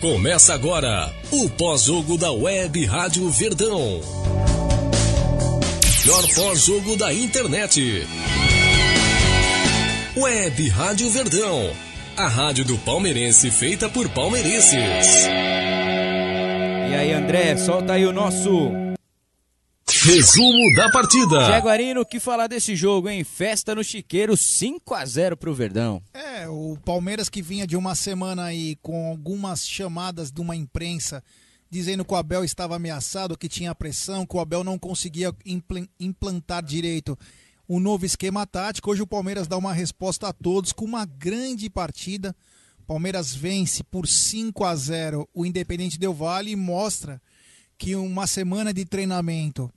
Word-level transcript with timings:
Começa 0.00 0.54
agora 0.54 1.12
o 1.32 1.50
pós-jogo 1.50 2.16
da 2.16 2.30
Web 2.30 2.86
Rádio 2.86 3.28
Verdão. 3.30 4.00
Melhor 6.06 6.34
pós-jogo 6.36 6.96
da 6.96 7.12
internet. 7.12 8.06
Web 10.16 10.68
Rádio 10.68 11.10
Verdão. 11.10 11.72
A 12.16 12.28
rádio 12.28 12.64
do 12.64 12.78
palmeirense 12.78 13.50
feita 13.50 13.88
por 13.88 14.08
palmeirenses. 14.10 15.26
E 16.90 16.94
aí, 16.94 17.12
André, 17.12 17.56
solta 17.56 17.94
aí 17.94 18.06
o 18.06 18.12
nosso 18.12 18.70
Resumo 20.08 20.74
da 20.74 20.90
partida. 20.90 21.44
Jaguarino, 21.44 22.00
o 22.00 22.06
que 22.06 22.18
falar 22.18 22.46
desse 22.46 22.74
jogo, 22.74 23.10
hein? 23.10 23.22
Festa 23.24 23.74
no 23.74 23.84
Chiqueiro, 23.84 24.38
5 24.38 24.94
a 24.94 25.04
0 25.04 25.36
pro 25.36 25.52
Verdão. 25.52 26.02
É, 26.14 26.48
o 26.48 26.78
Palmeiras 26.82 27.28
que 27.28 27.42
vinha 27.42 27.66
de 27.66 27.76
uma 27.76 27.94
semana 27.94 28.44
aí 28.44 28.76
com 28.76 29.10
algumas 29.10 29.68
chamadas 29.68 30.30
de 30.32 30.40
uma 30.40 30.56
imprensa 30.56 31.22
dizendo 31.68 32.06
que 32.06 32.14
o 32.14 32.16
Abel 32.16 32.42
estava 32.42 32.76
ameaçado, 32.76 33.36
que 33.36 33.50
tinha 33.50 33.74
pressão, 33.74 34.24
que 34.24 34.34
o 34.34 34.40
Abel 34.40 34.64
não 34.64 34.78
conseguia 34.78 35.30
implantar 36.00 36.64
direito 36.64 37.14
o 37.68 37.78
novo 37.78 38.06
esquema 38.06 38.46
tático. 38.46 38.90
Hoje 38.90 39.02
o 39.02 39.06
Palmeiras 39.06 39.46
dá 39.46 39.58
uma 39.58 39.74
resposta 39.74 40.28
a 40.28 40.32
todos 40.32 40.72
com 40.72 40.86
uma 40.86 41.04
grande 41.04 41.68
partida. 41.68 42.34
Palmeiras 42.86 43.34
vence 43.34 43.84
por 43.84 44.08
5 44.08 44.64
a 44.64 44.74
0 44.74 45.28
o 45.34 45.44
Independente 45.44 45.98
Del 45.98 46.14
Vale 46.14 46.52
e 46.52 46.56
mostra 46.56 47.20
que 47.76 47.94
uma 47.94 48.26
semana 48.26 48.72
de 48.72 48.86
treinamento 48.86 49.70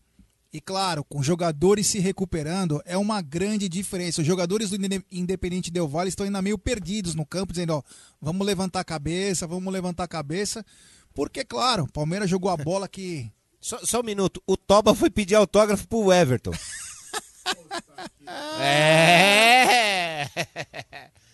e 0.53 0.59
claro, 0.59 1.01
com 1.05 1.23
jogadores 1.23 1.87
se 1.87 1.99
recuperando, 1.99 2.81
é 2.85 2.97
uma 2.97 3.21
grande 3.21 3.69
diferença. 3.69 4.19
Os 4.19 4.27
jogadores 4.27 4.69
do 4.69 4.77
Independente 5.09 5.71
Del 5.71 5.87
Valle 5.87 6.09
estão 6.09 6.25
ainda 6.25 6.41
meio 6.41 6.57
perdidos 6.57 7.15
no 7.15 7.25
campo, 7.25 7.53
dizendo: 7.53 7.73
ó, 7.73 7.81
vamos 8.19 8.45
levantar 8.45 8.81
a 8.81 8.83
cabeça, 8.83 9.47
vamos 9.47 9.71
levantar 9.71 10.03
a 10.03 10.09
cabeça. 10.09 10.65
Porque, 11.13 11.45
claro, 11.45 11.83
o 11.83 11.91
Palmeiras 11.91 12.29
jogou 12.29 12.51
a 12.51 12.57
bola 12.57 12.87
que. 12.87 13.31
Só, 13.61 13.77
só 13.85 13.99
um 13.99 14.03
minuto, 14.03 14.41
o 14.47 14.57
Toba 14.57 14.95
foi 14.95 15.11
pedir 15.11 15.35
autógrafo 15.35 15.87
pro 15.87 16.11
Everton. 16.11 16.49
é! 18.59 20.27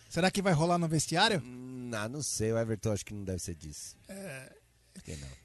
Será 0.09 0.29
que 0.29 0.41
vai 0.41 0.51
rolar 0.51 0.77
no 0.77 0.89
vestiário? 0.89 1.41
Não, 1.41 2.09
não 2.09 2.21
sei, 2.21 2.51
o 2.51 2.57
Everton 2.57 2.91
acho 2.91 3.05
que 3.05 3.13
não 3.13 3.23
deve 3.23 3.39
ser 3.39 3.55
disso. 3.55 3.95
É. 4.09 4.56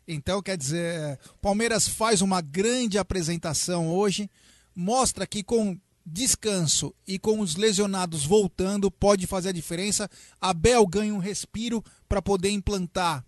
Então, 0.06 0.42
quer 0.42 0.56
dizer, 0.56 1.18
Palmeiras 1.40 1.88
faz 1.88 2.20
uma 2.22 2.40
grande 2.40 2.98
apresentação 2.98 3.88
hoje, 3.88 4.30
mostra 4.74 5.26
que 5.26 5.42
com 5.42 5.78
descanso 6.04 6.92
e 7.06 7.18
com 7.18 7.40
os 7.40 7.56
lesionados 7.56 8.24
voltando 8.24 8.90
pode 8.90 9.26
fazer 9.26 9.50
a 9.50 9.52
diferença. 9.52 10.10
Abel 10.40 10.86
ganha 10.86 11.14
um 11.14 11.18
respiro 11.18 11.82
para 12.08 12.20
poder 12.20 12.50
implantar 12.50 13.24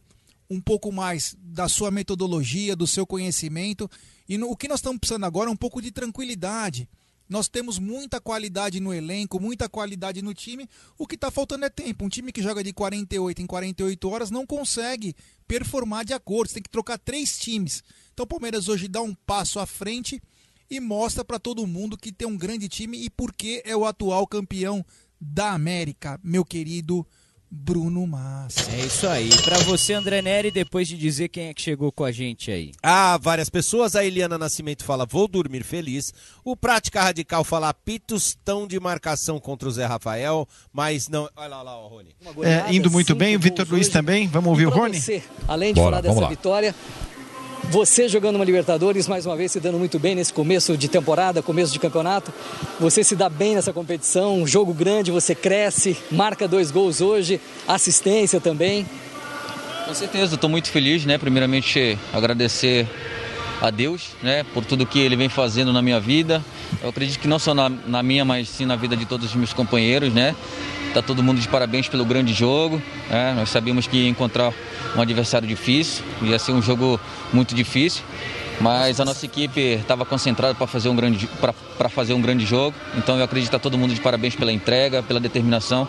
um 0.50 0.60
pouco 0.60 0.92
mais 0.92 1.36
da 1.38 1.68
sua 1.68 1.90
metodologia, 1.90 2.76
do 2.76 2.86
seu 2.86 3.06
conhecimento. 3.06 3.88
E 4.28 4.36
no, 4.36 4.50
o 4.50 4.56
que 4.56 4.68
nós 4.68 4.80
estamos 4.80 4.98
precisando 4.98 5.24
agora 5.24 5.48
é 5.48 5.52
um 5.52 5.56
pouco 5.56 5.80
de 5.80 5.90
tranquilidade. 5.90 6.88
Nós 7.28 7.48
temos 7.48 7.78
muita 7.78 8.20
qualidade 8.20 8.80
no 8.80 8.92
elenco, 8.92 9.40
muita 9.40 9.68
qualidade 9.68 10.20
no 10.20 10.34
time. 10.34 10.68
O 10.98 11.06
que 11.06 11.14
está 11.14 11.30
faltando 11.30 11.64
é 11.64 11.70
tempo. 11.70 12.04
Um 12.04 12.08
time 12.08 12.30
que 12.30 12.42
joga 12.42 12.62
de 12.62 12.72
48 12.72 13.40
em 13.40 13.46
48 13.46 14.08
horas 14.10 14.30
não 14.30 14.46
consegue 14.46 15.16
performar 15.46 16.04
de 16.04 16.12
acordo. 16.12 16.48
Você 16.48 16.54
tem 16.54 16.62
que 16.62 16.70
trocar 16.70 16.98
três 16.98 17.38
times. 17.38 17.82
Então 18.12 18.24
o 18.24 18.28
Palmeiras 18.28 18.68
hoje 18.68 18.88
dá 18.88 19.02
um 19.02 19.14
passo 19.14 19.58
à 19.58 19.66
frente 19.66 20.22
e 20.70 20.80
mostra 20.80 21.24
para 21.24 21.38
todo 21.38 21.66
mundo 21.66 21.96
que 21.96 22.12
tem 22.12 22.26
um 22.26 22.36
grande 22.36 22.68
time 22.68 22.98
e 22.98 23.10
porque 23.10 23.62
é 23.64 23.76
o 23.76 23.84
atual 23.84 24.26
campeão 24.26 24.84
da 25.20 25.52
América, 25.52 26.18
meu 26.22 26.44
querido 26.44 27.06
Bruno 27.54 28.04
Massa. 28.06 28.68
É 28.72 28.80
isso 28.80 29.06
aí. 29.06 29.30
Para 29.42 29.58
você, 29.58 29.92
André 29.92 30.20
Neri, 30.20 30.50
depois 30.50 30.88
de 30.88 30.96
dizer 30.96 31.28
quem 31.28 31.48
é 31.48 31.54
que 31.54 31.62
chegou 31.62 31.92
com 31.92 32.02
a 32.02 32.10
gente 32.10 32.50
aí. 32.50 32.72
Ah, 32.82 33.16
várias 33.16 33.48
pessoas. 33.48 33.94
A 33.94 34.04
Eliana 34.04 34.36
Nascimento 34.36 34.84
fala: 34.84 35.06
vou 35.06 35.28
dormir 35.28 35.62
feliz. 35.62 36.12
O 36.44 36.56
Prática 36.56 37.00
Radical 37.02 37.44
fala: 37.44 37.72
pitos 37.72 38.36
tão 38.44 38.66
de 38.66 38.80
marcação 38.80 39.38
contra 39.38 39.68
o 39.68 39.72
Zé 39.72 39.86
Rafael, 39.86 40.48
mas 40.72 41.08
não. 41.08 41.28
Olha 41.36 41.46
lá, 41.46 41.58
olha 41.58 41.62
lá, 41.62 41.84
o 41.84 41.88
Rony. 41.88 42.16
É, 42.42 42.74
indo 42.74 42.90
muito 42.90 43.14
bem. 43.14 43.36
O 43.36 43.40
Vitor 43.40 43.66
Luiz 43.70 43.88
também. 43.88 44.26
Vamos 44.26 44.50
ouvir 44.50 44.66
o 44.66 44.70
Rony? 44.70 45.00
Você, 45.00 45.22
além 45.46 45.72
de 45.72 45.80
Bora, 45.80 46.02
falar 46.02 46.14
dessa 46.14 46.28
vitória, 46.28 46.74
você 47.70 48.08
jogando 48.08 48.36
uma 48.36 48.44
Libertadores, 48.44 49.08
mais 49.08 49.26
uma 49.26 49.36
vez 49.36 49.52
se 49.52 49.60
dando 49.60 49.78
muito 49.78 49.98
bem 49.98 50.14
nesse 50.14 50.32
começo 50.32 50.76
de 50.76 50.88
temporada, 50.88 51.42
começo 51.42 51.72
de 51.72 51.78
campeonato. 51.78 52.32
Você 52.78 53.02
se 53.02 53.16
dá 53.16 53.28
bem 53.28 53.54
nessa 53.54 53.72
competição, 53.72 54.40
um 54.40 54.46
jogo 54.46 54.72
grande, 54.72 55.10
você 55.10 55.34
cresce, 55.34 55.96
marca 56.10 56.46
dois 56.46 56.70
gols 56.70 57.00
hoje, 57.00 57.40
assistência 57.66 58.40
também. 58.40 58.86
Com 59.86 59.94
certeza, 59.94 60.34
estou 60.34 60.48
muito 60.48 60.70
feliz, 60.70 61.04
né? 61.04 61.18
Primeiramente 61.18 61.98
agradecer 62.12 62.88
a 63.60 63.70
Deus, 63.70 64.10
né, 64.22 64.44
por 64.54 64.64
tudo 64.64 64.84
que 64.84 64.98
Ele 64.98 65.16
vem 65.16 65.28
fazendo 65.28 65.72
na 65.72 65.80
minha 65.80 66.00
vida. 66.00 66.44
Eu 66.82 66.90
acredito 66.90 67.18
que 67.18 67.28
não 67.28 67.38
só 67.38 67.54
na, 67.54 67.68
na 67.68 68.02
minha, 68.02 68.24
mas 68.24 68.48
sim 68.48 68.66
na 68.66 68.76
vida 68.76 68.96
de 68.96 69.06
todos 69.06 69.26
os 69.30 69.34
meus 69.34 69.52
companheiros, 69.52 70.12
né? 70.12 70.34
Tá 70.92 71.02
todo 71.02 71.22
mundo 71.22 71.40
de 71.40 71.48
parabéns 71.48 71.88
pelo 71.88 72.04
grande 72.04 72.32
jogo. 72.32 72.80
Né? 73.10 73.34
Nós 73.36 73.48
sabíamos 73.48 73.86
que 73.86 73.96
ia 73.96 74.08
encontrar 74.08 74.52
um 74.96 75.00
adversário 75.00 75.46
difícil, 75.48 76.04
ia 76.22 76.38
ser 76.38 76.52
um 76.52 76.62
jogo 76.62 77.00
muito 77.32 77.54
difícil. 77.54 78.04
Mas 78.60 79.00
a 79.00 79.04
nossa 79.04 79.26
equipe 79.26 79.60
estava 79.60 80.04
concentrada 80.04 80.54
para 80.54 80.68
fazer, 80.68 80.88
um 80.88 80.94
grande, 80.94 81.28
fazer 81.90 82.14
um 82.14 82.20
grande 82.20 82.46
jogo. 82.46 82.76
Então 82.96 83.18
eu 83.18 83.24
acredito 83.24 83.50
que 83.50 83.56
tá 83.56 83.58
todo 83.58 83.76
mundo 83.76 83.92
de 83.92 84.00
parabéns 84.00 84.36
pela 84.36 84.52
entrega, 84.52 85.02
pela 85.02 85.18
determinação. 85.18 85.88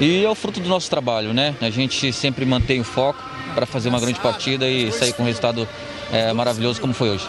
E 0.00 0.24
é 0.24 0.28
o 0.28 0.34
fruto 0.34 0.58
do 0.58 0.68
nosso 0.68 0.90
trabalho, 0.90 1.32
né? 1.32 1.54
A 1.60 1.70
gente 1.70 2.12
sempre 2.12 2.44
mantém 2.44 2.80
o 2.80 2.84
foco 2.84 3.22
para 3.54 3.64
fazer 3.64 3.88
uma 3.88 4.00
grande 4.00 4.18
partida 4.18 4.68
e 4.68 4.90
sair 4.90 5.12
com 5.12 5.22
um 5.22 5.26
resultado 5.26 5.68
é, 6.14 6.32
maravilhoso 6.32 6.80
como 6.80 6.94
foi 6.94 7.10
hoje. 7.10 7.28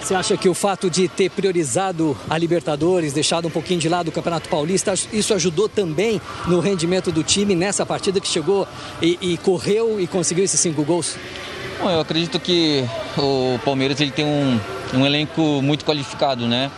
Você 0.00 0.14
acha 0.14 0.36
que 0.36 0.48
o 0.48 0.54
fato 0.54 0.88
de 0.88 1.08
ter 1.08 1.28
priorizado 1.30 2.16
a 2.30 2.38
Libertadores, 2.38 3.12
deixado 3.12 3.48
um 3.48 3.50
pouquinho 3.50 3.80
de 3.80 3.88
lado 3.88 4.08
o 4.08 4.12
Campeonato 4.12 4.48
Paulista, 4.48 4.94
isso 5.12 5.34
ajudou 5.34 5.68
também 5.68 6.20
no 6.46 6.60
rendimento 6.60 7.12
do 7.12 7.22
time 7.22 7.54
nessa 7.54 7.84
partida 7.84 8.20
que 8.20 8.28
chegou 8.28 8.66
e, 9.02 9.18
e 9.20 9.36
correu 9.36 10.00
e 10.00 10.06
conseguiu 10.06 10.44
esses 10.44 10.60
cinco 10.60 10.84
gols? 10.84 11.16
Bom, 11.80 11.90
eu 11.90 12.00
acredito 12.00 12.38
que 12.40 12.84
o 13.18 13.58
Palmeiras 13.64 14.00
ele 14.00 14.12
tem 14.12 14.24
um, 14.24 14.58
um 14.94 15.04
elenco 15.04 15.60
muito 15.60 15.84
qualificado, 15.84 16.46
né? 16.46 16.70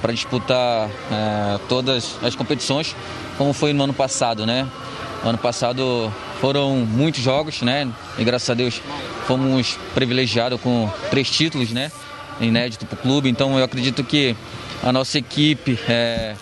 Para 0.00 0.12
disputar 0.12 0.88
é, 1.10 1.58
todas 1.68 2.16
as 2.22 2.34
competições, 2.34 2.94
como 3.36 3.52
foi 3.52 3.72
no 3.72 3.82
ano 3.82 3.92
passado, 3.92 4.46
né? 4.46 4.66
Ano 5.24 5.38
passado 5.38 6.12
foram 6.40 6.76
muitos 6.76 7.22
jogos, 7.22 7.62
né? 7.62 7.88
E 8.18 8.24
graças 8.24 8.48
a 8.50 8.54
Deus 8.54 8.80
fomos 9.26 9.78
privilegiados 9.94 10.60
com 10.60 10.90
três 11.10 11.30
títulos, 11.30 11.70
né? 11.70 11.90
inédito 12.40 12.86
para 12.86 12.96
o 12.96 12.98
clube. 12.98 13.28
Então 13.28 13.58
eu 13.58 13.64
acredito 13.64 14.02
que 14.04 14.36
a 14.82 14.92
nossa 14.92 15.18
equipe 15.18 15.78
é, 15.88 16.34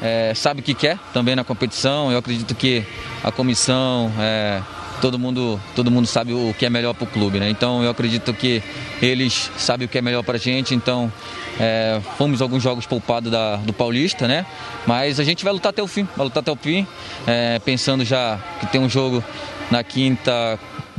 é, 0.00 0.32
sabe 0.34 0.60
o 0.60 0.62
que 0.62 0.74
quer 0.74 0.98
também 1.12 1.34
na 1.34 1.44
competição. 1.44 2.10
Eu 2.12 2.18
acredito 2.18 2.54
que 2.54 2.84
a 3.22 3.32
comissão, 3.32 4.12
é, 4.18 4.60
todo 5.00 5.18
mundo, 5.18 5.60
todo 5.74 5.90
mundo 5.90 6.06
sabe 6.06 6.32
o 6.32 6.54
que 6.58 6.66
é 6.66 6.70
melhor 6.70 6.94
para 6.94 7.04
o 7.04 7.06
clube, 7.06 7.38
né? 7.38 7.48
Então 7.48 7.82
eu 7.82 7.90
acredito 7.90 8.32
que 8.34 8.62
eles 9.00 9.50
sabem 9.56 9.86
o 9.86 9.88
que 9.88 9.98
é 9.98 10.02
melhor 10.02 10.22
para 10.22 10.36
a 10.36 10.40
gente. 10.40 10.74
Então 10.74 11.12
é, 11.60 12.00
fomos 12.16 12.40
alguns 12.40 12.62
jogos 12.62 12.86
poupados 12.86 13.30
do 13.64 13.72
Paulista, 13.72 14.28
né? 14.28 14.46
Mas 14.86 15.18
a 15.18 15.24
gente 15.24 15.44
vai 15.44 15.52
lutar 15.52 15.70
até 15.70 15.82
o 15.82 15.86
fim, 15.86 16.06
vai 16.16 16.24
lutar 16.24 16.40
até 16.40 16.52
o 16.52 16.56
fim, 16.56 16.86
é, 17.26 17.58
pensando 17.58 18.04
já 18.04 18.38
que 18.60 18.66
tem 18.66 18.80
um 18.80 18.88
jogo 18.88 19.22
na 19.70 19.82
quinta 19.82 20.58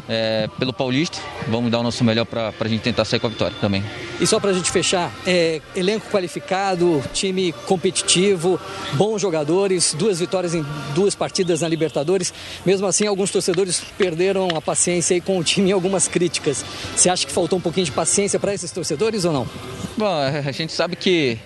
é, 0.10 0.50
pelo 0.58 0.74
Paulista. 0.74 1.20
Vamos 1.48 1.70
dar 1.72 1.80
o 1.80 1.84
nosso 1.84 2.04
melhor 2.04 2.26
para 2.26 2.52
a 2.60 2.68
gente 2.68 2.82
tentar 2.82 3.06
sair 3.06 3.20
com 3.20 3.28
a 3.28 3.30
vitória 3.30 3.56
também. 3.62 3.84
E 4.20 4.26
só 4.26 4.40
para 4.40 4.50
a 4.50 4.54
gente 4.54 4.72
fechar, 4.72 5.14
é, 5.26 5.62
elenco 5.76 6.10
qualificado, 6.10 7.02
time 7.14 7.54
competitivo, 7.68 8.60
bons 8.94 9.22
jogadores, 9.22 9.94
duas 9.94 10.20
vitórias 10.20 10.56
em 10.56 10.66
duas 10.96 11.14
partidas 11.14 11.62
na 11.62 11.68
Libertadores. 11.68 12.34
Mesmo 12.66 12.88
assim, 12.88 13.06
alguns 13.06 13.30
torcedores 13.30 13.84
perderam 13.98 14.50
a 14.56 14.62
paciência 14.62 15.14
aí 15.14 15.22
com 15.22 15.38
o 15.38 15.44
time 15.44 15.70
em 15.70 15.74
algumas 15.74 16.08
críticas. 16.08 16.66
Você 16.96 17.10
acha 17.10 17.26
que 17.26 17.32
faltou 17.32 17.60
um 17.60 17.62
pouquinho 17.62 17.86
de 17.86 17.92
paciência 17.92 18.40
para 18.40 18.54
esses 18.54 18.72
torcedores 18.72 19.26
ou 19.26 19.32
não? 19.32 19.48
Bom, 19.96 20.08
a 20.46 20.52
gente 20.52 20.74
sabe 20.74 20.96
que 20.96 21.38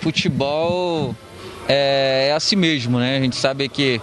futebol 0.00 1.14
é, 1.68 2.28
é 2.30 2.32
assim 2.32 2.54
mesmo, 2.54 3.00
né? 3.00 3.16
A 3.16 3.20
gente 3.20 3.36
sabe 3.36 3.68
que, 3.68 4.00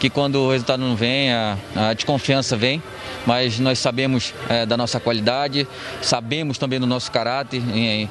que 0.00 0.08
quando 0.08 0.36
o 0.36 0.50
resultado 0.50 0.80
não 0.80 0.96
vem, 0.96 1.30
a, 1.30 1.58
a 1.76 1.92
desconfiança 1.92 2.56
vem 2.56 2.82
mas 3.26 3.58
nós 3.58 3.78
sabemos 3.78 4.34
é, 4.48 4.66
da 4.66 4.76
nossa 4.76 5.00
qualidade, 5.00 5.66
sabemos 6.02 6.58
também 6.58 6.78
do 6.78 6.86
nosso 6.86 7.10
caráter. 7.10 7.62
E, 7.74 8.08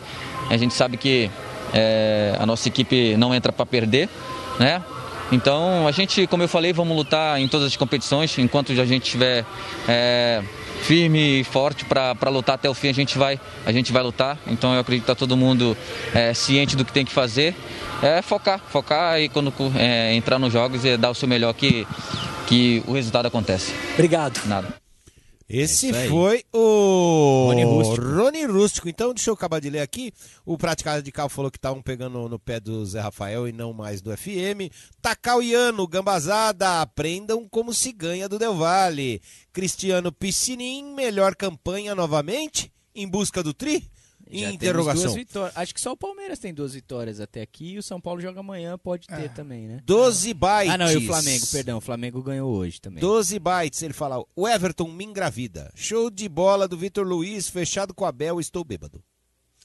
a 0.49 0.57
gente 0.57 0.73
sabe 0.73 0.97
que 0.97 1.29
é, 1.73 2.35
a 2.39 2.45
nossa 2.45 2.67
equipe 2.67 3.15
não 3.17 3.33
entra 3.33 3.51
para 3.51 3.65
perder, 3.65 4.09
né? 4.59 4.81
Então 5.31 5.87
a 5.87 5.91
gente, 5.91 6.27
como 6.27 6.43
eu 6.43 6.47
falei, 6.47 6.73
vamos 6.73 6.95
lutar 6.95 7.39
em 7.39 7.47
todas 7.47 7.67
as 7.67 7.75
competições. 7.75 8.37
Enquanto 8.37 8.71
a 8.71 8.85
gente 8.85 9.03
estiver 9.03 9.45
é, 9.87 10.43
firme 10.81 11.39
e 11.39 11.43
forte 11.43 11.85
para 11.85 12.29
lutar 12.29 12.55
até 12.55 12.69
o 12.69 12.73
fim, 12.73 12.89
a 12.89 12.93
gente 12.93 13.17
vai, 13.17 13.39
a 13.65 13.71
gente 13.71 13.91
vai 13.91 14.03
lutar. 14.03 14.37
Então 14.45 14.73
eu 14.73 14.81
acredito 14.81 15.05
que 15.05 15.11
está 15.11 15.15
todo 15.17 15.35
mundo 15.35 15.75
é, 16.13 16.33
ciente 16.33 16.75
do 16.75 16.85
que 16.85 16.91
tem 16.91 17.05
que 17.05 17.11
fazer. 17.11 17.55
É 18.01 18.21
focar, 18.21 18.59
focar 18.69 19.19
e 19.19 19.29
quando 19.29 19.51
é, 19.75 20.13
entrar 20.13 20.37
nos 20.37 20.51
jogos 20.51 20.85
e 20.85 20.97
dar 20.97 21.09
o 21.09 21.15
seu 21.15 21.27
melhor 21.27 21.53
que, 21.53 21.87
que 22.45 22.83
o 22.85 22.93
resultado 22.93 23.25
acontece. 23.25 23.73
Obrigado. 23.95 24.39
Nada. 24.45 24.82
Esse 25.47 25.89
É 25.89 26.07
foi 26.07 26.43
o 26.53 27.47
Rony 27.47 27.63
Rústico. 27.63 28.07
Rony 28.07 28.45
Rústico. 28.45 28.89
Então, 28.89 29.13
deixa 29.13 29.29
eu 29.29 29.33
acabar 29.33 29.59
de 29.59 29.69
ler 29.69 29.81
aqui. 29.81 30.11
O 30.45 30.57
Praticado 30.57 31.03
de 31.03 31.11
Cal 31.11 31.29
falou 31.29 31.51
que 31.51 31.57
estavam 31.57 31.81
pegando 31.81 32.27
no 32.29 32.39
pé 32.39 32.59
do 32.59 32.85
Zé 32.85 32.99
Rafael 32.99 33.47
e 33.47 33.51
não 33.51 33.73
mais 33.73 34.01
do 34.01 34.15
FM. 34.15 34.71
Takauiano, 35.01 35.87
Gambazada, 35.87 36.81
aprendam 36.81 37.47
como 37.49 37.73
se 37.73 37.91
ganha 37.91 38.29
do 38.29 38.39
Del 38.39 38.55
Valle. 38.55 39.21
Cristiano 39.51 40.11
Piscinim, 40.11 40.93
melhor 40.93 41.35
campanha 41.35 41.93
novamente? 41.93 42.71
Em 42.95 43.07
busca 43.07 43.43
do 43.43 43.53
Tri? 43.53 43.89
Já 44.31 44.51
Interrogação. 44.51 45.03
duas 45.03 45.15
vitórias. 45.15 45.57
Acho 45.57 45.73
que 45.73 45.81
só 45.81 45.91
o 45.91 45.97
Palmeiras 45.97 46.39
tem 46.39 46.53
duas 46.53 46.73
vitórias 46.73 47.19
até 47.19 47.41
aqui 47.41 47.73
e 47.73 47.77
o 47.77 47.83
São 47.83 47.99
Paulo 48.01 48.21
joga 48.21 48.39
amanhã, 48.39 48.77
pode 48.77 49.05
ter 49.07 49.29
também, 49.33 49.67
né? 49.67 49.79
12 49.85 50.33
bytes. 50.33 50.73
Ah, 50.73 50.77
não, 50.77 50.91
e 50.91 50.97
o 50.97 51.01
Flamengo, 51.05 51.47
perdão, 51.47 51.77
o 51.77 51.81
Flamengo 51.81 52.21
ganhou 52.23 52.51
hoje 52.55 52.79
também. 52.81 52.99
12 53.01 53.37
bytes, 53.39 53.81
ele 53.81 53.93
fala, 53.93 54.23
o 54.35 54.47
Everton 54.47 54.89
me 54.91 55.03
engravida. 55.05 55.71
Show 55.75 56.09
de 56.09 56.27
bola 56.29 56.67
do 56.67 56.77
Vitor 56.77 57.05
Luiz, 57.05 57.47
fechado 57.49 57.93
com 57.93 58.03
o 58.03 58.07
Abel, 58.07 58.39
estou 58.39 58.63
bêbado. 58.63 59.03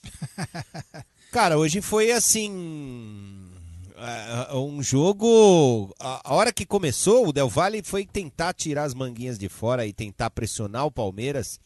Cara, 1.32 1.58
hoje 1.58 1.80
foi 1.80 2.10
assim. 2.12 3.50
é, 3.96 4.54
Um 4.56 4.82
jogo. 4.82 5.94
A 5.98 6.30
a 6.30 6.34
hora 6.34 6.52
que 6.52 6.64
começou, 6.66 7.28
o 7.28 7.32
Del 7.32 7.48
Valle 7.48 7.82
foi 7.82 8.06
tentar 8.06 8.52
tirar 8.54 8.84
as 8.84 8.94
manguinhas 8.94 9.38
de 9.38 9.48
fora 9.48 9.86
e 9.86 9.92
tentar 9.92 10.30
pressionar 10.30 10.86
o 10.86 10.90
Palmeiras. 10.90 11.60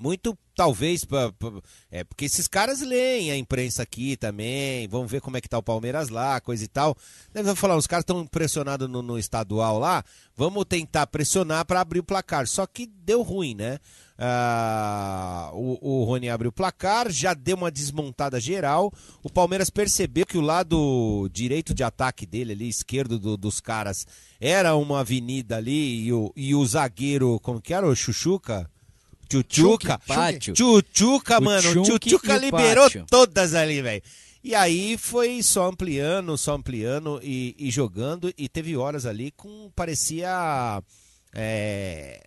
Muito, 0.00 0.38
talvez, 0.54 1.04
pra- 1.04 1.32
pra- 1.32 1.60
é, 1.90 2.04
porque 2.04 2.24
esses 2.24 2.46
caras 2.46 2.80
leem 2.82 3.32
a 3.32 3.36
imprensa 3.36 3.82
aqui 3.82 4.16
também, 4.16 4.86
vão 4.86 5.06
ver 5.08 5.20
como 5.20 5.36
é 5.36 5.40
que 5.40 5.48
tá 5.48 5.58
o 5.58 5.62
Palmeiras 5.62 6.08
lá, 6.08 6.40
coisa 6.40 6.62
e 6.64 6.68
tal. 6.68 6.96
Vão 7.34 7.56
falar, 7.56 7.76
os 7.76 7.86
caras 7.88 8.02
estão 8.04 8.24
pressionados 8.24 8.88
no, 8.88 9.02
no 9.02 9.18
estadual 9.18 9.76
lá, 9.78 10.04
vamos 10.36 10.64
tentar 10.66 11.06
pressionar 11.08 11.64
para 11.64 11.80
abrir 11.80 11.98
o 11.98 12.04
placar. 12.04 12.46
Só 12.46 12.64
que 12.64 12.86
deu 12.86 13.22
ruim, 13.22 13.56
né? 13.56 13.78
Ah, 14.20 15.50
o, 15.52 15.78
o 16.00 16.04
Rony 16.04 16.28
abriu 16.28 16.50
o 16.50 16.52
placar, 16.52 17.10
já 17.10 17.34
deu 17.34 17.56
uma 17.56 17.70
desmontada 17.70 18.38
geral. 18.40 18.92
O 19.22 19.30
Palmeiras 19.30 19.70
percebeu 19.70 20.24
que 20.26 20.38
o 20.38 20.42
lado 20.42 21.28
direito 21.32 21.74
de 21.74 21.82
ataque 21.82 22.24
dele, 22.26 22.52
ali, 22.52 22.68
esquerdo 22.68 23.18
do- 23.18 23.36
dos 23.36 23.60
caras, 23.60 24.06
era 24.40 24.74
uma 24.76 25.00
avenida 25.00 25.56
ali 25.56 26.04
e 26.06 26.12
o, 26.12 26.32
e 26.36 26.54
o 26.54 26.64
zagueiro, 26.66 27.40
como 27.40 27.60
que 27.60 27.74
era? 27.74 27.86
O 27.86 27.94
Chuchuca? 27.96 28.70
Tchutchuca. 29.28 30.00
Tchutchuca, 30.54 31.40
mano. 31.40 31.82
Tchutchuca 31.84 32.36
liberou 32.36 32.84
Pátio. 32.84 33.06
todas 33.08 33.54
ali, 33.54 33.82
velho. 33.82 34.02
E 34.42 34.54
aí 34.54 34.96
foi 34.96 35.42
só 35.42 35.68
ampliando, 35.68 36.38
só 36.38 36.54
ampliando 36.54 37.20
e, 37.22 37.54
e 37.58 37.70
jogando. 37.70 38.32
E 38.38 38.48
teve 38.48 38.76
horas 38.76 39.04
ali 39.04 39.30
com. 39.32 39.70
parecia. 39.74 40.82
é, 41.34 42.22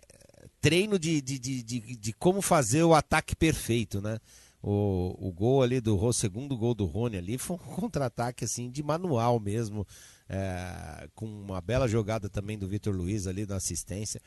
treino 0.60 0.98
de, 0.98 1.20
de, 1.20 1.38
de, 1.38 1.62
de, 1.62 1.96
de 1.96 2.12
como 2.12 2.40
fazer 2.40 2.84
o 2.84 2.94
ataque 2.94 3.34
perfeito, 3.34 4.00
né? 4.00 4.18
O, 4.62 5.16
o 5.18 5.32
gol 5.32 5.60
ali 5.60 5.80
do 5.80 6.00
o 6.00 6.12
segundo 6.12 6.56
gol 6.56 6.72
do 6.72 6.84
Rony 6.84 7.16
ali 7.16 7.36
foi 7.36 7.56
um 7.56 7.58
contra-ataque 7.58 8.44
assim 8.44 8.70
de 8.70 8.80
manual 8.80 9.40
mesmo, 9.40 9.84
é, 10.28 11.08
com 11.16 11.26
uma 11.26 11.60
bela 11.60 11.88
jogada 11.88 12.28
também 12.28 12.56
do 12.56 12.68
Vitor 12.68 12.94
Luiz 12.94 13.26
ali 13.26 13.44
na 13.44 13.56
assistência. 13.56 14.20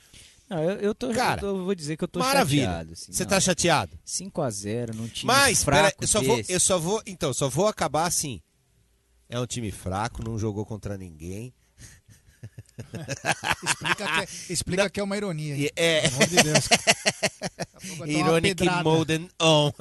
Não, 0.49 0.61
eu, 0.63 0.79
eu 0.79 0.95
tô, 0.95 1.11
Cara, 1.11 1.41
eu 1.41 1.53
tô- 1.55 1.63
vou 1.63 1.73
dizer 1.73 1.97
que 1.97 2.03
eu 2.03 2.07
tô 2.07 2.19
Maravilha. 2.19 2.65
chateado. 2.65 2.93
assim, 2.93 3.11
Você 3.11 3.23
não. 3.23 3.29
tá 3.29 3.39
chateado? 3.39 3.99
5x0 4.05 4.93
num 4.93 5.07
time 5.07 5.25
Mas, 5.27 5.63
fraco 5.63 6.03
eu 6.03 6.07
só 6.07 6.21
vou, 6.21 6.41
eu 6.47 6.59
só 6.59 6.77
vou, 6.79 7.01
então, 7.05 7.33
só 7.33 7.49
vou 7.49 7.67
acabar 7.67 8.05
assim. 8.05 8.39
É 9.27 9.39
um 9.39 9.47
time 9.47 9.71
fraco, 9.71 10.23
não 10.23 10.37
jogou 10.37 10.63
contra 10.65 10.97
ninguém. 10.97 11.51
Explica, 13.63 13.95
que, 14.05 14.21
é- 14.21 14.27
explica 14.53 14.89
que 14.89 14.99
é 14.99 15.03
uma 15.03 15.17
ironia. 15.17 15.71
É 15.75 16.01
Pelo 16.01 16.15
amor 16.15 16.27
de 16.27 16.43
Deus. 16.43 16.65
Ironic. 18.05 18.65
Molden 18.83 19.29
on. 19.41 19.71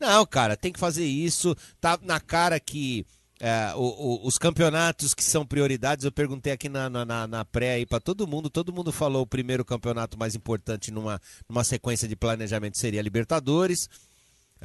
não, 0.00 0.26
cara, 0.26 0.56
tem 0.56 0.72
que 0.72 0.80
fazer 0.80 1.04
isso. 1.04 1.54
Tá 1.80 1.98
na 2.02 2.18
cara 2.20 2.58
que 2.58 3.06
é, 3.40 3.72
o- 3.74 3.80
o- 3.80 4.26
os 4.26 4.38
campeonatos 4.38 5.12
que 5.14 5.22
são 5.24 5.44
prioridades, 5.44 6.04
eu 6.04 6.12
perguntei 6.12 6.52
aqui 6.52 6.68
na, 6.68 6.88
na, 6.88 7.26
na- 7.26 7.44
pré 7.44 7.74
aí 7.74 7.86
pra 7.86 8.00
todo 8.00 8.26
mundo, 8.26 8.48
todo 8.48 8.72
mundo 8.72 8.92
falou 8.92 9.22
o 9.22 9.26
primeiro 9.26 9.64
campeonato 9.64 10.18
mais 10.18 10.34
importante 10.34 10.90
numa, 10.90 11.20
numa 11.48 11.64
sequência 11.64 12.06
de 12.08 12.16
planejamento 12.16 12.78
seria 12.78 13.00
a 13.00 13.02
Libertadores. 13.02 13.88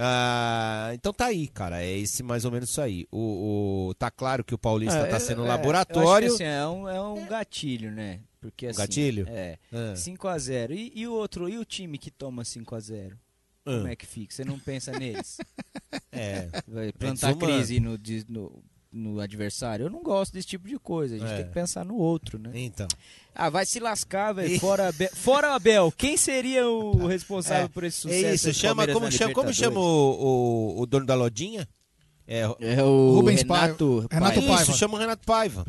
Ah, 0.02 0.92
então 0.94 1.12
tá 1.12 1.26
aí, 1.26 1.48
cara. 1.48 1.84
É 1.84 1.98
esse 1.98 2.24
mais 2.24 2.46
ou 2.46 2.52
menos 2.52 2.70
isso 2.70 2.80
aí. 2.82 3.06
O, 3.12 3.90
o- 3.90 3.94
tá 3.96 4.10
claro 4.10 4.44
que 4.44 4.54
o 4.54 4.58
Paulista 4.58 5.04
Ah, 5.04 5.08
tá 5.08 5.20
sendo 5.20 5.42
um 5.42 5.46
é, 5.46 5.50
laboratório. 5.50 6.28
Eu 6.28 6.30
acho 6.30 6.38
que, 6.38 6.44
assim, 6.44 6.52
é, 6.54 6.66
um, 6.68 6.88
é 6.88 7.02
um 7.02 7.26
gatilho, 7.26 7.92
né? 7.92 8.22
Porque, 8.40 8.68
assim, 8.68 8.78
gatilho? 8.78 9.26
É. 9.28 9.58
Ah. 9.74 9.94
5x0. 9.96 10.72
E, 10.72 10.92
e 10.96 11.06
o 11.08 11.12
outro, 11.14 11.50
e 11.50 11.58
o 11.58 11.66
time 11.66 11.98
que 11.98 12.10
toma 12.10 12.44
5x0? 12.44 13.10
Como 13.10 13.20
Ah. 13.66 13.84
é 13.92 13.96
que 13.96 14.06
fica? 14.06 14.34
Você 14.34 14.44
não 14.46 14.58
pensa 14.60 14.92
neles? 14.98 15.38
É. 16.12 16.48
Vai 16.68 16.92
plantar 16.92 17.34
desumano. 17.34 17.54
crise 17.58 17.80
no, 17.80 17.98
no, 18.28 18.64
no 18.92 19.20
adversário? 19.20 19.86
Eu 19.86 19.90
não 19.90 20.04
gosto 20.04 20.34
desse 20.34 20.48
tipo 20.48 20.68
de 20.68 20.78
coisa. 20.78 21.16
A 21.16 21.18
gente 21.18 21.30
É. 21.32 21.36
tem 21.38 21.46
que 21.48 21.54
pensar 21.54 21.84
no 21.86 21.96
outro, 21.96 22.38
né? 22.38 22.52
Então. 22.54 22.88
Ah, 23.34 23.50
vai 23.50 23.66
se 23.66 23.80
lascar, 23.80 24.34
velho. 24.34 24.54
E- 24.54 24.60
Fora, 24.60 24.88
Abel. 24.90 25.10
Fora 25.14 25.56
Abel. 25.56 25.92
Quem 25.98 26.16
seria 26.18 26.68
o 26.68 27.08
responsável 27.08 27.70
por 27.70 27.84
esse 27.84 27.98
sucesso? 27.98 28.26
É 28.26 28.34
isso, 28.36 28.54
chama, 28.54 28.88
como, 28.88 29.12
chama, 29.12 29.34
como 29.34 29.54
chama 29.54 29.80
o, 29.80 30.76
o, 30.78 30.82
o 30.82 30.86
dono 30.86 31.06
da 31.06 31.16
lojinha? 31.16 31.68
É, 32.28 32.42
É 32.60 32.84
o 32.84 33.14
Rubens 33.16 33.42
Renato, 33.42 34.06
Paiva. 34.10 34.26
Renato 34.30 34.42
Paiva. 34.48 34.64
isso, 34.64 34.78
chama 34.78 34.96
o 34.96 35.00
Renato 35.00 35.26
Paiva. 35.26 35.66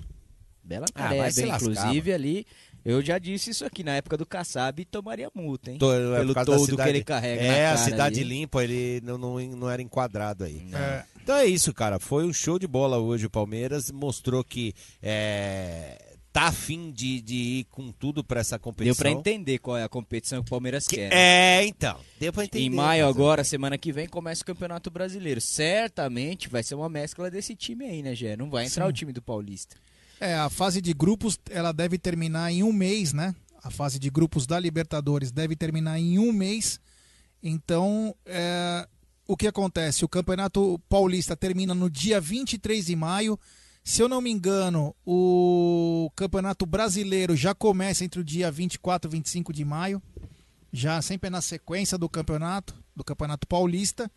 Bela 0.62 0.86
Ah, 0.94 1.14
lascar, 1.14 1.46
inclusive 1.48 2.12
ali. 2.12 2.46
Eu 2.84 3.02
já 3.02 3.18
disse 3.18 3.50
isso 3.50 3.64
aqui 3.64 3.84
na 3.84 3.92
época 3.96 4.16
do 4.16 4.24
Kassab 4.24 4.84
tomaria 4.86 5.30
multa, 5.34 5.70
hein? 5.70 5.78
Tô- 5.78 5.92
é 5.92 6.18
Pelo 6.18 6.34
todo 6.34 6.58
cidade- 6.64 6.82
que 6.90 6.96
ele 6.98 7.04
carrega. 7.04 7.42
É, 7.42 7.66
na 7.66 7.72
a 7.72 7.76
cidade 7.76 8.20
ali. 8.20 8.28
limpa, 8.40 8.64
ele 8.64 9.00
não, 9.04 9.18
não, 9.18 9.38
não 9.40 9.70
era 9.70 9.82
enquadrado 9.82 10.44
aí. 10.44 10.66
É, 10.72 11.04
Então 11.22 11.36
é 11.36 11.44
isso, 11.46 11.72
cara. 11.74 11.98
Foi 11.98 12.24
um 12.24 12.32
show 12.32 12.58
de 12.58 12.66
bola 12.66 12.98
hoje 12.98 13.26
o 13.26 13.30
Palmeiras. 13.30 13.90
Mostrou 13.90 14.42
que 14.42 14.72
é, 15.02 16.00
tá 16.32 16.44
afim 16.44 16.90
de, 16.90 17.20
de 17.20 17.34
ir 17.34 17.64
com 17.64 17.92
tudo 17.92 18.24
pra 18.24 18.40
essa 18.40 18.58
competição. 18.58 18.94
Deu 18.94 18.96
pra 18.96 19.10
entender 19.10 19.58
qual 19.58 19.76
é 19.76 19.84
a 19.84 19.88
competição 19.88 20.42
que 20.42 20.48
o 20.48 20.50
Palmeiras 20.50 20.86
Que- 20.86 20.96
quer. 20.96 21.10
né? 21.10 21.16
É, 21.60 21.66
então. 21.66 21.98
Deu 22.18 22.32
pra 22.32 22.44
entender. 22.44 22.64
Em 22.64 22.70
maio 22.70 23.04
mas- 23.06 23.14
agora, 23.14 23.44
semana 23.44 23.76
que 23.76 23.92
vem, 23.92 24.08
começa 24.08 24.42
o 24.42 24.46
Campeonato 24.46 24.90
Brasileiro. 24.90 25.40
Certamente 25.40 26.48
vai 26.48 26.62
ser 26.62 26.74
uma 26.74 26.88
mescla 26.88 27.30
desse 27.30 27.54
time 27.54 27.84
aí, 27.84 28.02
né, 28.02 28.14
Gé? 28.14 28.36
Não 28.36 28.48
vai 28.48 28.64
entrar 28.66 28.84
Sim. 28.86 28.90
o 28.90 28.92
time 28.92 29.12
do 29.12 29.20
Paulista. 29.22 29.76
É, 30.20 30.34
a 30.34 30.50
fase 30.50 30.82
de 30.82 30.92
grupos 30.92 31.38
ela 31.48 31.72
deve 31.72 31.96
terminar 31.98 32.52
em 32.52 32.62
um 32.62 32.74
mês, 32.74 33.14
né? 33.14 33.34
A 33.64 33.70
fase 33.70 33.98
de 33.98 34.10
grupos 34.10 34.46
da 34.46 34.60
Libertadores 34.60 35.32
deve 35.32 35.56
terminar 35.56 35.98
em 35.98 36.18
um 36.18 36.30
mês. 36.30 36.78
Então, 37.42 38.14
é, 38.26 38.86
o 39.26 39.34
que 39.34 39.46
acontece? 39.46 40.04
O 40.04 40.08
Campeonato 40.08 40.78
Paulista 40.90 41.34
termina 41.34 41.74
no 41.74 41.88
dia 41.88 42.20
23 42.20 42.84
de 42.84 42.94
maio. 42.94 43.40
Se 43.82 44.02
eu 44.02 44.08
não 44.10 44.20
me 44.20 44.30
engano, 44.30 44.94
o 45.06 46.10
Campeonato 46.14 46.66
Brasileiro 46.66 47.34
já 47.34 47.54
começa 47.54 48.04
entre 48.04 48.20
o 48.20 48.24
dia 48.24 48.50
24 48.50 49.10
e 49.10 49.12
25 49.12 49.54
de 49.54 49.64
maio. 49.64 50.02
Já 50.70 51.00
sempre 51.00 51.28
é 51.28 51.30
na 51.30 51.40
sequência 51.40 51.96
do 51.96 52.10
campeonato, 52.10 52.74
do 52.94 53.02
Campeonato 53.02 53.46
Paulista. 53.46 54.10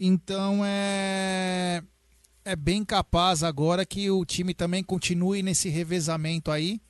Então 0.00 0.62
é 0.64 1.82
é 2.48 2.56
bem 2.56 2.82
capaz 2.82 3.42
agora 3.42 3.84
que 3.84 4.10
o 4.10 4.24
time 4.24 4.54
também 4.54 4.82
continue 4.82 5.42
nesse 5.42 5.68
revezamento 5.68 6.50
aí. 6.50 6.80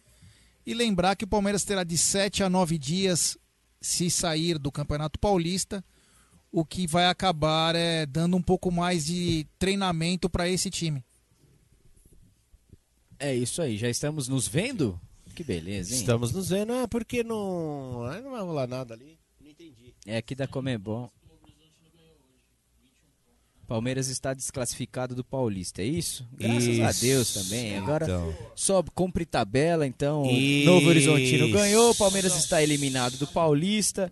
E 0.65 0.73
lembrar 0.73 1.17
que 1.17 1.25
o 1.25 1.29
Palmeiras 1.29 1.65
terá 1.65 1.83
de 1.83 1.99
7 1.99 2.45
a 2.45 2.49
9 2.49 2.79
dias 2.79 3.37
se 3.81 4.09
sair 4.09 4.57
do 4.57 4.71
Campeonato 4.71 5.19
Paulista, 5.19 5.85
o 6.53 6.65
que 6.65 6.87
vai 6.87 7.07
acabar 7.07 7.75
é, 7.75 8.07
dando 8.07 8.37
um 8.37 8.43
pouco 8.43 8.71
mais 8.71 9.07
de 9.07 9.47
treinamento 9.59 10.31
para 10.31 10.49
esse 10.49 10.71
time. 10.71 11.05
É 13.19 13.35
isso 13.35 13.61
aí, 13.61 13.77
já 13.77 13.89
estamos 13.89 14.29
nos 14.29 14.47
vendo? 14.47 15.01
Que 15.35 15.43
beleza, 15.43 15.93
hein? 15.93 16.01
Estamos 16.01 16.31
nos 16.31 16.51
vendo. 16.51 16.73
Ah, 16.73 16.87
porque 16.87 17.25
não. 17.25 18.05
ah, 18.05 18.21
Não 18.21 18.31
vai 18.31 18.43
rolar 18.43 18.69
nada 18.69 18.95
ali. 18.95 19.19
Não 19.41 19.51
entendi. 19.51 19.93
É 20.07 20.19
aqui 20.19 20.37
da 20.37 20.47
Comebol. 20.47 21.11
Palmeiras 23.69 24.09
está 24.09 24.33
desclassificado 24.35 25.15
do 25.15 25.23
Paulista, 25.23 25.83
é 25.83 25.85
isso? 25.85 26.27
Graças 26.33 26.81
a 26.81 26.91
Isso. 26.91 27.01
Deus 27.03 27.35
também. 27.35 27.77
Agora 27.77 28.07
Então. 28.07 28.35
sobe, 28.55 28.91
cumpre 28.95 29.27
tabela, 29.27 29.87
então 29.87 30.25
Isso. 30.25 30.67
Novo 30.71 30.89
Horizontino 30.89 31.51
ganhou, 31.53 31.95
Palmeiras 31.95 32.35
está 32.35 32.63
eliminado 32.63 33.19
do 33.19 33.27
Paulista. 33.27 34.11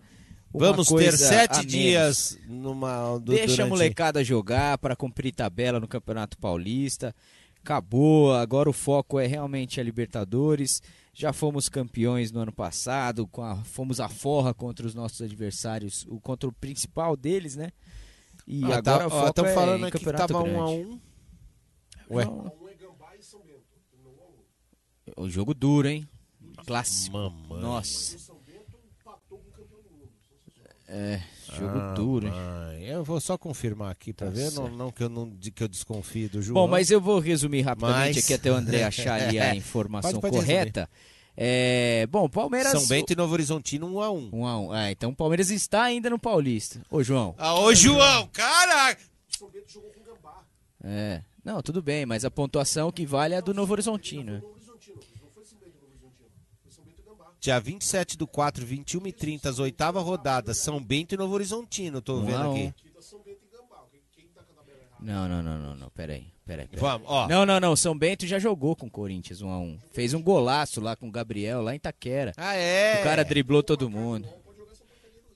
Uma 0.53 0.71
Vamos 0.71 0.87
ter 0.89 1.09
a 1.09 1.17
sete 1.17 1.65
dias 1.65 2.37
numa. 2.47 3.17
du- 3.17 3.31
Deixa 3.33 3.43
a 3.45 3.47
durante- 3.55 3.69
molecada 3.69 4.23
jogar 4.23 4.77
para 4.77 4.95
cumprir 4.95 5.33
tabela 5.33 5.79
no 5.79 5.87
Campeonato 5.87 6.37
Paulista. 6.37 7.13
Acabou, 7.63 8.33
agora 8.33 8.69
o 8.69 8.73
foco 8.73 9.19
é 9.19 9.25
realmente 9.27 9.79
a 9.79 9.83
Libertadores. 9.83 10.81
Já 11.13 11.33
fomos 11.33 11.67
campeões 11.67 12.31
no 12.31 12.39
ano 12.39 12.51
passado, 12.51 13.25
com 13.27 13.41
a- 13.43 13.57
fomos 13.63 13.99
a 13.99 14.07
forra 14.07 14.53
contra 14.53 14.85
os 14.85 14.93
nossos 14.93 15.21
adversários, 15.21 16.05
o 16.07 16.19
contra 16.19 16.47
o 16.47 16.53
principal 16.53 17.17
deles, 17.17 17.55
né? 17.55 17.71
E 18.47 18.63
Ah, 18.63 18.77
agora 18.77 18.81
tá, 18.99 19.07
o 19.07 19.09
foco 19.09 19.27
Estão 19.29 19.45
é 19.45 19.53
falando 19.53 19.81
em 19.81 19.87
aqui 19.87 19.97
que 19.99 20.05
Campeonato 20.05 20.33
tava 20.33 20.43
um 20.45 20.61
a 20.63 20.65
Grande. 20.67 20.89
um. 20.89 22.15
Ué. 22.15 22.25
Não. 22.25 22.51
O 25.17 25.29
jogo 25.29 25.53
duro, 25.53 25.87
hein? 25.87 26.07
Clássico. 26.65 27.17
Mamãe. 27.17 27.61
Nossa. 27.61 28.17
É, 30.89 31.21
jogo 31.53 31.77
Ah, 31.79 31.93
duro. 31.93 32.27
hein? 32.27 32.33
mãe, 32.33 32.85
Eu 32.85 33.03
vou 33.03 33.19
só 33.19 33.37
confirmar 33.37 33.91
aqui 33.91 34.13
pra 34.13 34.27
Tá 34.27 34.33
ver, 34.33 34.51
não, 34.53 34.69
não 34.69 34.89
que 34.91 35.03
eu 35.03 35.09
não 35.09 35.29
que 35.31 35.61
eu 35.61 35.67
desconfie 35.67 36.29
do 36.29 36.41
João. 36.41 36.53
Bom, 36.53 36.67
mas 36.67 36.89
eu 36.89 37.01
vou 37.01 37.19
resumir 37.19 37.61
rapidamente 37.61 38.15
Mas- 38.15 38.23
aqui 38.23 38.33
até 38.33 38.49
o 38.49 38.55
André 38.55 38.83
achar 38.83 39.19
ali 39.35 39.37
a 39.37 39.53
informação 39.53 40.11
Pode- 40.11 40.21
pode 40.21 40.35
correta. 40.37 40.89
É, 41.39 42.07
bom, 42.07 42.27
Palmeiras. 42.27 42.71
São 42.71 42.87
Bento 42.87 43.13
e 43.13 43.15
Novo 43.15 43.33
Horizontino 43.33 43.85
1 43.87 44.01
a 44.01 44.09
1. 44.11 44.29
Um 44.33 44.45
a 44.47 44.59
um. 44.59 44.71
Ah, 44.71 44.91
então 44.91 45.11
o 45.11 45.15
Palmeiras 45.15 45.51
está 45.51 45.83
ainda 45.83 46.09
no 46.09 46.17
Paulista. 46.17 46.81
Ô, 46.89 47.03
João. 47.03 47.35
Ah, 47.37 47.53
ô 47.59 47.73
João, 47.75 48.27
cara! 48.33 48.97
É. 50.83 51.21
Não, 51.45 51.61
tudo 51.61 51.81
bem, 51.81 52.05
mas 52.07 52.25
a 52.25 52.31
pontuação 52.31 52.91
que 52.91 53.05
vale 53.05 53.35
é 53.35 53.37
a 53.37 53.41
do 53.41 53.53
Novo 53.53 53.71
Horizontino. 53.71 54.33
né? 54.33 54.41
Dia 57.39 57.59
27 57.59 58.17
do 58.17 58.25
4, 58.27 58.65
21 58.65 59.07
e 59.07 59.13
30, 59.13 59.49
as 59.49 59.59
oitavas 59.59 60.03
rodadas, 60.03 60.57
São 60.57 60.83
Bento 60.83 61.13
e 61.13 61.17
Novo 61.17 61.33
Horizontino, 61.35 62.01
tô 62.01 62.17
Um 62.17 62.25
vendo 62.25 62.41
a 62.41 62.49
um. 62.49 62.51
aqui. 62.67 62.73
Não, 64.99 65.27
não, 65.29 65.43
não, 65.43 65.57
não, 65.59 65.75
não. 65.75 65.89
Peraí, 65.91 66.25
peraí. 66.47 66.67
peraí. 66.67 66.81
Vamos, 66.81 67.07
ó. 67.07 67.27
Não, 67.27 67.45
não, 67.45 67.59
não. 67.59 67.75
São 67.75 67.97
Bento 67.97 68.25
já 68.25 68.39
jogou 68.39 68.75
com 68.75 68.87
o 68.87 68.91
Corinthians 68.91 69.41
1 69.41 69.49
a 69.49 69.59
1 69.59 69.77
Fez 69.91 70.13
um 70.13 70.21
golaço 70.21 70.81
lá 70.81 70.95
com 70.95 71.07
o 71.07 71.11
Gabriel, 71.11 71.61
lá 71.61 71.73
em 71.73 71.77
Itaquera. 71.77 72.33
Ah, 72.37 72.55
é? 72.55 73.01
O 73.01 73.03
cara 73.03 73.23
driblou 73.23 73.61
todo 73.61 73.89
mundo. 73.89 74.27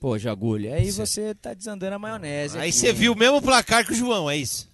Pô, 0.00 0.18
Jagulho, 0.18 0.74
aí 0.74 0.90
você 0.90 1.32
tá 1.32 1.54
desandando 1.54 1.94
a 1.94 1.98
maionese. 1.98 2.58
Aí 2.58 2.70
aqui, 2.70 2.72
você 2.72 2.88
hein? 2.88 2.94
viu 2.94 3.12
o 3.12 3.16
mesmo 3.16 3.40
placar 3.40 3.86
que 3.86 3.92
o 3.92 3.94
João, 3.94 4.28
é 4.28 4.36
isso? 4.36 4.68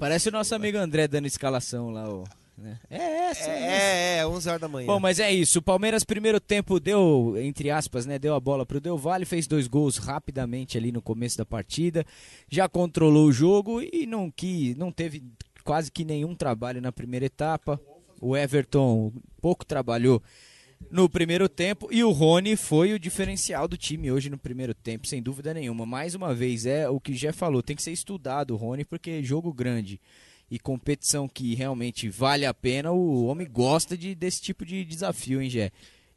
Parece 0.00 0.28
o 0.28 0.32
nosso 0.32 0.52
amigo 0.54 0.78
André 0.78 1.06
dando 1.06 1.26
escalação 1.26 1.90
lá. 1.90 2.08
Ó, 2.08 2.24
né? 2.56 2.78
É, 2.88 2.96
é, 2.96 3.34
sim, 3.34 3.50
É, 3.50 4.18
é, 4.18 4.26
11 4.26 4.48
horas 4.48 4.60
da 4.60 4.68
manhã. 4.68 4.86
Bom, 4.86 5.00
mas 5.00 5.18
é 5.18 5.32
isso. 5.32 5.58
O 5.58 5.62
Palmeiras, 5.62 6.04
primeiro 6.04 6.40
tempo, 6.40 6.78
deu, 6.78 7.34
entre 7.38 7.70
aspas, 7.70 8.06
né? 8.06 8.18
Deu 8.18 8.34
a 8.34 8.40
bola 8.40 8.64
pro 8.64 8.80
Del 8.80 8.96
Valle, 8.96 9.24
fez 9.24 9.46
dois 9.46 9.66
gols 9.66 9.98
rapidamente 9.98 10.78
ali 10.78 10.92
no 10.92 11.02
começo 11.02 11.36
da 11.36 11.44
partida. 11.44 12.04
Já 12.48 12.68
controlou 12.68 13.26
o 13.26 13.32
jogo 13.32 13.82
e 13.82 14.06
não, 14.06 14.30
que, 14.30 14.74
não 14.76 14.92
teve 14.92 15.22
quase 15.64 15.90
que 15.90 16.04
nenhum 16.04 16.34
trabalho 16.34 16.80
na 16.80 16.92
primeira 16.92 17.26
etapa. 17.26 17.80
O 18.20 18.36
Everton 18.36 19.12
pouco 19.40 19.64
trabalhou 19.64 20.22
no 20.90 21.08
primeiro 21.08 21.48
tempo 21.48 21.88
e 21.90 22.04
o 22.04 22.10
Rony 22.10 22.56
foi 22.56 22.92
o 22.92 22.98
diferencial 22.98 23.66
do 23.66 23.76
time 23.76 24.12
hoje 24.12 24.30
no 24.30 24.38
primeiro 24.38 24.74
tempo, 24.74 25.06
sem 25.06 25.22
dúvida 25.22 25.52
nenhuma. 25.52 25.84
Mais 25.84 26.14
uma 26.14 26.34
vez, 26.34 26.66
é 26.66 26.88
o 26.88 27.00
que 27.00 27.14
já 27.14 27.32
falou, 27.32 27.62
tem 27.62 27.74
que 27.74 27.82
ser 27.82 27.92
estudado 27.92 28.52
o 28.52 28.56
Rony, 28.56 28.84
porque 28.84 29.10
é 29.10 29.22
jogo 29.22 29.52
grande 29.52 30.00
e 30.54 30.58
competição 30.60 31.26
que 31.26 31.54
realmente 31.56 32.08
vale 32.08 32.46
a 32.46 32.54
pena, 32.54 32.92
o 32.92 33.24
homem 33.26 33.44
gosta 33.50 33.96
de, 33.98 34.14
desse 34.14 34.40
tipo 34.40 34.64
de 34.64 34.84
desafio, 34.84 35.42
hein, 35.42 35.50
Gé? 35.50 35.72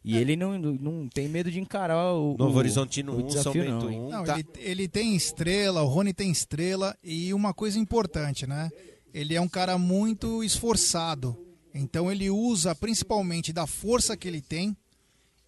E 0.05 0.15
ele 0.15 0.35
não, 0.35 0.57
não 0.59 1.09
tem 1.09 1.27
medo 1.27 1.49
de 1.51 1.59
encarar 1.59 2.13
o, 2.13 2.35
Novo 2.37 2.53
o- 2.53 2.57
Horizontino 2.57 3.13
o 3.13 3.15
1, 3.15 3.19
São 3.19 3.51
desafio, 3.51 3.63
Bento 3.63 3.85
não, 3.85 3.91
hein? 3.91 3.99
1. 4.01 4.09
Não, 4.09 4.23
tá- 4.23 4.39
ele, 4.39 4.47
ele 4.57 4.87
tem 4.87 5.15
estrela, 5.15 5.81
o 5.81 5.87
Rony 5.87 6.13
tem 6.13 6.29
estrela 6.31 6.95
e 7.03 7.33
uma 7.33 7.51
coisa 7.53 7.79
importante, 7.79 8.45
né? 8.45 8.69
Ele 9.13 9.33
é 9.33 9.41
um 9.41 9.49
cara 9.49 9.77
muito 9.79 10.43
esforçado. 10.43 11.35
Então 11.73 12.11
ele 12.11 12.29
usa 12.29 12.75
principalmente 12.75 13.51
da 13.51 13.65
força 13.65 14.15
que 14.15 14.27
ele 14.27 14.41
tem 14.41 14.77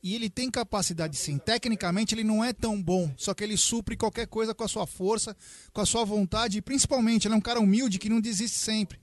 e 0.01 0.15
ele 0.15 0.29
tem 0.29 0.49
capacidade 0.49 1.17
sim. 1.17 1.37
Tecnicamente 1.37 2.15
ele 2.15 2.23
não 2.23 2.43
é 2.43 2.53
tão 2.53 2.81
bom, 2.81 3.11
só 3.17 3.33
que 3.33 3.43
ele 3.43 3.57
supre 3.57 3.97
qualquer 3.97 4.27
coisa 4.27 4.53
com 4.53 4.63
a 4.63 4.67
sua 4.67 4.87
força, 4.87 5.35
com 5.73 5.81
a 5.81 5.85
sua 5.85 6.05
vontade 6.05 6.57
e 6.57 6.61
principalmente 6.61 7.27
ele 7.27 7.35
é 7.35 7.37
um 7.37 7.41
cara 7.41 7.59
humilde 7.59 7.99
que 7.99 8.09
não 8.09 8.21
desiste 8.21 8.57
sempre. 8.57 8.99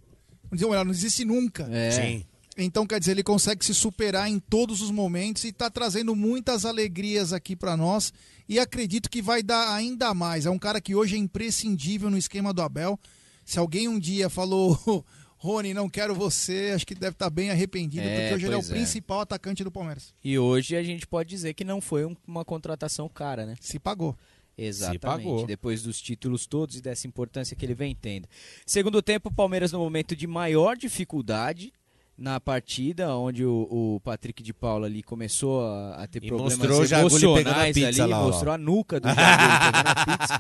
Não 0.50 0.56
dizer, 0.56 0.66
olha, 0.66 0.84
não 0.84 0.92
desiste 0.92 1.24
nunca. 1.24 1.68
É, 1.70 1.90
Sim. 1.90 2.26
Então, 2.58 2.86
quer 2.86 2.98
dizer, 2.98 3.12
ele 3.12 3.22
consegue 3.22 3.62
se 3.62 3.74
superar 3.74 4.30
em 4.30 4.38
todos 4.38 4.80
os 4.80 4.90
momentos 4.90 5.44
e 5.44 5.48
está 5.48 5.68
trazendo 5.68 6.16
muitas 6.16 6.64
alegrias 6.64 7.34
aqui 7.34 7.54
para 7.54 7.76
nós. 7.76 8.12
E 8.48 8.58
acredito 8.58 9.10
que 9.10 9.20
vai 9.20 9.42
dar 9.42 9.74
ainda 9.74 10.14
mais. 10.14 10.46
É 10.46 10.50
um 10.50 10.58
cara 10.58 10.80
que 10.80 10.94
hoje 10.94 11.16
é 11.16 11.18
imprescindível 11.18 12.08
no 12.08 12.16
esquema 12.16 12.54
do 12.54 12.62
Abel. 12.62 12.98
Se 13.44 13.58
alguém 13.58 13.88
um 13.88 13.98
dia 13.98 14.30
falou, 14.30 15.04
Rony, 15.46 15.72
não 15.72 15.88
quero 15.88 16.14
você, 16.14 16.72
acho 16.74 16.86
que 16.86 16.94
deve 16.94 17.12
estar 17.12 17.30
bem 17.30 17.50
arrependido, 17.50 18.06
É, 18.06 18.20
porque 18.20 18.34
hoje 18.34 18.46
ele 18.46 18.54
é 18.54 18.58
o 18.58 18.60
é. 18.60 18.64
principal 18.64 19.20
atacante 19.20 19.62
do 19.62 19.70
Palmeiras. 19.70 20.12
E 20.24 20.38
hoje 20.38 20.74
a 20.76 20.82
gente 20.82 21.06
pode 21.06 21.28
dizer 21.28 21.54
que 21.54 21.62
não 21.64 21.80
foi 21.80 22.04
um- 22.04 22.16
uma 22.26 22.44
contratação 22.44 23.08
cara, 23.08 23.46
né? 23.46 23.54
Se 23.60 23.78
pagou. 23.78 24.16
Exatamente. 24.58 25.00
pagou. 25.00 25.46
Depois 25.46 25.82
dos 25.82 26.00
títulos 26.00 26.46
todos 26.46 26.76
e 26.76 26.80
dessa 26.80 27.06
importância 27.06 27.54
que 27.54 27.64
ele 27.64 27.74
vem 27.74 27.94
tendo. 27.94 28.26
Segundo 28.64 29.00
tempo, 29.02 29.28
o 29.28 29.32
Palmeiras 29.32 29.70
no 29.70 29.78
momento 29.78 30.16
de 30.16 30.26
maior 30.26 30.76
dificuldade 30.76 31.72
na 32.16 32.40
partida, 32.40 33.14
onde 33.14 33.44
o, 33.44 33.68
o 33.70 34.00
Patrick 34.00 34.42
de 34.42 34.54
Paula 34.54 34.86
ali 34.86 35.02
começou 35.02 35.62
a, 35.66 36.02
a 36.02 36.06
ter 36.06 36.24
E 36.24 36.28
problemas 36.28 36.56
mostrou 36.56 36.98
emocionais 37.00 37.74
pizza 37.74 38.02
ali, 38.04 38.10
lá, 38.10 38.22
mostrou 38.22 38.54
a 38.54 38.56
nuca 38.56 38.98
do 38.98 39.06
Jaguli 39.08 39.26
pegando 39.26 39.88
a 39.88 40.16
pizza. 40.16 40.36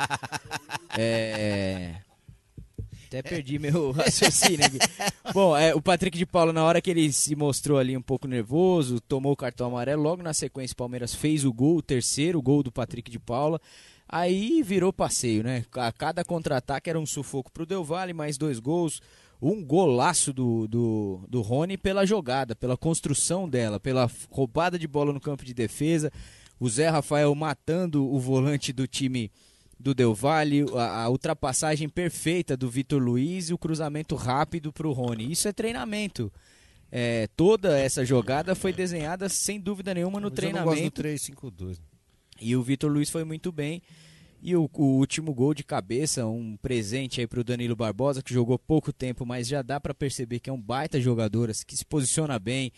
É... 0.98 1.96
Até 3.18 3.22
perdi 3.22 3.58
meu 3.58 3.92
raciocínio 3.92 4.66
aqui. 4.66 4.78
Bom, 5.32 5.56
é, 5.56 5.74
o 5.74 5.80
Patrick 5.80 6.18
de 6.18 6.26
Paula, 6.26 6.52
na 6.52 6.62
hora 6.62 6.82
que 6.82 6.90
ele 6.90 7.10
se 7.12 7.34
mostrou 7.34 7.78
ali 7.78 7.96
um 7.96 8.02
pouco 8.02 8.28
nervoso, 8.28 9.00
tomou 9.00 9.32
o 9.32 9.36
cartão 9.36 9.68
amarelo, 9.68 10.02
logo 10.02 10.22
na 10.22 10.34
sequência 10.34 10.74
o 10.74 10.76
Palmeiras 10.76 11.14
fez 11.14 11.44
o 11.44 11.52
gol, 11.52 11.76
o 11.76 11.82
terceiro 11.82 12.40
gol 12.42 12.62
do 12.62 12.70
Patrick 12.70 13.10
de 13.10 13.18
Paula. 13.18 13.60
Aí 14.08 14.62
virou 14.62 14.92
passeio, 14.92 15.42
né? 15.42 15.64
A 15.72 15.90
cada 15.90 16.24
contra-ataque 16.24 16.88
era 16.88 16.98
um 16.98 17.06
sufoco 17.06 17.50
pro 17.50 17.66
Del 17.66 17.82
Valle, 17.82 18.12
mais 18.12 18.38
dois 18.38 18.60
gols. 18.60 19.00
Um 19.42 19.64
golaço 19.64 20.32
do, 20.32 20.66
do, 20.68 21.20
do 21.28 21.42
Rony 21.42 21.76
pela 21.76 22.06
jogada, 22.06 22.54
pela 22.54 22.76
construção 22.76 23.48
dela, 23.48 23.80
pela 23.80 24.10
roubada 24.30 24.78
de 24.78 24.86
bola 24.86 25.12
no 25.12 25.20
campo 25.20 25.44
de 25.44 25.52
defesa. 25.52 26.12
O 26.58 26.68
Zé 26.68 26.88
Rafael 26.88 27.34
matando 27.34 28.06
o 28.06 28.18
volante 28.18 28.72
do 28.72 28.86
time 28.86 29.30
do 29.78 29.94
Del 29.94 30.14
Valle, 30.14 30.64
a, 30.74 31.02
a 31.02 31.08
ultrapassagem 31.08 31.88
perfeita 31.88 32.56
do 32.56 32.70
Vitor 32.70 33.00
Luiz 33.00 33.50
e 33.50 33.54
o 33.54 33.58
cruzamento 33.58 34.14
rápido 34.14 34.72
pro 34.72 34.92
Rony. 34.92 35.30
Isso 35.30 35.48
é 35.48 35.52
treinamento. 35.52 36.32
É, 36.90 37.28
toda 37.36 37.78
essa 37.78 38.04
jogada 38.04 38.54
foi 38.54 38.72
desenhada 38.72 39.28
sem 39.28 39.60
dúvida 39.60 39.92
nenhuma 39.92 40.20
no 40.20 40.30
Mas 40.30 40.44
eu 40.44 40.52
não 40.52 40.64
gosto 40.64 40.82
do 40.82 40.90
treinamento. 40.90 41.32
3-5-2. 41.32 41.78
E 42.40 42.56
o 42.56 42.62
Vitor 42.62 42.90
Luiz 42.90 43.10
foi 43.10 43.24
muito 43.24 43.50
bem. 43.50 43.82
E 44.42 44.54
o, 44.54 44.68
o 44.72 44.84
último 44.84 45.34
gol 45.34 45.54
de 45.54 45.64
cabeça, 45.64 46.26
um 46.26 46.56
presente 46.56 47.20
aí 47.20 47.26
pro 47.26 47.42
Danilo 47.42 47.74
Barbosa, 47.74 48.22
que 48.22 48.32
jogou 48.32 48.58
pouco 48.58 48.92
tempo, 48.92 49.24
mas 49.26 49.48
já 49.48 49.62
dá 49.62 49.80
para 49.80 49.94
perceber 49.94 50.40
que 50.40 50.50
é 50.50 50.52
um 50.52 50.60
baita 50.60 51.00
jogador, 51.00 51.50
assim, 51.50 51.64
que 51.66 51.76
se 51.76 51.84
posiciona 51.84 52.38
bem, 52.38 52.70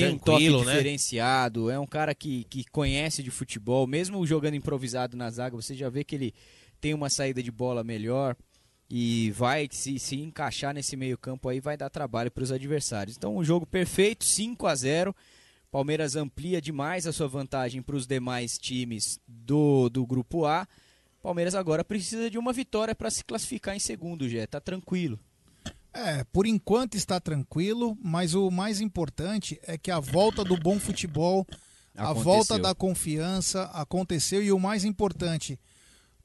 tem 0.00 0.14
um 0.14 0.18
toque 0.18 0.50
né? 0.50 0.58
diferenciado, 0.58 1.70
é 1.70 1.78
um 1.78 1.86
cara 1.86 2.14
que, 2.14 2.44
que 2.44 2.64
conhece 2.64 3.22
de 3.22 3.30
futebol, 3.30 3.86
mesmo 3.86 4.26
jogando 4.26 4.54
improvisado 4.54 5.16
na 5.16 5.30
zaga, 5.30 5.56
você 5.56 5.74
já 5.74 5.88
vê 5.88 6.04
que 6.04 6.14
ele 6.14 6.34
tem 6.80 6.94
uma 6.94 7.10
saída 7.10 7.42
de 7.42 7.50
bola 7.50 7.82
melhor 7.82 8.36
e 8.88 9.30
vai 9.32 9.68
se, 9.70 9.98
se 9.98 10.16
encaixar 10.16 10.72
nesse 10.72 10.96
meio 10.96 11.18
campo 11.18 11.48
aí, 11.48 11.60
vai 11.60 11.76
dar 11.76 11.90
trabalho 11.90 12.30
para 12.30 12.44
os 12.44 12.52
adversários. 12.52 13.16
Então, 13.16 13.36
um 13.36 13.42
jogo 13.42 13.66
perfeito, 13.66 14.24
5 14.24 14.66
a 14.66 14.74
0 14.74 15.14
Palmeiras 15.70 16.16
amplia 16.16 16.60
demais 16.60 17.06
a 17.06 17.12
sua 17.12 17.28
vantagem 17.28 17.82
para 17.82 17.96
os 17.96 18.06
demais 18.06 18.56
times 18.56 19.20
do, 19.26 19.88
do 19.88 20.06
grupo 20.06 20.46
A. 20.46 20.66
Palmeiras 21.22 21.54
agora 21.54 21.84
precisa 21.84 22.30
de 22.30 22.38
uma 22.38 22.52
vitória 22.52 22.94
para 22.94 23.10
se 23.10 23.24
classificar 23.24 23.76
em 23.76 23.80
segundo, 23.80 24.28
já 24.28 24.46
tá 24.46 24.60
tranquilo. 24.60 25.18
É, 25.98 26.24
por 26.24 26.46
enquanto 26.46 26.94
está 26.94 27.18
tranquilo, 27.18 27.96
mas 28.02 28.34
o 28.34 28.50
mais 28.50 28.80
importante 28.80 29.58
é 29.62 29.78
que 29.78 29.90
a 29.90 29.98
volta 29.98 30.44
do 30.44 30.56
bom 30.58 30.78
futebol, 30.78 31.46
a 31.96 32.10
Aconteceu. 32.10 32.24
volta 32.24 32.58
da 32.58 32.74
confiança 32.74 33.62
aconteceu 33.72 34.42
e 34.42 34.52
o 34.52 34.58
mais 34.60 34.84
importante, 34.84 35.58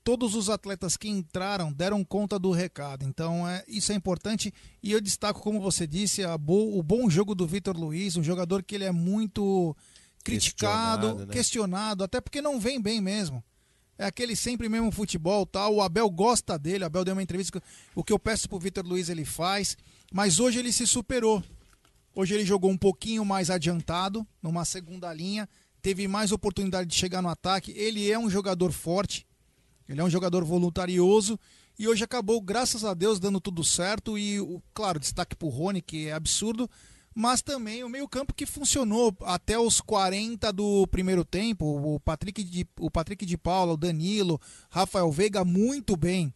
todos 0.03 0.35
os 0.35 0.49
atletas 0.49 0.97
que 0.97 1.07
entraram 1.07 1.71
deram 1.71 2.03
conta 2.03 2.37
do 2.37 2.51
recado. 2.51 3.05
Então, 3.05 3.47
é, 3.47 3.63
isso 3.67 3.91
é 3.93 3.95
importante 3.95 4.53
e 4.83 4.91
eu 4.91 4.99
destaco, 4.99 5.39
como 5.41 5.61
você 5.61 5.87
disse, 5.87 6.23
a 6.23 6.37
bo- 6.37 6.77
o 6.77 6.83
bom 6.83 7.09
jogo 7.09 7.33
do 7.33 7.47
Vitor 7.47 7.77
Luiz, 7.77 8.17
um 8.17 8.23
jogador 8.23 8.63
que 8.63 8.75
ele 8.75 8.83
é 8.83 8.91
muito 8.91 9.73
criticado, 10.23 11.01
Questionado, 11.07 11.25
né? 11.27 11.33
questionado, 11.33 12.03
até 12.03 12.19
porque 12.19 12.41
não 12.41 12.59
vem 12.59 12.81
bem 12.81 12.99
mesmo. 12.99 13.43
É 14.01 14.05
aquele 14.05 14.35
sempre 14.35 14.67
mesmo 14.67 14.91
futebol, 14.91 15.45
tal. 15.45 15.75
O 15.75 15.81
Abel 15.81 16.09
gosta 16.09 16.57
dele, 16.57 16.83
o 16.83 16.87
Abel 16.87 17.05
deu 17.05 17.13
uma 17.13 17.21
entrevista, 17.21 17.61
o 17.93 18.03
que 18.03 18.11
eu 18.11 18.17
peço 18.17 18.49
pro 18.49 18.57
Vitor 18.57 18.83
Luiz 18.83 19.09
ele 19.09 19.23
faz, 19.23 19.77
mas 20.11 20.39
hoje 20.39 20.57
ele 20.57 20.71
se 20.71 20.87
superou. 20.87 21.43
Hoje 22.15 22.33
ele 22.33 22.43
jogou 22.43 22.71
um 22.71 22.77
pouquinho 22.77 23.23
mais 23.23 23.51
adiantado, 23.51 24.25
numa 24.41 24.65
segunda 24.65 25.13
linha, 25.13 25.47
teve 25.83 26.07
mais 26.07 26.31
oportunidade 26.31 26.89
de 26.89 26.95
chegar 26.95 27.21
no 27.21 27.29
ataque. 27.29 27.73
Ele 27.73 28.11
é 28.11 28.17
um 28.17 28.27
jogador 28.27 28.71
forte, 28.71 29.23
ele 29.87 30.01
é 30.01 30.03
um 30.03 30.09
jogador 30.09 30.43
voluntarioso 30.43 31.39
e 31.77 31.87
hoje 31.87 32.03
acabou, 32.03 32.41
graças 32.41 32.83
a 32.83 32.95
Deus, 32.95 33.19
dando 33.19 33.39
tudo 33.39 33.63
certo. 33.63 34.17
E, 34.17 34.39
claro, 34.73 34.99
destaque 34.99 35.35
pro 35.35 35.47
Rony, 35.47 35.79
que 35.79 36.07
é 36.07 36.13
absurdo, 36.13 36.67
mas 37.13 37.41
também 37.41 37.83
o 37.83 37.89
meio-campo 37.89 38.33
que 38.33 38.45
funcionou 38.45 39.15
até 39.21 39.59
os 39.59 39.81
40 39.81 40.51
do 40.53 40.87
primeiro 40.87 41.25
tempo. 41.25 41.65
O 41.65 41.99
Patrick 41.99 42.43
de, 42.43 42.65
o 42.79 42.89
Patrick 42.89 43.25
de 43.25 43.37
Paula, 43.37 43.73
o 43.73 43.77
Danilo, 43.77 44.39
Rafael 44.69 45.11
Veiga 45.11 45.43
muito 45.43 45.97
bem. 45.97 46.33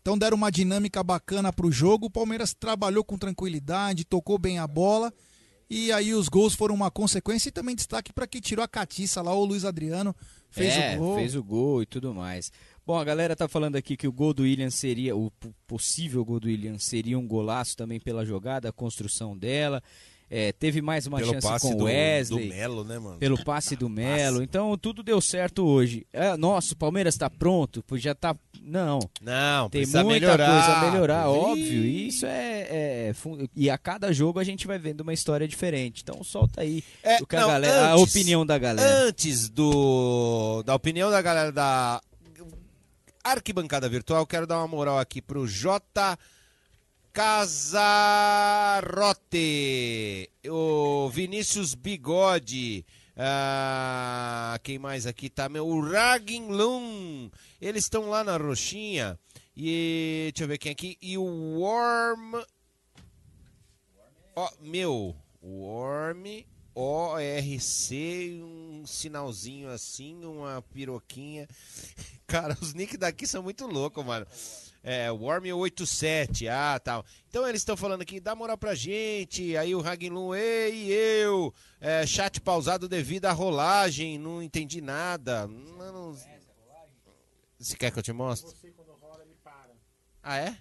Então 0.00 0.18
deram 0.18 0.36
uma 0.36 0.50
dinâmica 0.50 1.02
bacana 1.02 1.52
para 1.52 1.66
o 1.66 1.72
jogo. 1.72 2.06
O 2.06 2.10
Palmeiras 2.10 2.54
trabalhou 2.54 3.04
com 3.04 3.18
tranquilidade, 3.18 4.04
tocou 4.04 4.38
bem 4.38 4.58
a 4.58 4.66
bola. 4.66 5.12
E 5.70 5.90
aí 5.90 6.12
os 6.12 6.28
gols 6.28 6.54
foram 6.54 6.74
uma 6.74 6.90
consequência. 6.90 7.48
E 7.48 7.52
também 7.52 7.74
destaque 7.74 8.12
para 8.12 8.26
quem 8.26 8.40
tirou 8.40 8.64
a 8.64 8.68
catiça 8.68 9.22
lá, 9.22 9.32
o 9.32 9.44
Luiz 9.44 9.64
Adriano. 9.64 10.14
Fez 10.50 10.74
é, 10.74 10.96
o 10.96 10.98
gol. 10.98 11.16
fez 11.16 11.34
o 11.34 11.42
gol 11.42 11.82
e 11.82 11.86
tudo 11.86 12.12
mais. 12.12 12.52
Bom, 12.84 12.98
a 12.98 13.04
galera 13.04 13.34
tá 13.34 13.48
falando 13.48 13.76
aqui 13.76 13.96
que 13.96 14.06
o 14.06 14.12
gol 14.12 14.34
do 14.34 14.42
William 14.42 14.70
seria, 14.70 15.16
o 15.16 15.32
possível 15.66 16.24
gol 16.24 16.40
do 16.40 16.48
William 16.48 16.78
seria 16.78 17.18
um 17.18 17.26
golaço 17.26 17.76
também 17.76 17.98
pela 17.98 18.24
jogada, 18.26 18.68
a 18.68 18.72
construção 18.72 19.38
dela. 19.38 19.82
É, 20.34 20.50
teve 20.50 20.80
mais 20.80 21.06
uma 21.06 21.18
Pelo 21.18 21.30
chance 21.42 21.60
com 21.60 21.74
o 21.74 21.82
Wesley. 21.84 22.48
do 22.48 22.54
Melo, 22.54 22.84
né, 22.84 22.98
mano? 22.98 23.18
Pelo 23.18 23.44
passe 23.44 23.76
do 23.76 23.86
Melo. 23.86 24.42
Então 24.42 24.78
tudo 24.78 25.02
deu 25.02 25.20
certo 25.20 25.62
hoje. 25.62 26.06
É, 26.10 26.34
nossa, 26.38 26.72
o 26.72 26.76
Palmeiras 26.76 27.18
tá 27.18 27.28
pronto? 27.28 27.84
Pois 27.86 28.00
já 28.00 28.14
tá. 28.14 28.34
Não. 28.62 28.98
Não, 29.20 29.68
Tem 29.68 29.84
muita 29.84 30.04
melhorar. 30.04 30.46
coisa 30.50 30.72
a 30.78 30.90
melhorar, 30.90 31.24
Ih. 31.26 31.28
óbvio. 31.36 31.84
E 31.84 32.08
isso 32.08 32.24
é, 32.24 32.66
é 32.70 33.12
E 33.54 33.68
a 33.68 33.76
cada 33.76 34.10
jogo 34.10 34.38
a 34.38 34.44
gente 34.44 34.66
vai 34.66 34.78
vendo 34.78 35.02
uma 35.02 35.12
história 35.12 35.46
diferente. 35.46 36.00
Então 36.02 36.24
solta 36.24 36.62
aí 36.62 36.82
É, 37.02 37.18
o 37.20 37.26
que 37.26 37.36
a, 37.36 37.40
não, 37.40 37.48
galera, 37.48 37.88
a 37.88 37.92
antes- 37.94 38.10
opinião 38.16 38.46
da 38.46 38.56
galera. 38.56 38.88
Antes 39.04 39.50
do 39.50 40.62
da 40.64 40.74
opinião 40.74 41.10
da 41.10 41.20
galera 41.20 41.52
da 41.52 42.00
arquibancada 43.22 43.88
virtual, 43.88 44.26
quero 44.26 44.46
dar 44.46 44.58
uma 44.58 44.66
moral 44.68 44.98
aqui 44.98 45.20
pro 45.20 45.46
J 45.46 46.16
Casarote, 47.12 48.80
o 50.48 51.08
Vinícius 51.10 51.74
Bigode, 51.74 52.86
ah, 53.16 54.58
quem 54.62 54.78
mais 54.78 55.06
aqui 55.06 55.28
tá? 55.28 55.48
Meu, 55.48 55.66
o 55.66 55.80
Ragin 55.80 56.48
eles 57.60 57.84
estão 57.84 58.08
lá 58.08 58.24
na 58.24 58.36
Roxinha. 58.36 59.18
E 59.54 60.30
deixa 60.32 60.44
eu 60.44 60.48
ver 60.48 60.56
quem 60.58 60.72
aqui. 60.72 60.96
E 61.02 61.18
o 61.18 61.24
Worm. 61.58 62.42
Ó, 64.34 64.50
meu, 64.60 65.14
Worm 65.42 66.44
ORC, 66.74 68.40
um 68.42 68.84
sinalzinho 68.86 69.68
assim, 69.68 70.24
uma 70.24 70.62
piroquinha. 70.62 71.46
Cara, 72.26 72.56
os 72.60 72.72
nick 72.72 72.96
daqui 72.96 73.26
são 73.26 73.42
muito 73.42 73.66
loucos, 73.66 74.04
mano. 74.04 74.26
É, 74.82 75.08
Worm87, 75.08 76.48
ah, 76.50 76.78
tal. 76.80 77.04
Então 77.28 77.46
eles 77.48 77.60
estão 77.60 77.76
falando 77.76 78.02
aqui, 78.02 78.18
dá 78.18 78.34
moral 78.34 78.58
pra 78.58 78.74
gente. 78.74 79.56
Aí 79.56 79.74
o 79.74 79.80
Ragnlum, 79.80 80.34
ei, 80.34 80.86
eu. 80.90 81.54
É, 81.80 82.04
chat 82.04 82.40
pausado 82.40 82.88
devido 82.88 83.26
à 83.26 83.32
rolagem, 83.32 84.18
não 84.18 84.42
entendi 84.42 84.80
nada. 84.80 85.46
Não, 85.46 85.92
não... 85.92 86.18
Você 87.58 87.76
quer 87.76 87.92
que 87.92 87.98
eu 87.98 88.02
te 88.02 88.12
mostre? 88.12 88.56
Ah, 90.20 90.36
é? 90.38 90.56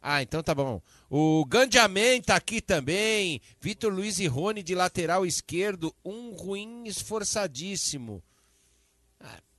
Ah, 0.00 0.22
então 0.22 0.42
tá 0.42 0.54
bom. 0.54 0.80
O 1.10 1.44
Gandiaman 1.44 2.20
tá 2.24 2.36
aqui 2.36 2.60
também. 2.60 3.40
Vitor 3.60 3.92
Luiz 3.92 4.18
e 4.18 4.26
Rony 4.26 4.62
de 4.62 4.74
lateral 4.74 5.26
esquerdo. 5.26 5.94
Um 6.04 6.34
ruim 6.34 6.84
esforçadíssimo. 6.86 8.22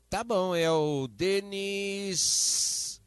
Tá 0.10 0.24
bom, 0.24 0.56
é 0.56 0.72
o 0.72 1.08
Denis. 1.08 3.00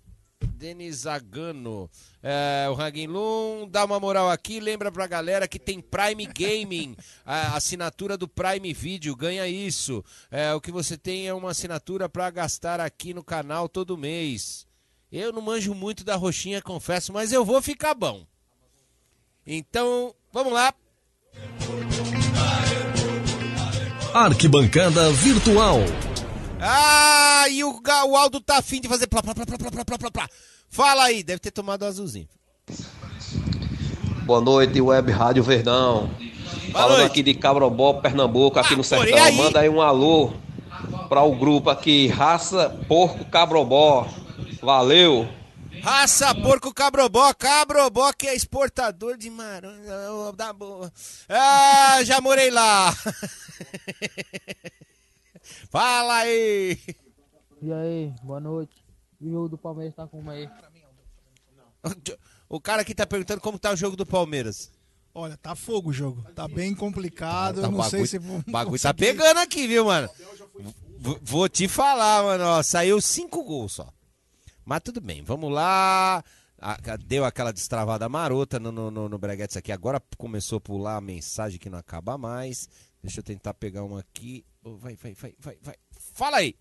Denis 0.54 0.98
Zagano. 0.98 1.90
É, 2.22 2.68
o 2.70 2.74
Ragnlum, 2.74 3.66
dá 3.68 3.84
uma 3.84 3.98
moral 3.98 4.30
aqui. 4.30 4.60
Lembra 4.60 4.92
pra 4.92 5.08
galera 5.08 5.48
que 5.48 5.58
tem 5.58 5.80
Prime 5.80 6.24
Gaming, 6.26 6.96
a 7.26 7.56
assinatura 7.56 8.16
do 8.16 8.28
Prime 8.28 8.72
Video. 8.72 9.16
Ganha 9.16 9.48
isso. 9.48 10.04
É, 10.30 10.54
o 10.54 10.60
que 10.60 10.70
você 10.70 10.96
tem 10.96 11.26
é 11.26 11.34
uma 11.34 11.50
assinatura 11.50 12.08
pra 12.08 12.30
gastar 12.30 12.78
aqui 12.78 13.12
no 13.12 13.24
canal 13.24 13.68
todo 13.68 13.98
mês. 13.98 14.64
Eu 15.10 15.32
não 15.32 15.42
manjo 15.42 15.74
muito 15.74 16.04
da 16.04 16.14
roxinha, 16.14 16.62
confesso, 16.62 17.12
mas 17.12 17.32
eu 17.32 17.44
vou 17.44 17.60
ficar 17.60 17.94
bom. 17.94 18.24
Então, 19.44 20.14
vamos 20.32 20.52
lá. 20.52 20.72
Arquibancada 24.14 25.10
Virtual. 25.10 25.80
Ah, 26.64 27.46
e 27.50 27.64
o, 27.64 27.82
o 28.06 28.16
Aldo 28.16 28.40
tá 28.40 28.58
afim 28.58 28.80
de 28.80 28.86
fazer 28.86 29.08
plá, 29.08 29.20
plá, 29.20 29.34
plá, 29.34 29.44
plá, 29.44 29.58
plá, 29.58 29.98
plá, 29.98 30.10
plá. 30.12 30.28
Fala 30.70 31.04
aí, 31.04 31.24
deve 31.24 31.40
ter 31.40 31.50
tomado 31.50 31.84
azulzinho. 31.84 32.28
Boa 34.24 34.40
noite, 34.40 34.80
Web 34.80 35.10
Rádio 35.10 35.42
Verdão. 35.42 36.08
Falando 36.70 37.04
aqui 37.04 37.20
de 37.20 37.34
Cabrobó, 37.34 37.94
Pernambuco, 37.94 38.60
aqui 38.60 38.74
ah, 38.74 38.76
no 38.76 38.84
Sertão. 38.84 39.24
Aí? 39.24 39.36
Manda 39.36 39.58
aí 39.58 39.68
um 39.68 39.80
alô 39.82 40.32
para 41.08 41.22
o 41.22 41.34
grupo 41.34 41.68
aqui, 41.68 42.06
Raça 42.06 42.70
Porco 42.86 43.24
Cabrobó. 43.24 44.06
Valeu! 44.62 45.28
Raça 45.82 46.32
Porco 46.32 46.72
Cabrobó, 46.72 47.34
Cabrobó 47.34 48.12
que 48.12 48.28
é 48.28 48.36
exportador 48.36 49.16
de 49.16 49.28
marão 49.28 50.32
da 50.36 50.52
boa. 50.52 50.92
Ah, 51.28 51.98
já 52.04 52.20
morei 52.20 52.52
lá. 52.52 52.94
Fala 55.72 56.16
aí. 56.18 56.78
E 57.62 57.72
aí, 57.72 58.12
boa 58.22 58.38
noite. 58.38 58.84
E 59.18 59.26
o 59.26 59.32
jogo 59.32 59.48
do 59.48 59.56
Palmeiras 59.56 59.94
tá 59.94 60.06
como 60.06 60.30
aí? 60.30 60.46
O 62.46 62.60
cara 62.60 62.82
aqui 62.82 62.94
tá 62.94 63.06
perguntando 63.06 63.40
como 63.40 63.58
tá 63.58 63.72
o 63.72 63.76
jogo 63.76 63.96
do 63.96 64.04
Palmeiras. 64.04 64.70
Olha, 65.14 65.34
tá 65.38 65.54
fogo 65.56 65.88
o 65.88 65.92
jogo. 65.92 66.22
Tá 66.34 66.46
bem 66.46 66.74
complicado. 66.74 67.62
Tá, 67.62 67.70
não 67.70 67.78
o 67.78 67.82
sei 67.84 67.90
bagulho- 68.00 68.06
se 68.06 68.18
vou. 68.18 68.38
O 68.46 68.50
bagulho 68.50 68.82
tá 68.82 68.92
pegando 68.92 69.38
aqui, 69.40 69.66
viu, 69.66 69.86
mano? 69.86 70.10
V- 70.98 71.18
Vou 71.22 71.48
te 71.48 71.66
falar, 71.66 72.22
mano. 72.22 72.44
Ó, 72.44 72.62
saiu 72.62 73.00
cinco 73.00 73.42
gols 73.42 73.72
só. 73.72 73.88
Mas 74.66 74.82
tudo 74.82 75.00
bem, 75.00 75.22
vamos 75.22 75.50
lá. 75.50 76.22
Deu 77.06 77.24
aquela 77.24 77.50
destravada 77.50 78.10
marota 78.10 78.60
no, 78.60 78.70
no, 78.70 78.90
no, 78.90 79.08
no 79.08 79.18
Breguetes 79.18 79.56
aqui. 79.56 79.72
Agora 79.72 80.02
começou 80.18 80.58
a 80.58 80.60
pular 80.60 80.96
a 80.96 81.00
mensagem 81.00 81.58
que 81.58 81.70
não 81.70 81.78
acaba 81.78 82.18
mais. 82.18 82.68
Deixa 83.02 83.20
eu 83.20 83.24
tentar 83.24 83.54
pegar 83.54 83.82
uma 83.84 84.00
aqui. 84.00 84.44
Oh, 84.64 84.76
Vai, 84.76 84.94
vai, 84.94 85.12
vai, 85.20 85.34
vai, 85.40 85.56
vai. 85.60 85.74
Fala 86.14 86.36
aí. 86.36 86.54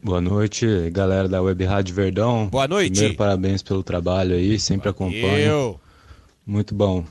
Boa 0.00 0.20
noite, 0.20 0.64
galera 0.90 1.28
da 1.28 1.42
Web 1.42 1.64
Rádio 1.64 1.92
Verdão. 1.92 2.46
Boa 2.46 2.68
noite. 2.68 2.92
Primeiro, 2.92 3.16
parabéns 3.16 3.64
pelo 3.64 3.82
trabalho 3.82 4.36
aí, 4.36 4.60
sempre 4.60 4.88
acompanho. 4.88 5.40
Eu. 5.40 5.80
Muito 6.46 6.72
bom. 6.72 7.04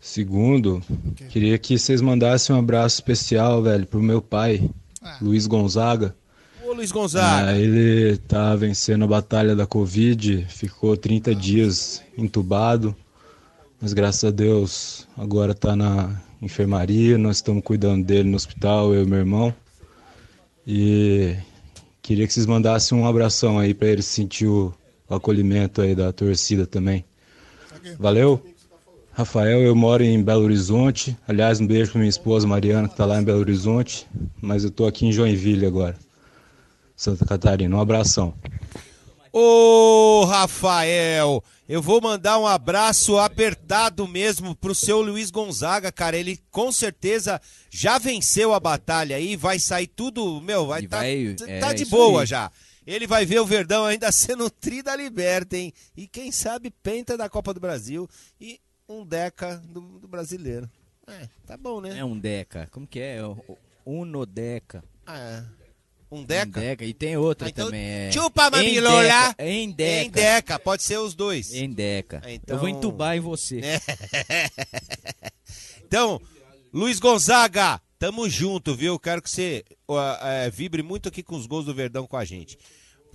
Segundo, 0.00 0.82
queria 1.28 1.56
que 1.58 1.78
vocês 1.78 2.00
mandassem 2.00 2.56
um 2.56 2.58
abraço 2.58 2.96
especial, 2.96 3.62
velho, 3.62 3.86
pro 3.86 4.02
meu 4.02 4.20
pai, 4.20 4.68
Luiz 5.20 5.46
Gonzaga. 5.46 6.16
Ô, 6.64 6.72
Luiz 6.72 6.90
Gonzaga. 6.90 7.50
Ah, 7.50 7.56
ele 7.56 8.16
tá 8.16 8.56
vencendo 8.56 9.04
a 9.04 9.08
batalha 9.08 9.54
da 9.54 9.64
Covid, 9.64 10.44
ficou 10.48 10.96
30 10.96 11.36
dias 11.36 12.02
entubado, 12.18 12.96
mas 13.80 13.92
graças 13.92 14.24
a 14.24 14.32
Deus 14.32 15.06
agora 15.16 15.54
tá 15.54 15.76
na 15.76 16.20
enfermaria, 16.40 17.16
nós 17.16 17.36
estamos 17.36 17.62
cuidando 17.62 18.04
dele 18.04 18.28
no 18.28 18.36
hospital, 18.36 18.94
eu 18.94 19.02
e 19.04 19.06
meu 19.06 19.18
irmão. 19.18 19.54
E 20.66 21.36
queria 22.02 22.26
que 22.26 22.32
vocês 22.32 22.46
mandassem 22.46 22.96
um 22.96 23.06
abração 23.06 23.58
aí 23.58 23.72
para 23.72 23.88
ele 23.88 24.02
sentir 24.02 24.46
o 24.46 24.74
acolhimento 25.08 25.80
aí 25.80 25.94
da 25.94 26.12
torcida 26.12 26.66
também. 26.66 27.04
Valeu? 27.98 28.42
Rafael, 29.12 29.60
eu 29.62 29.74
moro 29.74 30.02
em 30.02 30.22
Belo 30.22 30.44
Horizonte. 30.44 31.16
Aliás, 31.26 31.60
um 31.60 31.66
beijo 31.66 31.92
pra 31.92 32.00
minha 32.00 32.10
esposa 32.10 32.46
Mariana, 32.46 32.88
que 32.88 32.96
tá 32.96 33.06
lá 33.06 33.20
em 33.20 33.24
Belo 33.24 33.38
Horizonte. 33.38 34.06
Mas 34.42 34.62
eu 34.64 34.70
tô 34.70 34.86
aqui 34.86 35.06
em 35.06 35.12
Joinville 35.12 35.64
agora. 35.64 35.96
Santa 36.94 37.24
Catarina. 37.24 37.74
Um 37.76 37.80
abração. 37.80 38.34
Ô, 39.38 40.24
Rafael, 40.24 41.44
eu 41.68 41.82
vou 41.82 42.00
mandar 42.00 42.38
um 42.38 42.46
abraço 42.46 43.18
apertado 43.18 44.08
mesmo 44.08 44.56
pro 44.56 44.74
seu 44.74 45.02
Luiz 45.02 45.30
Gonzaga, 45.30 45.92
cara. 45.92 46.16
Ele 46.16 46.40
com 46.50 46.72
certeza 46.72 47.38
já 47.68 47.98
venceu 47.98 48.54
a 48.54 48.58
batalha 48.58 49.14
aí, 49.16 49.36
vai 49.36 49.58
sair 49.58 49.88
tudo, 49.88 50.40
meu, 50.40 50.66
vai 50.66 50.86
tá, 50.86 50.96
vai- 50.96 51.34
tá 51.34 51.70
é 51.70 51.74
de 51.74 51.82
isso 51.82 51.90
boa 51.90 52.22
aí. 52.22 52.26
já. 52.26 52.50
Ele 52.86 53.06
vai 53.06 53.26
ver 53.26 53.38
o 53.40 53.44
Verdão 53.44 53.84
ainda 53.84 54.10
sendo 54.12 54.48
tri 54.48 54.80
da 54.82 54.96
Liberta, 54.96 55.54
hein? 55.54 55.70
E 55.94 56.08
quem 56.08 56.32
sabe 56.32 56.70
penta 56.70 57.14
da 57.14 57.28
Copa 57.28 57.52
do 57.52 57.60
Brasil 57.60 58.08
e 58.40 58.58
um 58.88 59.04
deca 59.04 59.58
do, 59.68 59.82
do 59.98 60.08
brasileiro. 60.08 60.66
É, 61.06 61.28
tá 61.46 61.58
bom, 61.58 61.82
né? 61.82 61.98
É 61.98 62.04
um 62.04 62.18
Deca. 62.18 62.68
Como 62.72 62.86
que 62.86 63.00
é? 63.00 63.18
Unodeca. 63.84 64.82
Ah, 65.06 65.18
é. 65.18 65.44
Um 66.10 66.22
deca? 66.22 66.60
Um 66.60 66.62
Deca. 66.62 66.84
E 66.84 66.94
tem 66.94 67.16
outra 67.16 67.48
Ah, 67.48 67.50
então 67.50 67.66
também. 67.66 67.84
É... 67.84 68.10
Chupa, 68.12 68.48
mamilola! 68.50 69.34
Em 69.38 69.70
Deca. 69.70 70.04
Em 70.06 70.10
deca, 70.10 70.58
pode 70.58 70.82
ser 70.84 70.98
os 70.98 71.14
dois. 71.14 71.52
Em 71.52 71.68
Deca. 71.70 72.22
Então- 72.28 72.56
Eu 72.56 72.60
vou 72.60 72.68
entubar 72.68 73.16
em 73.16 73.20
você. 73.20 73.60
Então, 75.84 76.20
Luiz 76.72 76.98
Gonzaga, 76.98 77.80
tamo 77.98 78.28
junto, 78.28 78.74
viu? 78.74 78.98
Quero 78.98 79.22
que 79.22 79.30
você 79.30 79.64
ó, 79.86 80.00
é, 80.20 80.50
vibre 80.50 80.82
muito 80.82 81.08
aqui 81.08 81.22
com 81.22 81.36
os 81.36 81.46
gols 81.46 81.64
do 81.66 81.74
Verdão 81.74 82.06
com 82.06 82.16
a 82.16 82.24
gente. 82.24 82.58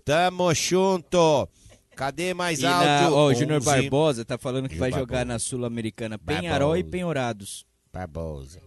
Tamo 0.06 0.54
junto. 0.54 1.48
Cadê 1.96 2.34
mais 2.34 2.60
E 2.60 2.64
na, 2.64 3.02
áudio? 3.04 3.18
ó, 3.18 3.26
o 3.28 3.34
Júnior 3.34 3.58
11. 3.60 3.66
Barbosa 3.66 4.26
tá 4.26 4.38
falando 4.38 4.70
que 4.70 4.76
Júnior 4.76 4.90
vai 4.92 5.00
jogar 5.00 5.18
Barbosa. 5.18 5.34
na 5.34 5.40
Sul-Americana 5.40 6.18
Penharol 6.18 6.78
e 6.78 6.82
Barbosa. 6.82 6.92
Penhorados. 6.92 7.66
Barbosa. 7.92 8.62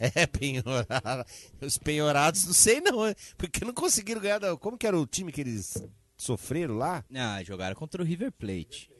É, 0.14 0.26
penhorado. 0.26 1.24
Os 1.60 1.76
penhorados, 1.76 2.46
não 2.46 2.54
sei 2.54 2.80
não, 2.80 2.94
porque 3.36 3.64
não 3.64 3.74
conseguiram 3.74 4.20
ganhar. 4.20 4.38
da- 4.38 4.56
Como 4.56 4.78
que 4.78 4.86
era 4.86 4.98
o 4.98 5.06
time 5.06 5.30
que 5.30 5.42
eles 5.42 5.76
sofreram 6.16 6.76
lá? 6.78 7.04
Ah, 7.14 7.42
jogaram 7.44 7.74
contra 7.76 8.02
o 8.02 8.04
River 8.04 8.32
Plate. 8.32 8.90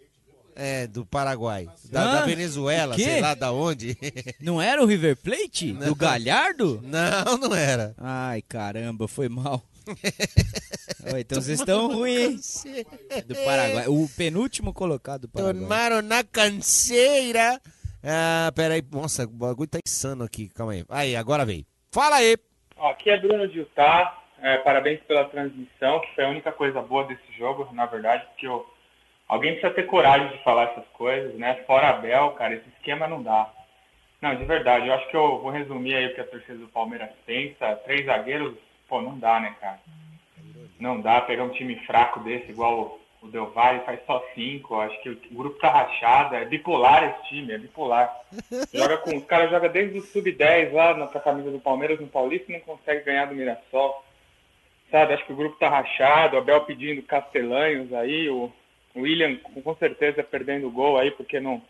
É, 0.54 0.86
do 0.86 1.06
Paraguai. 1.06 1.66
Da, 1.90 2.20
da 2.20 2.26
Venezuela, 2.26 2.94
sei 2.96 3.20
lá 3.22 3.34
da 3.34 3.50
onde. 3.50 3.96
Não 4.42 4.60
era 4.60 4.82
o 4.82 4.86
River 4.86 5.16
Plate? 5.16 5.72
Do 5.72 5.94
Galhardo? 5.94 6.80
Não, 6.84 7.38
não 7.38 7.54
era. 7.54 7.94
Ai, 7.96 8.42
caramba, 8.42 9.08
foi 9.08 9.28
mal. 9.30 9.64
Ó, 11.12 11.16
então 11.16 11.40
vocês 11.40 11.60
estão 11.60 11.88
ruins? 11.92 12.64
Do 13.26 13.34
Paraguai. 13.36 13.88
O 13.88 14.06
penúltimo 14.16 14.74
colocado 14.74 15.22
do 15.22 15.28
Paraguai. 15.28 15.62
Tomaram 15.62 16.02
na 16.02 16.22
canseira. 16.24 17.58
Ah, 18.02 18.50
peraí. 18.54 18.82
Nossa, 18.92 19.24
o 19.24 19.28
bagulho 19.28 19.68
tá 19.68 19.78
insano 19.84 20.24
aqui. 20.24 20.48
Calma 20.48 20.72
aí. 20.72 20.84
Aí, 20.88 21.16
agora 21.16 21.44
veio. 21.44 21.64
Fala 21.92 22.16
aí. 22.16 22.36
Ó, 22.76 22.90
Aqui 22.90 23.10
é 23.10 23.18
Bruno 23.18 23.46
de 23.48 23.58
Utah. 23.60 24.16
É, 24.42 24.56
parabéns 24.58 25.00
pela 25.02 25.26
transmissão, 25.26 26.00
que 26.00 26.14
foi 26.14 26.24
a 26.24 26.28
única 26.30 26.50
coisa 26.50 26.80
boa 26.80 27.04
desse 27.04 27.30
jogo, 27.36 27.68
na 27.74 27.84
verdade, 27.84 28.24
porque 28.28 28.46
eu- 28.46 28.66
alguém 29.28 29.52
precisa 29.52 29.74
ter 29.74 29.82
coragem 29.82 30.28
de 30.28 30.42
falar 30.42 30.70
essas 30.70 30.86
coisas, 30.94 31.34
né? 31.34 31.56
Fora 31.66 31.90
Abel, 31.90 32.30
cara, 32.32 32.54
esse 32.54 32.66
esquema 32.70 33.06
não 33.06 33.22
dá. 33.22 33.52
Não, 34.22 34.34
de 34.34 34.44
verdade, 34.46 34.86
eu 34.88 34.94
acho 34.94 35.08
que 35.10 35.16
eu 35.16 35.40
vou 35.40 35.50
resumir 35.50 35.94
aí 35.94 36.06
o 36.06 36.14
que 36.14 36.20
a 36.22 36.26
torcida 36.26 36.56
do 36.56 36.68
Palmeiras 36.68 37.10
pensa. 37.26 37.76
Três 37.84 38.06
zagueiros, 38.06 38.54
pô, 38.88 39.02
não 39.02 39.18
dá, 39.18 39.40
né, 39.40 39.54
cara? 39.60 39.78
Não 40.78 41.00
dá 41.02 41.20
pegar 41.20 41.44
um 41.44 41.50
time 41.50 41.76
fraco 41.86 42.20
desse, 42.20 42.50
igual 42.50 42.98
o, 43.22 43.28
Del 43.28 43.50
Valle, 43.50 43.85
faz 43.85 44.00
só 44.06 44.24
cinco. 44.35 44.80
Acho 44.80 45.00
que 45.02 45.11
o, 45.11 45.20
grupo 45.33 45.59
tá 45.59 45.70
rachado, 45.70 46.35
é 46.35 46.44
bipolar 46.44 47.04
esse 47.04 47.28
time, 47.28 47.52
é 47.52 47.59
bipolar. 47.59 48.14
Joga 48.72 48.98
com, 48.98 49.16
os 49.16 49.24
caras 49.24 49.50
jogam 49.50 49.70
desde 49.70 49.98
o 49.98 50.02
sub-10 50.02 50.72
lá 50.72 50.94
na 50.94 51.06
camisa 51.06 51.50
do 51.50 51.61
Palmeiras 51.61 52.00
no 52.00 52.09
Paulista 52.09 52.50
e 52.50 52.54
não 52.54 52.61
consegue 52.61 53.04
ganhar 53.04 53.26
do 53.26 53.35
Mirassol. 53.35 54.04
Sabe, 54.90 55.14
acho 55.14 55.24
que 55.24 55.33
o 55.33 55.37
grupo 55.37 55.56
tá 55.56 55.68
rachado, 55.68 56.37
o 56.37 56.40
Abel 56.40 56.62
pedindo 56.62 57.02
Castelanhos 57.02 57.92
aí, 57.92 58.28
o, 58.28 58.52
o 58.94 59.00
William 59.02 59.37
com 59.37 59.62
com 59.62 59.76
certeza 59.76 60.22
perdendo 60.22 60.66
o 60.66 60.70
gol 60.70 60.98
aí, 60.98 61.12
porque 61.12 61.38
não, 61.38 61.62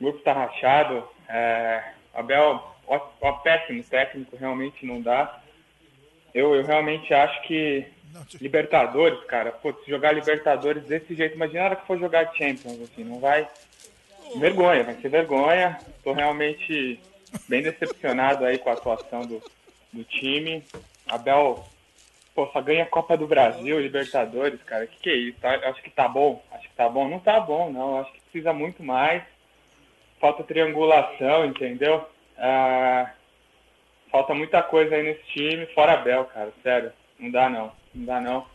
o 0.00 0.04
grupo 0.04 0.20
tá 0.20 0.32
rachado. 0.32 1.06
É, 1.28 1.92
Abel, 2.14 2.62
ó, 2.86 3.00
ó, 3.20 3.32
péssimo 3.32 3.82
técnico, 3.84 4.36
realmente 4.36 4.86
não 4.86 5.00
dá. 5.00 5.40
Eu, 6.34 6.54
eu 6.54 6.64
realmente 6.64 7.12
acho 7.12 7.42
que 7.42 7.86
Libertadores, 8.40 9.22
cara, 9.24 9.52
pô, 9.52 9.72
se 9.72 9.90
jogar 9.90 10.12
Libertadores 10.12 10.84
desse 10.84 11.14
jeito, 11.14 11.34
imagina 11.34 11.64
hora 11.64 11.76
que 11.76 11.86
for 11.86 11.98
jogar 11.98 12.32
Champions, 12.34 12.80
assim, 12.80 13.04
não 13.04 13.18
vai. 13.18 13.48
Vergonha, 14.36 14.84
vai 14.84 14.94
ser 14.96 15.08
vergonha. 15.08 15.78
Tô 16.04 16.12
realmente 16.12 17.00
bem 17.48 17.62
decepcionado 17.62 18.44
aí 18.44 18.58
com 18.58 18.70
a 18.70 18.74
atuação 18.74 19.22
do, 19.22 19.42
do 19.92 20.04
time. 20.04 20.62
Abel, 21.08 21.64
pô, 22.34 22.46
só 22.48 22.60
ganha 22.60 22.84
Copa 22.86 23.16
do 23.16 23.26
Brasil, 23.26 23.80
Libertadores, 23.80 24.62
cara. 24.64 24.86
Que 24.86 24.98
que 24.98 25.10
é 25.10 25.14
isso? 25.14 25.38
Tá- 25.40 25.60
Acho 25.68 25.82
que 25.82 25.90
tá 25.90 26.06
bom. 26.06 26.42
Acho 26.52 26.68
que 26.68 26.74
tá 26.74 26.88
bom. 26.88 27.08
Não 27.08 27.18
tá 27.18 27.40
bom, 27.40 27.70
não. 27.72 28.00
Acho 28.00 28.12
que 28.12 28.20
precisa 28.20 28.52
muito 28.52 28.82
mais. 28.82 29.22
Falta 30.20 30.42
triangulação, 30.42 31.46
entendeu? 31.46 32.06
Ah, 32.36 33.10
falta 34.10 34.34
muita 34.34 34.62
coisa 34.62 34.94
aí 34.94 35.02
nesse 35.02 35.22
time, 35.28 35.66
fora 35.74 35.92
Abel, 35.94 36.24
cara. 36.26 36.52
Sério. 36.62 36.92
Não 37.18 37.30
dá 37.30 37.48
não. 37.48 37.72
Não 37.98 38.04
dá 38.04 38.20
não. 38.20 38.46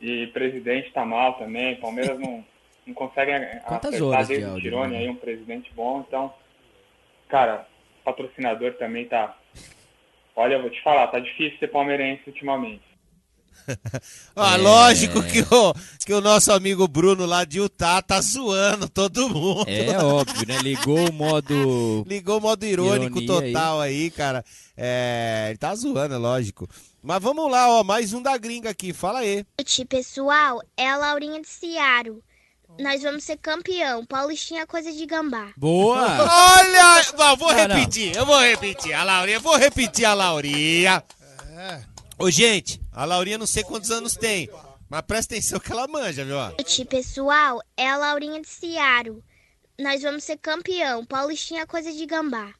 E 0.00 0.28
presidente 0.28 0.92
tá 0.92 1.04
mal 1.04 1.34
também. 1.34 1.76
Palmeiras 1.80 2.18
não, 2.18 2.44
não 2.86 2.94
consegue 2.94 3.32
Quantas 3.66 4.00
horas 4.00 4.28
de 4.28 4.34
desde 4.38 4.50
o 4.50 4.60
Tirone 4.60 4.92
né? 4.92 4.98
aí 4.98 5.08
um 5.08 5.16
presidente 5.16 5.70
bom. 5.74 6.04
Então, 6.06 6.32
cara, 7.28 7.66
patrocinador 8.04 8.74
também 8.74 9.06
tá... 9.06 9.36
Olha, 10.36 10.54
eu 10.54 10.62
vou 10.62 10.70
te 10.70 10.80
falar, 10.84 11.08
tá 11.08 11.18
difícil 11.18 11.58
ser 11.58 11.68
palmeirense 11.68 12.22
ultimamente. 12.28 12.82
Ah, 14.36 14.54
É. 14.54 14.56
lógico 14.56 15.22
que 15.22 15.40
o, 15.40 15.74
que 16.06 16.12
o 16.14 16.20
nosso 16.20 16.52
amigo 16.52 16.86
Bruno 16.86 17.26
lá 17.26 17.44
de 17.44 17.58
Utah 17.58 18.00
tá 18.00 18.20
zoando 18.20 18.88
todo 18.88 19.28
mundo. 19.28 19.64
É 19.68 19.98
óbvio, 19.98 20.46
né? 20.46 20.58
Ligou 20.62 21.10
o 21.10 21.12
modo. 21.12 22.04
Ligou 22.08 22.38
o 22.38 22.40
modo 22.40 22.64
irônico 22.64 23.20
Ironia 23.20 23.52
total 23.52 23.80
aí, 23.80 24.10
cara. 24.10 24.44
É, 24.76 25.46
ele 25.48 25.58
tá 25.58 25.74
zoando, 25.74 26.14
é 26.14 26.18
lógico. 26.18 26.68
Mas 27.08 27.22
vamos 27.22 27.50
lá, 27.50 27.70
ó, 27.70 27.82
mais 27.82 28.12
um 28.12 28.20
da 28.20 28.36
gringa 28.36 28.68
aqui, 28.68 28.92
fala 28.92 29.20
aí. 29.20 29.42
noite, 29.58 29.82
pessoal. 29.86 30.60
É 30.76 30.90
a 30.90 30.98
Laurinha 30.98 31.40
de 31.40 31.48
Ciaro. 31.48 32.22
Nós 32.78 33.02
vamos 33.02 33.24
ser 33.24 33.38
campeão. 33.38 34.04
Paulistinha 34.04 34.60
é 34.60 34.66
coisa 34.66 34.92
de 34.92 35.06
gambá. 35.06 35.50
Boa! 35.56 35.96
Olha, 36.60 37.02
eu 37.30 37.36
vou 37.38 37.50
Não, 37.50 37.66
não. 37.66 37.76
repetir, 37.76 38.14
eu 38.14 38.26
vou 38.26 38.38
repetir 38.38 38.92
a 38.92 39.04
Laurinha, 39.04 39.38
eu 39.38 39.40
vou 39.40 39.56
repetir 39.56 40.04
a 40.04 40.12
Laurinha. 40.12 41.02
Ô, 42.18 42.30
gente, 42.30 42.78
a 42.92 43.06
Laurinha 43.06 43.38
não 43.38 43.46
sei 43.46 43.64
quantos 43.64 43.90
anos 43.90 44.14
tem, 44.14 44.50
mas 44.86 45.00
presta 45.00 45.32
atenção 45.32 45.58
que 45.58 45.72
ela 45.72 45.88
manja, 45.88 46.26
viu? 46.26 46.36
ó? 46.36 46.48
noite, 46.48 46.84
pessoal. 46.84 47.62
É 47.74 47.88
a 47.88 47.96
Laurinha 47.96 48.42
de 48.42 48.48
Ciaro. 48.48 49.24
Nós 49.80 50.02
vamos 50.02 50.24
ser 50.24 50.36
campeão. 50.36 51.06
Paulistinha 51.06 51.62
é 51.62 51.66
coisa 51.66 51.90
de 51.90 52.04
gambá. 52.04 52.52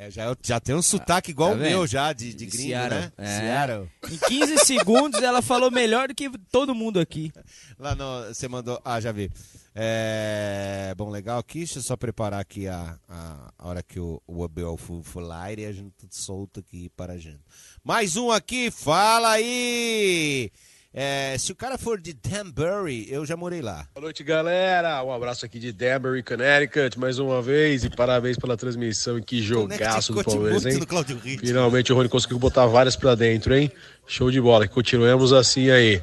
É, 0.00 0.08
já, 0.12 0.36
já 0.40 0.60
tem 0.60 0.76
um 0.76 0.80
sotaque 0.80 1.32
igual 1.32 1.50
Tá 1.50 1.56
o 1.56 1.58
meu 1.58 1.84
já, 1.84 2.12
de, 2.12 2.32
de 2.32 2.46
gringo, 2.46 2.68
Seattle. 2.68 3.00
né? 3.00 3.12
É. 3.18 3.40
Seattle. 3.40 3.90
Em 4.08 4.16
15 4.16 4.58
segundos 4.58 5.20
ela 5.20 5.42
falou 5.42 5.72
melhor 5.72 6.06
do 6.06 6.14
que 6.14 6.30
todo 6.52 6.72
mundo 6.72 7.00
aqui. 7.00 7.32
Lá 7.76 7.96
no, 7.96 8.32
você 8.32 8.46
mandou. 8.46 8.80
Ah, 8.84 9.00
já 9.00 9.10
vi. 9.10 9.28
É, 9.74 10.94
bom, 10.96 11.10
legal 11.10 11.40
aqui. 11.40 11.58
Deixa 11.58 11.80
eu 11.80 11.82
só 11.82 11.96
preparar 11.96 12.38
aqui 12.40 12.68
a, 12.68 12.96
a, 13.08 13.52
a 13.58 13.68
hora 13.68 13.82
que 13.82 13.98
o, 13.98 14.22
o 14.24 14.44
Abel 14.44 14.76
for, 14.76 15.02
for 15.02 15.20
lá 15.20 15.52
e 15.52 15.66
a 15.66 15.72
gente 15.72 16.06
solta 16.10 16.60
aqui 16.60 16.88
para 16.90 17.14
a 17.14 17.18
gente. 17.18 17.40
Mais 17.82 18.16
um 18.16 18.30
aqui, 18.30 18.70
fala 18.70 19.32
aí! 19.32 20.52
É, 21.00 21.38
se 21.38 21.52
o 21.52 21.54
cara 21.54 21.78
for 21.78 22.00
de 22.00 22.12
Danbury, 22.12 23.06
eu 23.08 23.24
já 23.24 23.36
morei 23.36 23.62
lá. 23.62 23.86
Boa 23.94 24.02
noite, 24.02 24.24
galera. 24.24 25.00
Um 25.04 25.12
abraço 25.12 25.46
aqui 25.46 25.60
de 25.60 25.70
Danbury, 25.70 26.24
Connecticut, 26.24 26.98
mais 26.98 27.20
uma 27.20 27.40
vez. 27.40 27.84
E 27.84 27.88
parabéns 27.88 28.36
pela 28.36 28.56
transmissão. 28.56 29.16
E 29.16 29.22
que 29.22 29.40
jogaço 29.40 30.12
do 30.12 30.24
Palmeiras, 30.24 30.66
hein? 30.66 30.80
do. 30.80 31.20
Finalmente 31.38 31.92
o 31.92 31.94
Rony 31.94 32.08
conseguiu 32.08 32.36
botar 32.40 32.66
várias 32.66 32.96
pra 32.96 33.14
dentro, 33.14 33.54
hein? 33.54 33.70
Show 34.08 34.28
de 34.28 34.40
bola. 34.40 34.66
Continuemos 34.66 35.32
assim 35.32 35.70
aí. 35.70 36.02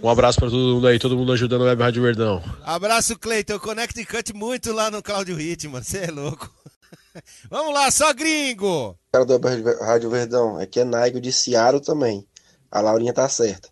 Um 0.00 0.08
abraço 0.08 0.38
pra 0.38 0.48
todo 0.48 0.74
mundo 0.74 0.86
aí, 0.86 1.00
todo 1.00 1.16
mundo 1.16 1.32
ajudando 1.32 1.62
o 1.62 1.64
Web 1.64 1.82
Rádio 1.82 2.02
Verdão. 2.04 2.40
Abraço, 2.62 3.18
Cleiton. 3.18 3.54
Eu 3.54 3.60
Connecticut 3.60 4.32
muito 4.34 4.72
lá 4.72 4.88
no 4.88 5.02
Claudio 5.02 5.34
Ritmo. 5.34 5.82
Você 5.82 6.04
é 6.04 6.10
louco. 6.12 6.48
Vamos 7.50 7.74
lá, 7.74 7.90
só 7.90 8.14
gringo! 8.14 8.96
cara 9.12 9.24
do 9.24 9.36
Rádio 9.84 10.08
Verdão, 10.10 10.60
aqui 10.60 10.78
é 10.78 10.84
Naigo 10.84 11.20
de 11.20 11.32
Ciaro 11.32 11.80
também. 11.80 12.24
A 12.70 12.80
Laurinha 12.80 13.12
tá 13.12 13.28
certa. 13.28 13.68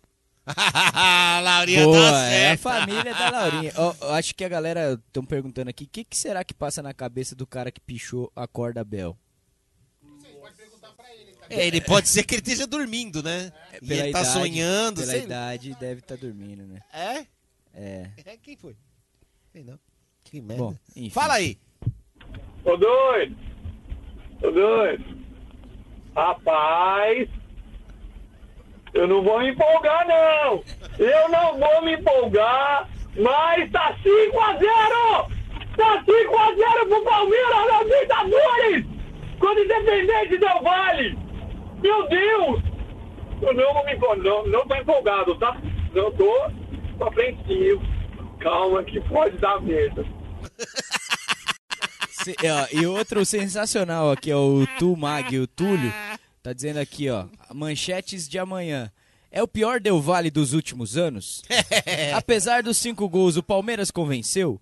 A 0.47 1.39
Laurinha 1.43 1.83
Boa, 1.83 2.11
tá 2.11 2.25
é 2.29 2.51
a 2.53 2.57
família 2.57 3.13
da 3.13 3.29
Laurinha. 3.29 3.73
Ó, 3.77 3.95
eu 4.01 4.13
acho 4.13 4.33
que 4.33 4.45
a 4.45 4.49
galera 4.49 4.93
estão 4.93 5.23
perguntando 5.25 5.69
aqui, 5.69 5.83
o 5.83 5.87
que, 5.87 6.03
que 6.03 6.17
será 6.17 6.43
que 6.43 6.53
passa 6.53 6.81
na 6.81 6.93
cabeça 6.93 7.35
do 7.35 7.45
cara 7.45 7.71
que 7.71 7.81
pichou 7.81 8.31
a 8.35 8.47
corda 8.47 8.83
Bel? 8.83 9.17
É, 11.49 11.65
ele 11.65 11.79
pode 11.79 12.09
ser 12.09 12.23
que 12.23 12.35
ele 12.35 12.41
esteja 12.41 12.67
dormindo, 12.67 13.23
né? 13.23 13.51
E 13.81 13.93
ele 13.93 14.11
tá 14.11 14.25
sonhando, 14.25 14.99
Pela 14.99 15.13
sei 15.13 15.23
idade, 15.23 15.75
deve 15.79 16.01
estar 16.01 16.17
dormindo, 16.17 16.63
né? 16.63 16.81
É? 16.91 17.25
É. 17.73 18.11
É, 18.25 18.37
quem 18.37 18.57
foi? 18.57 18.75
Sei 19.53 19.63
não. 19.63 19.79
Que 20.23 20.41
merda. 20.41 20.63
Bom, 20.63 20.75
enfim. 20.95 21.09
Fala 21.09 21.35
aí. 21.35 21.57
Ô 22.65 22.75
doido! 22.75 23.37
Ô 24.43 24.51
doido! 24.51 25.17
Rapaz! 26.13 27.29
Eu 28.97 29.07
não 29.07 29.21
vou 29.21 29.39
me 29.39 29.49
empolgar, 29.49 30.07
não! 30.07 30.63
Eu 30.97 31.29
não 31.29 31.59
vou 31.59 31.83
me 31.83 31.93
empolgar, 31.93 32.89
mas 33.15 33.71
tá 33.71 33.95
5x0! 34.03 35.31
Tá 35.77 36.03
5x0 36.03 36.87
pro 36.87 37.03
Palmeiras 37.03 37.67
na 37.67 37.83
Libertadores! 37.83 38.85
Quando 39.39 39.59
Independente 39.59 40.39
Del 40.39 40.63
Vale! 40.63 41.15
Meu 41.79 42.07
Deus! 42.09 42.63
Eu 43.39 43.53
não 43.53 43.71
vou 43.71 43.85
me 43.85 43.93
empolgar, 43.93 44.23
não, 44.23 44.47
não 44.47 44.67
tô 44.67 44.75
empolgado, 44.75 45.35
tá? 45.35 45.55
Não 45.93 46.11
tô, 46.13 46.49
apreensivo. 47.05 47.83
Calma 48.39 48.83
que 48.83 48.99
pode 49.01 49.37
dar 49.37 49.61
merda. 49.61 50.03
E 52.73 52.85
outro 52.85 53.25
sensacional 53.25 54.11
aqui, 54.11 54.33
ó, 54.33 54.39
o 54.39 54.67
Tumag, 54.77 55.39
o 55.39 55.47
Túlio, 55.47 55.93
tá 56.47 56.53
dizendo 56.53 56.77
aqui, 56.77 57.09
ó, 57.09 57.25
manchetes 57.53 58.27
de 58.27 58.39
amanhã. 58.39 58.89
É 59.29 59.43
o 59.43 59.47
pior 59.47 59.81
Del 59.81 59.99
Valle 59.99 60.31
dos 60.31 60.53
últimos 60.53 60.95
anos? 60.95 61.41
Apesar 62.15 62.63
dos 62.63 62.77
cinco 62.77 63.09
gols, 63.09 63.35
o 63.35 63.43
Palmeiras 63.43 63.91
convenceu? 63.91 64.59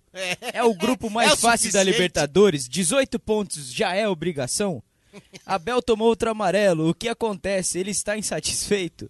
É 0.52 0.64
o 0.64 0.74
grupo 0.74 1.08
mais 1.08 1.30
É 1.30 1.34
o 1.34 1.36
fácil 1.36 1.72
da. 1.72 1.84
Libertadores? 1.84 2.68
18 2.68 3.20
pontos 3.20 3.72
já 3.72 3.94
é 3.94 4.08
obrigação? 4.08 4.82
Abel 5.46 5.80
tomou 5.80 6.08
outro 6.08 6.28
amarelo. 6.28 6.90
O 6.90 6.94
que 6.94 7.08
acontece? 7.08 7.78
Ele 7.78 7.92
está 7.92 8.18
insatisfeito? 8.18 9.08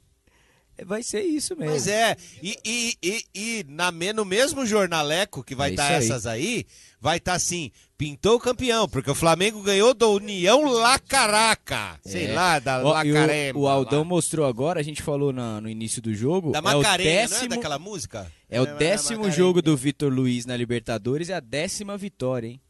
Vai 0.85 1.03
ser 1.03 1.23
isso 1.23 1.57
mesmo. 1.57 1.73
Mas 1.73 1.87
é, 1.87 2.17
e, 2.43 2.59
e, 2.65 2.97
e, 3.03 3.25
e 3.35 3.65
na, 3.69 3.91
no 3.91 4.25
mesmo 4.25 4.67
jornaleco 4.67 5.43
que 5.45 5.55
vai 5.55 5.71
É 5.71 5.73
estar 5.73 5.89
aí. 5.89 5.95
essas 5.95 6.27
aí, 6.27 6.65
vai 7.01 7.19
estar 7.19 7.35
assim, 7.35 7.71
pintou 7.97 8.37
o 8.37 8.41
campeão, 8.41 8.89
porque 8.89 9.11
o 9.11 9.15
Flamengo 9.15 9.63
ganhou 9.63 9.95
da 9.95 10.07
União 10.09 10.63
La 10.65 10.99
Caraca, 10.99 11.99
sei 12.05 12.27
É. 12.27 12.33
lá, 12.35 12.59
da 12.59 12.83
Ó, 12.85 12.93
La 12.93 13.05
e 13.05 13.13
o-. 13.55 13.61
O, 13.61 13.69
Aldão 13.69 14.05
mostrou 14.05 14.45
agora, 14.47 14.81
a 14.81 14.83
gente 14.83 15.03
falou 15.03 15.33
na- 15.33 15.61
no 15.61 15.69
início 15.69 16.03
do 16.03 16.13
jogo. 16.15 16.53
Da 16.53 16.59
é 16.59 16.61
o 16.61 16.65
Macarena, 16.65 17.21
décimo, 17.29 17.39
não 17.41 17.47
é 17.47 17.57
daquela 17.57 17.79
música? 17.79 18.33
É 18.49 18.61
o 18.61 18.67
É, 18.67 18.71
é 18.71 18.75
décimo 18.75 19.31
jogo 19.31 19.63
do 19.63 19.77
Vitor 19.77 20.13
Luiz 20.13 20.45
na 20.47 20.57
Libertadores 20.57 21.29
e 21.29 21.33
a 21.33 21.41
décima 21.41 21.97
vitória, 21.97 22.49
hein? 22.49 22.61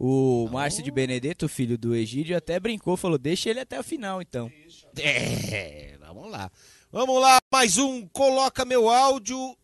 O 0.00 0.48
Márcio 0.52 0.80
de 0.84 0.92
Benedetto, 0.92 1.48
filho 1.48 1.76
do 1.76 1.92
Egídio, 1.92 2.36
até 2.36 2.60
brincou, 2.60 2.96
falou: 2.96 3.18
deixa 3.18 3.50
ele 3.50 3.58
até 3.58 3.80
o 3.80 3.82
final, 3.82 4.22
então. 4.22 4.48
É, 4.96 5.96
vamos 5.98 6.30
lá. 6.30 6.50
Vamos 6.90 7.20
lá, 7.20 7.38
mais 7.52 7.76
um, 7.76 8.06
coloca 8.06 8.64
meu 8.64 8.88
áudio, 8.88 9.54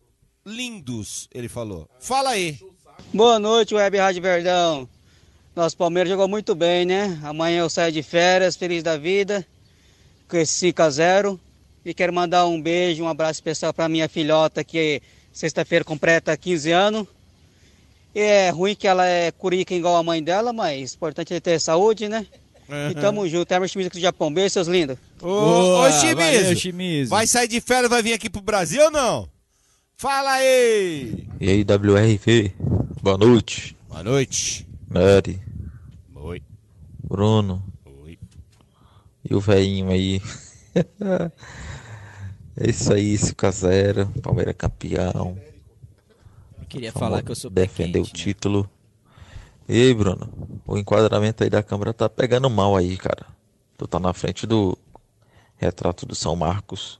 lindos, 0.45 1.27
ele 1.33 1.49
falou. 1.49 1.89
Fala 1.99 2.29
aí. 2.29 2.59
Boa 3.11 3.39
noite, 3.39 3.73
Web 3.73 3.97
Rádio 3.97 4.21
Verdão. 4.21 4.87
Nosso 5.55 5.75
Palmeiras 5.75 6.07
jogou 6.07 6.27
muito 6.27 6.53
bem, 6.53 6.85
né? 6.85 7.19
Amanhã 7.23 7.61
eu 7.61 7.69
saio 7.69 7.91
de 7.91 8.03
férias, 8.03 8.55
feliz 8.55 8.83
da 8.83 8.95
vida, 8.95 9.43
com 10.29 10.37
esse 10.37 10.53
5 10.53 10.81
a 10.83 10.89
0 10.91 11.39
E 11.83 11.95
quero 11.95 12.13
mandar 12.13 12.45
um 12.45 12.61
beijo, 12.61 13.03
um 13.03 13.07
abraço 13.07 13.37
especial 13.37 13.73
para 13.73 13.89
minha 13.89 14.07
filhota, 14.07 14.63
que 14.63 15.01
sexta-feira 15.33 15.83
completa 15.83 16.37
15 16.37 16.71
anos. 16.71 17.07
E 18.13 18.19
é 18.19 18.49
ruim 18.51 18.75
que 18.75 18.87
ela 18.87 19.03
é 19.07 19.31
curica 19.31 19.73
igual 19.73 19.95
a 19.95 20.03
mãe 20.03 20.21
dela, 20.23 20.53
mas 20.53 20.93
importante 20.93 21.33
é 21.33 21.39
ter 21.39 21.59
saúde, 21.59 22.07
né? 22.07 22.27
E 22.91 22.93
tamo 22.93 23.27
junto. 23.27 23.47
Tamo 23.47 23.67
Schmidt 23.67 23.89
do 23.89 23.99
Japão. 23.99 24.31
Beijo, 24.31 24.51
seus 24.51 24.67
lindos. 24.67 24.99
Ô, 25.21 25.27
ô 25.27 25.77
valeu, 25.81 25.91
Chimizo, 25.99 26.55
Chimizo. 26.55 27.09
vai 27.09 27.25
sair 27.25 27.47
de 27.47 27.61
férias, 27.61 27.89
vai 27.89 28.01
vir 28.03 28.13
aqui 28.13 28.29
pro 28.29 28.41
Brasil 28.41 28.83
ou 28.83 28.91
não? 28.91 29.29
Fala 29.97 30.33
aí. 30.33 31.27
E 31.39 31.49
aí, 31.49 31.63
WRV? 31.63 32.53
Boa 33.01 33.17
noite. 33.17 33.77
Boa 33.87 34.03
noite. 34.03 34.67
Mary. 34.89 35.41
Oi. 36.15 36.43
Bruno. 37.01 37.63
Oi. 38.03 38.19
E 39.23 39.33
o 39.33 39.39
velhinho 39.39 39.89
aí. 39.89 40.21
é 42.57 42.69
isso 42.69 42.91
aí, 42.91 43.17
5 43.17 43.45
a 43.45 43.51
0 43.51 44.07
Palmeiras 44.21 44.55
campeão. 44.57 45.37
Eu 46.59 46.65
queria 46.67 46.91
Vamos 46.91 47.07
falar 47.07 47.23
que 47.23 47.31
eu 47.31 47.35
sou 47.35 47.49
Defender 47.49 47.99
o 47.99 48.03
né? 48.03 48.09
título. 48.13 48.69
E 49.69 49.81
aí, 49.81 49.93
Bruno? 49.93 50.29
O 50.67 50.77
enquadramento 50.77 51.43
aí 51.43 51.49
da 51.49 51.63
câmera 51.63 51.93
tá 51.93 52.09
pegando 52.09 52.49
mal 52.49 52.75
aí, 52.75 52.97
cara. 52.97 53.25
Tu 53.77 53.87
tá 53.87 53.99
na 53.99 54.13
frente 54.13 54.45
do 54.45 54.77
retrato 55.57 56.05
do 56.05 56.15
São 56.15 56.35
Marcos. 56.35 56.99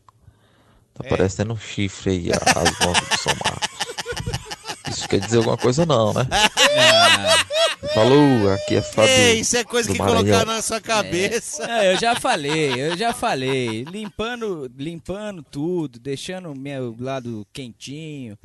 Tá 0.94 1.04
É. 1.06 1.10
parecendo 1.10 1.54
um 1.54 1.58
chifre 1.58 2.12
aí, 2.12 2.30
as 2.32 2.80
mãos 2.86 3.00
do 3.00 3.18
São 3.18 3.34
Marcos. 3.44 3.76
Isso 4.90 5.08
quer 5.10 5.20
dizer 5.20 5.38
alguma 5.38 5.58
coisa 5.58 5.86
não, 5.86 6.14
né? 6.14 6.22
Falou, 7.94 8.52
aqui 8.54 8.76
é 8.76 8.82
Fábio. 8.82 9.12
Ei, 9.12 9.40
isso 9.40 9.56
é 9.58 9.64
coisa 9.64 9.92
que 9.92 9.98
Maranhão. 9.98 10.24
colocar 10.24 10.46
na 10.46 10.62
sua 10.62 10.82
cabeça. 10.82 11.64
É, 11.70 11.94
eu 11.94 11.98
já 12.00 12.16
falei, 12.20 12.74
eu 12.82 12.98
já 12.98 13.14
falei. 13.14 13.84
Limpando, 13.84 14.72
limpando 14.78 15.44
tudo, 15.44 16.00
deixando 16.00 16.52
o 16.52 16.58
meu 16.58 16.96
lado 17.00 17.46
quentinho, 17.54 18.38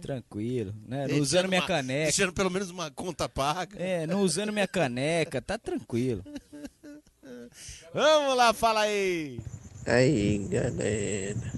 tranquilo, 0.00 0.74
né? 0.86 1.06
Não 1.08 1.18
usando 1.18 1.48
minha 1.48 1.60
uma- 1.60 1.66
caneca. 1.66 2.04
Deixando 2.04 2.32
pelo 2.32 2.50
menos 2.50 2.70
uma 2.70 2.90
conta 2.90 3.28
paga. 3.28 3.76
É, 3.78 4.06
não 4.06 4.20
usando 4.20 4.52
minha 4.52 4.68
caneca, 4.68 5.40
tá 5.42 5.58
tranquilo. 5.58 6.22
Vamos 7.92 8.36
lá, 8.36 8.52
fala 8.52 8.80
aí. 8.82 9.40
Aí, 9.86 10.38
galera. 10.50 11.52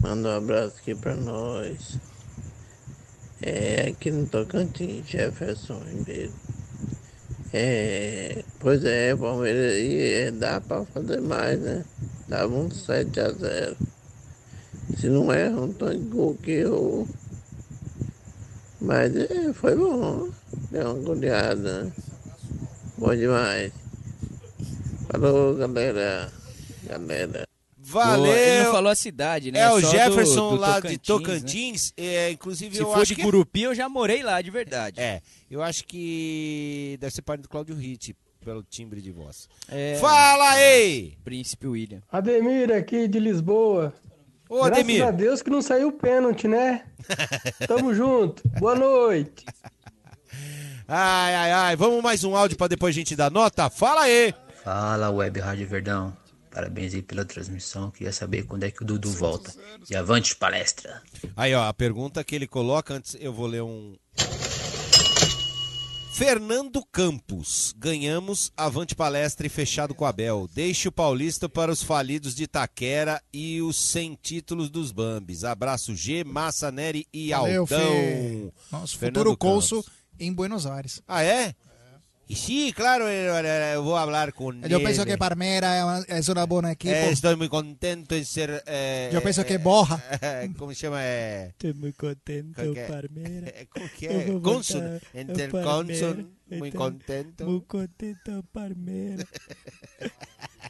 Manda 0.00 0.28
um 0.28 0.36
abraço 0.36 0.76
aqui 0.78 0.94
pra 0.94 1.16
nós. 1.16 1.98
É, 3.42 3.88
aqui 3.88 4.12
no 4.12 4.24
Tocantins, 4.24 5.04
Jefferson 5.04 5.80
Ribeiro. 5.80 6.32
É, 7.52 8.44
pois 8.60 8.84
é, 8.84 9.16
Palmeiras 9.16 9.72
aí 9.72 10.12
é, 10.12 10.30
dá 10.30 10.60
pra 10.60 10.84
fazer 10.84 11.20
mais, 11.20 11.58
né? 11.60 11.84
Dava 12.28 12.54
um 12.54 12.70
7 12.70 13.18
a 13.18 13.30
0 13.32 13.76
Se 14.96 15.08
não 15.08 15.32
é 15.32 15.50
um 15.50 15.72
tanto 15.72 15.98
gol 16.10 16.36
que 16.36 16.52
eu. 16.52 17.08
Mas 18.80 19.16
é, 19.16 19.52
foi 19.52 19.74
bom. 19.74 20.28
Deu 20.70 20.92
uma 20.92 21.02
goleada. 21.02 21.84
né? 21.84 21.92
Bom 22.96 23.12
demais. 23.16 23.72
Falou, 25.10 25.56
galera. 25.56 26.37
Galera. 26.88 27.46
Valeu. 27.80 28.32
Ele 28.34 28.64
não 28.64 28.72
falou 28.72 28.90
a 28.90 28.94
cidade, 28.94 29.52
né? 29.52 29.60
É 29.60 29.70
o 29.70 29.80
Só 29.80 29.86
do- 29.86 29.90
Jefferson 29.92 30.50
do 30.50 30.56
lá 30.56 30.80
de 30.80 30.88
né? 30.92 30.98
Tocantins. 31.04 31.92
É, 31.96 32.30
inclusive, 32.32 32.74
Se 32.76 32.82
eu 32.82 32.86
for 32.88 32.96
acho 33.02 33.06
de 33.06 33.14
que... 33.16 33.22
Gurupi, 33.22 33.62
eu 33.62 33.74
já 33.74 33.88
morei 33.88 34.22
lá, 34.22 34.42
de 34.42 34.50
verdade. 34.50 35.00
É, 35.00 35.22
eu 35.50 35.62
acho 35.62 35.84
que 35.84 36.96
deve 37.00 37.14
ser 37.14 37.22
parte 37.22 37.42
do 37.42 37.48
Cláudio 37.48 37.76
Ritt, 37.76 38.16
pelo 38.44 38.62
timbre 38.64 39.00
de 39.00 39.12
voz. 39.12 39.48
É. 39.68 39.96
Fala 40.00 40.50
aí! 40.50 41.16
Príncipe 41.24 41.66
William. 41.68 42.02
Ademir 42.10 42.72
aqui 42.72 43.06
de 43.06 43.20
Lisboa. 43.20 43.94
Ô, 44.50 44.56
Graças 44.64 44.72
Ademir. 44.78 45.06
a 45.06 45.10
Deus 45.10 45.40
que 45.40 45.50
não 45.50 45.62
saiu 45.62 45.88
o 45.88 45.92
pênalti, 45.92 46.48
né? 46.48 46.84
Tamo 47.68 47.94
junto. 47.94 48.42
Boa 48.58 48.74
noite. 48.74 49.44
Ai, 50.86 51.34
ai, 51.34 51.52
ai. 51.52 51.76
Vamos 51.76 52.02
mais 52.02 52.24
um 52.24 52.34
áudio 52.34 52.56
pra 52.56 52.66
depois 52.66 52.94
a 52.94 52.98
gente 52.98 53.14
dar 53.14 53.30
nota? 53.30 53.68
Fala 53.70 54.02
aí! 54.02 54.34
Fala, 54.64 55.10
Web 55.10 55.38
Rádio 55.40 55.68
Verdão. 55.68 56.16
Parabéns 56.58 56.92
aí 56.92 57.02
pela 57.02 57.24
transmissão. 57.24 57.88
Queria 57.88 58.12
saber 58.12 58.42
quando 58.42 58.64
é 58.64 58.70
que 58.72 58.82
o 58.82 58.84
Dudu 58.84 59.12
volta. 59.12 59.54
E 59.88 59.94
avante 59.94 60.34
palestra. 60.34 61.00
Aí, 61.36 61.54
ó, 61.54 61.68
a 61.68 61.72
pergunta 61.72 62.24
que 62.24 62.34
ele 62.34 62.48
coloca 62.48 62.94
antes, 62.94 63.16
eu 63.20 63.32
vou 63.32 63.46
ler 63.46 63.62
um. 63.62 63.94
Fernando 66.12 66.84
Campos, 66.90 67.72
ganhamos 67.78 68.50
avante 68.56 68.96
palestra 68.96 69.46
e 69.46 69.48
fechado 69.48 69.94
com 69.94 70.04
Abel. 70.04 70.48
Deixe 70.52 70.88
o 70.88 70.92
Paulista 70.92 71.48
para 71.48 71.70
os 71.70 71.80
falidos 71.80 72.34
de 72.34 72.48
Taquera 72.48 73.22
e 73.32 73.62
os 73.62 73.76
sem 73.76 74.18
títulos 74.20 74.68
dos 74.68 74.90
Bambis. 74.90 75.44
Abraço 75.44 75.94
G, 75.94 76.24
Massa 76.24 76.72
Neri 76.72 77.06
e 77.12 77.30
Valeu, 77.30 77.60
Aldão. 77.60 77.78
Fê. 77.78 78.52
Nosso 78.72 78.98
Fernando 78.98 79.30
futuro 79.30 79.36
Campos. 79.36 79.88
em 80.18 80.32
Buenos 80.32 80.66
Aires. 80.66 81.00
Ah, 81.06 81.22
é? 81.22 81.54
E 82.28 82.36
sim, 82.36 82.70
claro, 82.72 83.04
eu, 83.04 83.34
eu 83.74 83.82
vou 83.82 83.94
falar 83.96 84.32
com 84.32 84.52
Eu 84.68 84.82
penso 84.82 85.00
ele. 85.00 85.12
que 85.12 85.16
Palmeiras 85.16 85.70
é 85.70 85.82
uma, 85.84 86.04
é 86.08 86.20
uma 86.32 86.46
boa 86.46 86.72
equipe. 86.72 86.92
Eh, 86.92 87.10
estou 87.10 87.34
muito 87.38 87.50
contento 87.50 88.14
em 88.14 88.22
ser. 88.22 88.62
eh, 88.66 89.08
Eu 89.10 89.22
penso 89.22 89.40
eh, 89.40 89.44
que 89.44 89.56
borra. 89.56 90.02
eh, 90.20 90.50
como 90.58 90.74
chama? 90.74 91.02
É. 91.02 91.48
Estou 91.48 91.74
muito 91.74 91.96
contente, 91.96 92.52
Como 92.54 92.74
que 92.74 92.80
é? 92.80 92.86
Palmeiras. 92.86 93.48
É, 93.54 93.66
como 93.72 93.88
que 93.88 94.06
é? 94.06 94.24
Consul. 94.42 94.82
ao 94.82 95.64
Palmeiras. 95.64 96.16
Consul. 96.16 96.26
Muito 96.50 96.66
Então, 96.66 96.80
contento. 96.80 97.44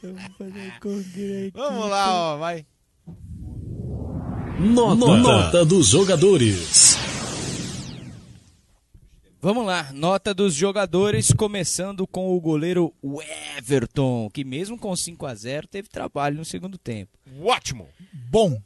Vamos 0.01 0.23
fazer 0.37 0.79
congresso. 0.79 1.51
Vamos 1.55 1.89
lá, 1.89 2.13
ó, 2.13 2.37
vai. 2.37 2.65
Nota, 4.59 5.17
Nota 5.17 5.65
dos 5.65 5.87
jogadores. 5.87 6.97
Vamos 9.41 9.65
lá, 9.65 9.89
nota 9.93 10.33
dos 10.33 10.53
jogadores, 10.53 11.31
começando 11.31 12.05
com 12.05 12.35
o 12.35 12.41
goleiro 12.41 12.93
Everton, 13.57 14.29
que 14.29 14.43
mesmo 14.43 14.77
com 14.77 14.93
5 14.93 15.25
a 15.25 15.33
0 15.33 15.65
teve 15.67 15.87
trabalho 15.87 16.35
no 16.37 16.43
segundo 16.43 16.77
tempo. 16.77 17.17
Ótimo. 17.41 17.87
Bom. 18.29 18.61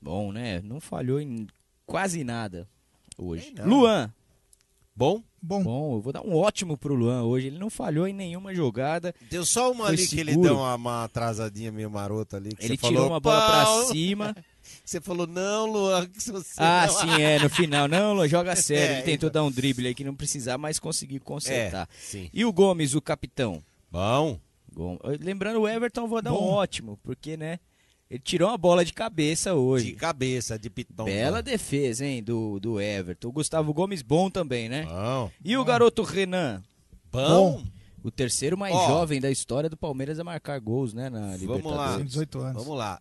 Bom, 0.00 0.32
né? 0.32 0.60
Não 0.62 0.80
falhou 0.80 1.18
em 1.18 1.46
quase 1.86 2.22
nada 2.24 2.68
hoje. 3.16 3.54
Luan. 3.64 4.12
Bom? 4.94 5.22
Bom. 5.40 5.62
Bom, 5.62 5.96
eu 5.96 6.00
vou 6.02 6.12
dar 6.12 6.22
um 6.22 6.34
ótimo 6.36 6.76
pro 6.76 6.94
Luan 6.94 7.22
hoje. 7.22 7.46
Ele 7.46 7.58
não 7.58 7.70
falhou 7.70 8.06
em 8.06 8.12
nenhuma 8.12 8.54
jogada. 8.54 9.14
Deu 9.30 9.46
só 9.46 9.72
uma 9.72 9.86
ali 9.86 10.06
que 10.06 10.20
ele 10.20 10.32
seguro. 10.32 10.48
deu 10.50 10.58
uma, 10.58 10.74
uma 10.74 11.04
atrasadinha 11.04 11.72
meio 11.72 11.90
marota 11.90 12.36
ali. 12.36 12.54
que 12.54 12.64
Ele 12.66 12.76
você 12.76 12.88
tirou 12.88 12.94
falou, 13.04 13.10
uma 13.10 13.20
bola 13.20 13.46
pra 13.46 13.84
cima. 13.86 14.36
Você 14.84 15.00
falou, 15.00 15.26
não, 15.26 15.66
Luan, 15.70 16.06
que 16.06 16.22
se 16.22 16.30
você 16.32 16.54
Ah, 16.58 16.86
não- 16.86 16.94
sim, 17.00 17.22
é, 17.22 17.38
no 17.38 17.48
final. 17.50 17.88
Não, 17.88 18.14
Luan, 18.14 18.28
joga 18.28 18.54
sério. 18.56 18.94
É, 18.94 18.98
Ele 18.98 19.02
tentou 19.02 19.30
dar 19.30 19.42
um 19.44 19.50
drible 19.50 19.86
aí 19.88 19.94
que 19.94 20.04
não 20.04 20.14
precisava, 20.14 20.58
mas 20.58 20.78
conseguiu 20.78 21.20
consertar. 21.20 21.88
É, 21.90 21.96
sim. 22.00 22.30
E 22.32 22.44
o 22.44 22.52
Gomes, 22.52 22.94
o 22.94 23.00
capitão? 23.02 23.62
Bom. 23.90 24.38
Gom- 24.74 24.98
Lembrando, 25.20 25.60
o 25.60 25.68
Everton, 25.68 26.02
eu 26.02 26.08
vou 26.08 26.20
dar 26.22 26.32
um 26.32 26.36
Bom. 26.36 26.50
ótimo, 26.52 26.98
porque, 27.02 27.36
né? 27.36 27.58
Ele 28.08 28.20
tirou 28.20 28.48
uma 28.50 28.58
bola 28.58 28.84
de 28.84 28.92
cabeça 28.92 29.54
hoje. 29.54 29.86
De 29.86 29.92
cabeça, 29.94 30.56
de 30.58 30.70
pitão. 30.70 31.06
Bela 31.06 31.42
defesa, 31.42 32.04
hein, 32.06 32.22
do, 32.22 32.60
do 32.60 32.80
Everton. 32.80 33.28
O 33.28 33.32
Gustavo 33.32 33.74
Gomes, 33.74 34.00
bom 34.02 34.30
também, 34.30 34.68
né? 34.68 34.84
Bom. 34.84 35.30
E 35.44 35.56
o 35.56 35.64
garoto 35.64 36.02
Renan? 36.04 36.62
Bom. 37.10 37.62
O 38.04 38.10
terceiro 38.10 38.56
mais 38.56 38.72
Ó. 38.74 38.86
jovem 38.86 39.20
da 39.20 39.28
história 39.30 39.68
do 39.68 39.76
Palmeiras 39.76 40.20
a 40.20 40.24
marcar 40.24 40.60
gols, 40.60 40.94
né, 40.94 41.10
na 41.10 41.20
Vamos 41.20 41.40
Libertadores. 41.40 41.76
lá. 41.98 42.02
18 42.04 42.38
anos. 42.40 42.62
Vamos 42.64 42.78
lá. 42.78 43.00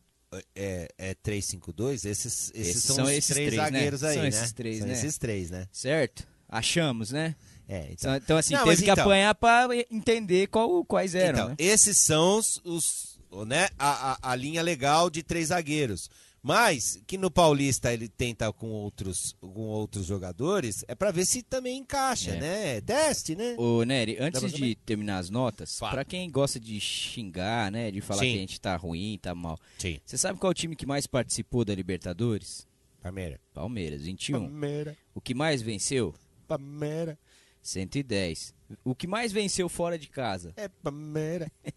É, 0.56 0.88
é 0.98 1.16
3-5-2? 1.16 1.94
Esses, 1.94 2.10
esses, 2.16 2.52
Esses 2.56 2.84
são, 2.84 2.96
são 2.98 3.06
os 3.06 3.12
esses 3.12 3.34
três 3.34 3.50
três, 3.50 3.62
né? 3.62 3.64
zagueiros 3.72 4.04
aí, 4.04 4.14
São 4.14 4.24
né? 4.24 4.30
esses 4.30 4.52
três, 4.52 4.78
São 4.80 4.88
né? 4.88 4.94
esses 4.94 5.18
três, 5.18 5.50
né? 5.52 5.68
Certo? 5.72 6.28
Achamos, 6.50 7.12
né? 7.12 7.36
É, 7.68 7.88
então. 7.92 8.16
Então, 8.16 8.38
assim, 8.38 8.54
Não, 8.54 8.64
teve 8.64 8.84
que 8.84 8.92
então- 8.92 9.04
apanhar 9.04 9.34
pra 9.36 9.68
entender 9.90 10.48
qual, 10.48 10.86
quais 10.86 11.16
eram, 11.16 11.38
Então, 11.40 11.50
né? 11.50 11.56
esses 11.58 11.98
são 12.00 12.38
os, 12.38 12.62
os, 12.64 13.20
né, 13.48 13.70
a, 13.80 14.12
a, 14.14 14.32
a 14.32 14.36
linha 14.36 14.62
legal 14.62 15.10
de 15.10 15.24
três 15.24 15.48
zagueiros. 15.48 16.10
Mas 16.48 17.02
que 17.08 17.18
no 17.18 17.32
Paulista 17.32 17.92
ele 17.92 18.08
tenta 18.08 18.54
com 18.54 18.70
outros, 18.70 19.36
com 19.42 19.62
outros 19.62 20.06
jogadores, 20.06 20.86
é 20.88 20.94
pra 20.94 21.10
ver 21.10 21.26
se 21.26 21.42
também 21.42 21.80
encaixa, 21.80 22.36
É. 22.36 22.40
né? 22.40 22.82
Teste, 22.82 23.36
né? 23.36 23.56
Ô, 23.58 23.82
Nery, 23.82 24.18
antes 24.20 24.54
de 24.54 24.76
terminar 24.76 25.18
as 25.18 25.32
notas, 25.32 25.80
pra 25.80 26.06
quem 26.06 26.30
gosta 26.30 26.60
de 26.60 26.80
xingar, 26.80 27.72
né, 27.72 27.90
de 27.90 28.00
falar 28.00 28.20
Sim. 28.20 28.30
que 28.30 28.36
a 28.38 28.40
gente 28.42 28.62
tá 28.62 28.76
ruim, 28.76 29.18
tá 29.20 29.34
mal. 29.34 29.58
Sim. 29.80 30.00
Você 30.06 30.20
sabe 30.20 30.38
qual 30.38 30.52
é 30.52 30.54
o 30.54 30.54
time 30.54 30.76
que 30.76 30.86
mais 30.86 31.08
participou 31.08 31.66
da 31.66 31.74
Libertadores? 31.74 32.68
Palmeiras. 33.02 33.40
Palmeiras, 33.52 34.04
21. 34.04 34.40
Palmeiras. 34.42 34.96
O 35.16 35.22
que 35.22 35.34
mais 35.34 35.64
venceu? 35.64 36.14
Palmeiras. 36.48 37.18
110. 37.64 38.54
O 38.84 38.94
que 38.94 39.08
mais 39.08 39.32
venceu 39.32 39.68
fora 39.68 39.98
de 39.98 40.10
casa? 40.10 40.54
É 40.56 40.68
Palmeiras. 40.68 41.50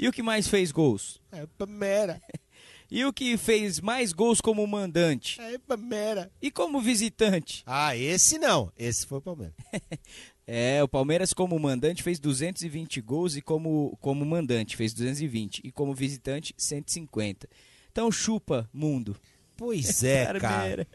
E 0.00 0.06
o 0.06 0.12
que 0.12 0.22
mais 0.22 0.46
fez 0.46 0.70
gols? 0.70 1.20
É 1.32 1.44
Palmeiras. 1.58 2.20
E 2.90 3.04
o 3.04 3.12
que 3.12 3.36
fez 3.36 3.80
mais 3.80 4.12
gols 4.12 4.40
como 4.40 4.66
mandante? 4.66 5.38
É 5.40 5.58
Palmeiras. 5.58 6.28
E 6.40 6.50
como 6.50 6.80
visitante? 6.80 7.62
Ah, 7.66 7.94
esse 7.94 8.38
não. 8.38 8.72
Esse 8.78 9.06
foi 9.06 9.18
o 9.18 9.22
Palmeiras. 9.22 9.54
É, 10.50 10.82
o 10.82 10.88
Palmeiras 10.88 11.34
como 11.34 11.58
mandante 11.58 12.02
fez 12.02 12.18
220 12.18 13.02
gols 13.02 13.36
e 13.36 13.42
como, 13.42 13.98
como 14.00 14.24
mandante 14.24 14.78
fez 14.78 14.94
220 14.94 15.60
e 15.62 15.70
como 15.70 15.92
visitante 15.92 16.54
150. 16.56 17.46
Então 17.92 18.10
chupa, 18.10 18.66
mundo. 18.72 19.14
Pois 19.58 20.02
é, 20.02 20.24
cara. 20.40 20.40
Palmeira. 20.40 20.88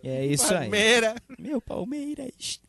É 0.00 0.24
isso 0.26 0.54
aí. 0.54 0.70
Palmeira. 0.70 1.16
Meu 1.36 1.60
Palmeiras. 1.60 2.60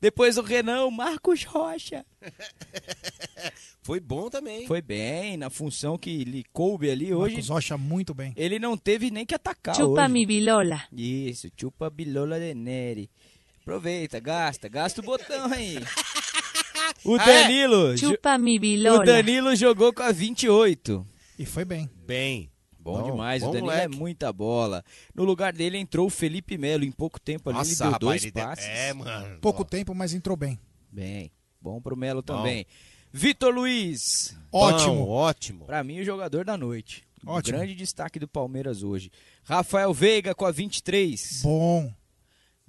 Depois 0.00 0.38
o 0.38 0.42
Renan, 0.42 0.84
o 0.86 0.90
Marcos 0.90 1.44
Rocha. 1.44 2.04
Foi 3.82 3.98
bom 4.00 4.28
também. 4.30 4.66
Foi 4.66 4.80
bem, 4.80 5.36
na 5.36 5.50
função 5.50 5.98
que 5.98 6.24
lhe 6.24 6.44
coube 6.52 6.90
ali 6.90 7.12
hoje. 7.12 7.34
Marcos 7.34 7.48
Rocha 7.48 7.76
muito 7.78 8.14
bem. 8.14 8.32
Ele 8.36 8.58
não 8.58 8.76
teve 8.76 9.10
nem 9.10 9.26
que 9.26 9.34
atacar 9.34 9.74
Chupa 9.74 10.02
hoje. 10.04 10.12
mi 10.12 10.26
bilola. 10.26 10.82
Isso, 10.92 11.48
chupa 11.58 11.90
bilola 11.90 12.38
de 12.38 12.54
Neri. 12.54 13.10
Aproveita, 13.62 14.18
gasta, 14.20 14.68
gasta 14.68 15.00
o 15.00 15.04
botão 15.04 15.52
aí. 15.52 15.76
O 17.04 17.16
Ah, 17.16 17.22
é? 17.22 17.42
Danilo, 17.44 17.96
Chupa 17.96 18.36
mi 18.36 18.58
o 18.58 18.60
bilola. 18.60 19.04
Danilo 19.04 19.54
jogou 19.56 19.92
com 19.92 20.02
a 20.02 20.12
28. 20.12 21.06
E 21.38 21.46
foi 21.46 21.64
bem. 21.64 21.88
Bem. 22.06 22.50
Bom, 22.82 23.02
Bom, 23.02 23.10
demais, 23.10 23.42
bom 23.42 23.50
o 23.50 23.52
Danilo 23.52 23.70
moleque. 23.70 23.94
é 23.94 23.98
muita 23.98 24.32
bola. 24.32 24.82
No 25.14 25.22
lugar 25.24 25.52
dele 25.52 25.76
entrou 25.76 26.06
o 26.06 26.10
Felipe 26.10 26.56
Melo, 26.56 26.82
em 26.82 26.90
pouco 26.90 27.20
tempo 27.20 27.50
ali 27.50 27.58
Nossa, 27.58 27.70
ele 27.70 27.76
deu 27.78 27.86
rapaz, 27.86 28.00
dois 28.00 28.22
ele 28.22 28.32
deu- 28.32 28.44
passes. 28.44 28.64
É, 28.66 28.92
mano. 28.94 29.38
Pouco 29.40 29.64
tempo, 29.64 29.94
mas 29.94 30.14
entrou 30.14 30.36
bem. 30.36 30.58
Bem, 30.90 31.30
bom 31.60 31.80
pro 31.80 31.94
Melo 31.96 32.22
também. 32.22 32.64
Vitor 33.12 33.52
Luiz. 33.54 34.34
Ótimo. 34.50 34.94
Bom, 35.04 35.08
ótimo. 35.10 35.64
Pra 35.66 35.84
mim, 35.84 36.00
o 36.00 36.04
jogador 36.04 36.44
da 36.44 36.56
noite. 36.56 37.04
Um 37.26 37.32
Ótimo. 37.32 37.58
grande 37.58 37.74
destaque 37.74 38.18
do 38.18 38.26
Palmeiras 38.26 38.82
hoje. 38.82 39.10
Rafael 39.44 39.92
Veiga 39.92 40.34
com 40.34 40.46
a 40.46 40.50
23. 40.50 41.40
Bom. 41.42 41.92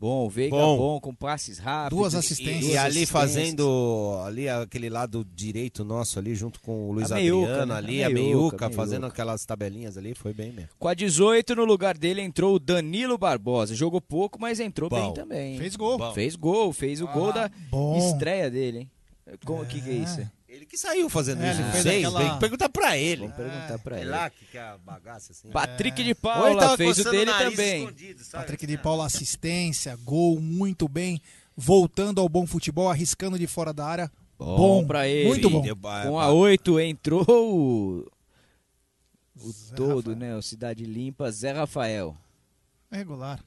Bom, 0.01 0.25
o 0.25 0.29
Veiga 0.31 0.55
Bom. 0.55 0.77
bom, 0.77 0.99
com 0.99 1.13
passes 1.13 1.59
rápidos. 1.59 1.95
Duas 1.99 2.13
E, 2.15 2.17
assistências. 2.17 2.55
e 2.63 2.67
Duas 2.69 2.75
ali 2.77 2.87
assistências. 3.03 3.09
fazendo 3.11 4.19
ali 4.25 4.49
aquele 4.49 4.89
lado 4.89 5.23
direito 5.35 5.85
nosso 5.85 6.17
ali 6.17 6.33
junto 6.33 6.59
com 6.59 6.89
o 6.89 6.91
Luiz 6.91 7.11
A 7.11 7.15
meiuca, 7.17 7.47
Adriano 7.51 7.71
né? 7.73 7.77
ali, 7.77 8.03
A 8.03 8.07
a 8.07 8.09
meiuca, 8.09 8.35
meiuca, 8.37 8.69
fazendo 8.71 9.01
meiuca. 9.01 9.13
aquelas 9.13 9.45
tabelinhas 9.45 9.97
ali, 9.99 10.15
foi 10.15 10.33
bem 10.33 10.51
mesmo. 10.51 10.71
Com 10.79 10.87
a 10.87 10.95
18, 10.95 11.55
no 11.55 11.65
lugar 11.65 11.95
dele 11.95 12.19
entrou 12.19 12.55
o 12.55 12.59
Danilo 12.59 13.15
Barbosa. 13.15 13.75
Jogou 13.75 14.01
pouco, 14.01 14.41
mas 14.41 14.59
entrou 14.59 14.89
Bom. 14.89 14.99
bem 14.99 15.13
também. 15.13 15.57
Fez 15.59 15.75
gol. 15.75 15.99
Bom. 15.99 16.13
Fez 16.13 16.35
gol, 16.35 16.73
fez 16.73 16.99
o 16.99 17.07
gol 17.07 17.31
da 17.31 17.51
bom. 17.69 17.95
estreia 17.95 18.49
dele, 18.49 18.79
hein? 18.79 18.91
Como 19.45 19.63
que, 19.67 19.79
que 19.79 19.89
é 19.91 19.93
isso? 19.93 20.19
Ele 20.53 20.65
que 20.65 20.77
saiu 20.77 21.09
fazendo 21.09 21.41
É, 21.43 21.51
isso, 21.51 21.61
ele 21.61 21.67
não 21.73 21.81
sei, 21.81 21.97
aquela- 22.05 22.19
tem 22.19 22.33
que 22.33 22.39
perguntar 22.41 22.67
pra 22.69 22.97
ele. 22.97 23.21
Vamos 23.21 23.35
perguntar 23.37 23.79
pra 23.79 23.95
Sei 23.95 24.03
ele. 24.03 24.11
lá 24.11 24.29
que 24.29 24.45
que 24.45 24.57
é 24.57 24.61
a 24.61 24.77
bagaça 24.77 25.31
assim. 25.31 25.49
Patrick 25.49 25.95
de 26.03 26.09
Ou 26.09 26.09
ele 26.09 26.15
Paula 26.59 26.77
fez 26.77 26.97
o 26.99 27.09
dele 27.09 27.31
também. 27.31 27.87
Patrick 28.33 28.67
de 28.67 28.77
Paula, 28.77 29.05
assistência, 29.05 29.95
gol, 30.03 30.41
muito 30.41 30.89
bem. 30.89 31.21
Voltando 31.55 32.19
ao 32.19 32.27
bom 32.27 32.45
futebol, 32.45 32.89
arriscando 32.89 33.39
de 33.39 33.47
fora 33.47 33.71
da 33.73 33.85
área. 33.85 34.11
Bom, 34.37 34.57
Bom, 34.57 34.87
pra 34.87 35.07
ele. 35.07 35.29
muito 35.29 35.49
bom. 35.49 35.63
Com 36.03 36.19
a 36.19 36.31
8 36.31 36.79
entrou 36.81 37.23
o, 37.29 38.11
o 39.37 39.53
todo, 39.75 40.15
né? 40.15 40.35
O 40.35 40.41
Cidade 40.41 40.83
Limpa, 40.83 41.31
Zé 41.31 41.51
Rafael. 41.51 42.17
Regular. 42.91 43.39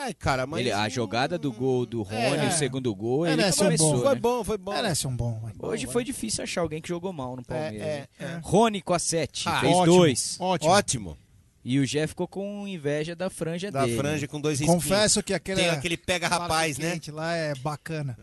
Ai, 0.00 0.14
cara, 0.14 0.46
mas 0.46 0.60
Ele- 0.60 0.70
a 0.72 0.88
jogada 0.88 1.36
do 1.36 1.52
gol 1.52 1.84
do 1.84 2.02
Rony, 2.02 2.18
É. 2.44 2.48
o 2.48 2.52
segundo 2.52 2.94
gol, 2.94 3.26
ele 3.26 3.36
Merece 3.36 3.58
que 3.58 3.62
um 3.62 3.66
começou, 3.66 3.92
bom. 3.92 4.00
foi 4.02 4.14
né? 4.14 4.20
bom, 4.20 4.44
foi 4.44 4.58
bom. 4.58 4.72
Merece 4.72 5.06
um 5.06 5.16
bom. 5.16 5.40
vai. 5.40 5.52
Hoje 5.58 5.86
foi 5.86 6.04
difícil 6.04 6.44
achar 6.44 6.60
alguém 6.60 6.80
que 6.80 6.88
jogou 6.88 7.12
mal 7.12 7.34
no 7.36 7.44
Palmeiras. 7.44 7.80
é, 7.82 8.08
né? 8.20 8.40
Rony 8.42 8.80
com 8.80 8.94
a 8.94 8.98
7, 8.98 9.48
Ah, 9.48 9.60
fez 9.60 9.74
ótimo, 9.76 9.96
dois. 9.96 10.36
Ótimo. 10.40 10.70
Ótimo. 10.72 11.18
E 11.64 11.78
o 11.80 11.84
Jé 11.84 12.06
ficou 12.06 12.26
com 12.26 12.66
inveja 12.66 13.14
da 13.14 13.28
franja 13.28 13.70
Da 13.70 13.84
dele. 13.84 13.96
franja 13.98 14.26
com 14.28 14.40
dois 14.40 14.58
risquinhos. 14.60 14.82
Confesso 14.84 15.22
que 15.22 15.34
aquele, 15.34 15.60
Tem 15.62 15.68
aquele 15.70 15.96
pega 15.98 16.26
rapaz, 16.28 16.78
né? 16.78 16.98
lá 17.12 17.34
é 17.34 17.54
bacana. 17.56 18.16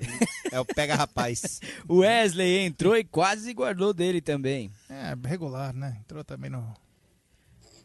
É 0.52 0.60
o 0.60 0.66
pega 0.66 0.96
rapaz. 0.96 1.60
O 1.88 1.98
Wesley 1.98 2.60
entrou 2.66 2.98
e 2.98 3.04
quase 3.04 3.54
guardou 3.54 3.94
dele 3.94 4.20
também. 4.22 4.72
É, 4.90 5.14
regular, 5.28 5.74
né? 5.74 5.98
Entrou 6.00 6.24
também 6.24 6.50
no. 6.50 6.66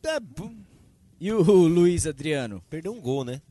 É, 0.02 0.18
bom. 0.20 0.54
E 1.20 1.30
o 1.30 1.42
Luiz 1.42 2.06
Adriano? 2.06 2.62
Perdeu 2.70 2.92
um 2.94 3.00
gol, 3.00 3.24
né? 3.24 3.42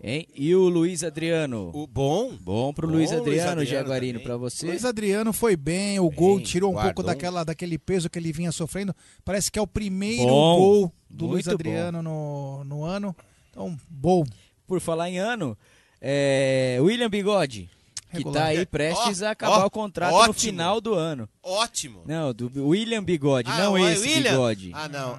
Hein? 0.00 0.28
E 0.32 0.54
o 0.54 0.68
Luiz 0.68 1.02
Adriano? 1.02 1.70
O 1.74 1.86
bom. 1.86 2.32
Bom 2.40 2.72
pro 2.72 2.86
Bom, 2.86 2.94
Luiz 2.94 3.10
Adriano, 3.10 3.60
Adriano 3.60 3.64
Jaguarino, 3.64 4.20
pra 4.20 4.36
você. 4.36 4.66
Luiz 4.66 4.84
Adriano 4.84 5.32
foi 5.32 5.56
bem, 5.56 5.98
o 5.98 6.08
gol 6.08 6.36
Bem, 6.36 6.44
tirou 6.44 6.70
um 6.70 6.74
pouco 6.74 7.02
guardou. 7.02 7.04
daquela, 7.04 7.44
daquele 7.44 7.78
peso 7.78 8.08
que 8.08 8.18
ele 8.18 8.32
vinha 8.32 8.52
sofrendo. 8.52 8.94
Parece 9.24 9.50
que 9.50 9.58
é 9.58 9.62
o 9.62 9.66
primeiro 9.66 10.28
Bom, 10.28 10.56
gol 10.58 10.92
do 11.10 11.26
Luiz 11.26 11.46
bom. 11.46 11.52
Adriano 11.52 12.00
no, 12.00 12.64
no 12.64 12.84
ano. 12.84 13.14
Então, 13.50 13.76
bom. 13.90 14.24
Por 14.68 14.80
falar 14.80 15.10
em 15.10 15.18
ano, 15.18 15.58
é, 16.00 16.78
William 16.80 17.10
Bigode, 17.10 17.68
que 18.10 18.16
Regular. 18.18 18.42
tá 18.42 18.48
aí 18.48 18.64
prestes 18.66 19.22
Ó, 19.22 19.26
a 19.26 19.30
acabar 19.30 19.62
ó, 19.62 19.66
o 19.66 19.70
contrato 19.70 20.12
no 20.12 20.16
ótimo. 20.18 20.34
final 20.34 20.80
do 20.80 20.94
ano. 20.94 21.28
Ótimo. 21.42 22.02
Não, 22.06 22.32
do 22.32 22.68
William 22.68 23.02
Bigode, 23.04 23.50
Ah, 23.50 23.58
não 23.58 23.72
o 23.72 23.78
esse 23.78 24.02
William? 24.02 24.30
Bigode. 24.32 24.70
Ah, 24.74 24.88
não. 24.88 25.18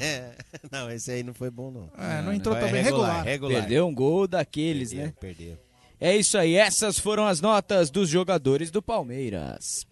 não, 0.70 0.90
esse 0.90 1.10
aí 1.10 1.22
não 1.22 1.34
foi 1.34 1.50
bom, 1.50 1.70
não. 1.70 1.90
É, 2.02 2.22
não 2.22 2.30
Ah, 2.32 2.34
entrou 2.36 2.54
Foi 2.54 2.64
também 2.66 2.82
regular. 2.82 3.24
regular. 3.24 3.60
Perdeu 3.60 3.86
um 3.86 3.94
gol 3.94 4.26
daqueles, 4.26 4.90
Perdeu, 4.90 5.06
né? 5.06 5.14
Perdeu. 5.20 5.58
É 6.00 6.16
isso 6.16 6.38
aí, 6.38 6.54
essas 6.54 6.98
foram 6.98 7.26
as 7.26 7.40
notas 7.40 7.90
dos 7.90 8.08
jogadores 8.08 8.70
do 8.70 8.80
Palmeiras. 8.80 9.84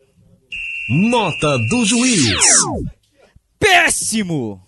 Nota 0.88 1.59
do 1.68 1.85
juiz. 1.85 2.24
Péssimo! 3.59 4.62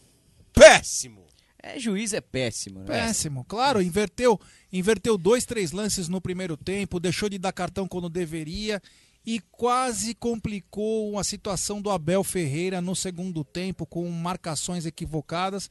Péssimo. 0.52 1.27
É, 1.62 1.78
juiz 1.78 2.12
é 2.12 2.20
péssimo, 2.20 2.80
né? 2.80 2.86
Péssimo, 2.86 3.44
claro, 3.44 3.82
inverteu, 3.82 4.40
inverteu 4.72 5.18
dois, 5.18 5.44
três 5.44 5.72
lances 5.72 6.08
no 6.08 6.20
primeiro 6.20 6.56
tempo, 6.56 7.00
deixou 7.00 7.28
de 7.28 7.36
dar 7.38 7.52
cartão 7.52 7.88
quando 7.88 8.08
deveria 8.08 8.80
e 9.26 9.40
quase 9.50 10.14
complicou 10.14 11.18
a 11.18 11.24
situação 11.24 11.82
do 11.82 11.90
Abel 11.90 12.22
Ferreira 12.22 12.80
no 12.80 12.94
segundo 12.94 13.42
tempo 13.44 13.84
com 13.84 14.08
marcações 14.08 14.86
equivocadas. 14.86 15.68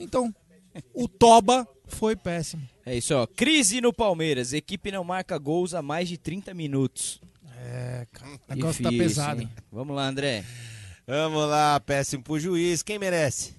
Então, 0.00 0.34
o 0.92 1.06
Toba 1.06 1.68
foi 1.86 2.16
péssimo. 2.16 2.66
É 2.84 2.96
isso, 2.96 3.14
ó. 3.14 3.26
Crise 3.26 3.80
no 3.80 3.92
Palmeiras. 3.92 4.52
Equipe 4.52 4.90
não 4.90 5.04
marca 5.04 5.38
gols 5.38 5.74
há 5.74 5.82
mais 5.82 6.08
de 6.08 6.16
30 6.18 6.52
minutos. 6.54 7.20
É, 7.58 8.06
cara, 8.10 8.32
o 8.32 8.54
negócio 8.54 8.82
tá 8.82 8.90
Difícil, 8.90 9.08
pesado. 9.08 9.42
hein? 9.42 9.50
Vamos 9.70 9.94
lá, 9.94 10.08
André. 10.08 10.44
Vamos 11.06 11.48
lá, 11.48 11.78
péssimo 11.80 12.22
pro 12.22 12.38
juiz. 12.38 12.82
Quem 12.82 12.98
merece? 12.98 13.54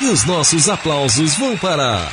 E 0.00 0.06
os 0.06 0.24
nossos 0.24 0.68
aplausos 0.68 1.34
vão 1.36 1.56
para. 1.56 2.08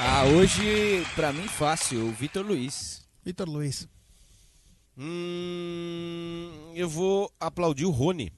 Ah, 0.00 0.24
hoje, 0.24 1.04
pra 1.14 1.32
mim, 1.32 1.46
fácil. 1.46 2.06
O 2.06 2.12
Vitor 2.12 2.44
Luiz. 2.44 3.06
Vitor 3.22 3.48
Luiz. 3.48 3.86
Hum, 4.96 6.72
eu 6.74 6.88
vou 6.88 7.30
aplaudir 7.38 7.84
o 7.84 7.90
Rony. 7.90 8.32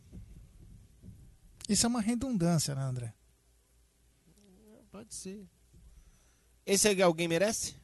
Isso 1.68 1.87
é 1.87 1.88
uma 1.88 2.01
redundância, 2.01 2.75
né, 2.75 2.83
André? 2.83 3.14
Pode 4.90 5.14
ser. 5.14 5.46
Esse 6.66 6.88
aí 6.88 7.01
alguém 7.01 7.29
merece? 7.29 7.77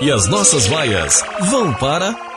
E 0.00 0.10
as 0.10 0.26
nossas 0.26 0.66
vaias 0.66 1.22
vão 1.50 1.74
para. 1.74 2.33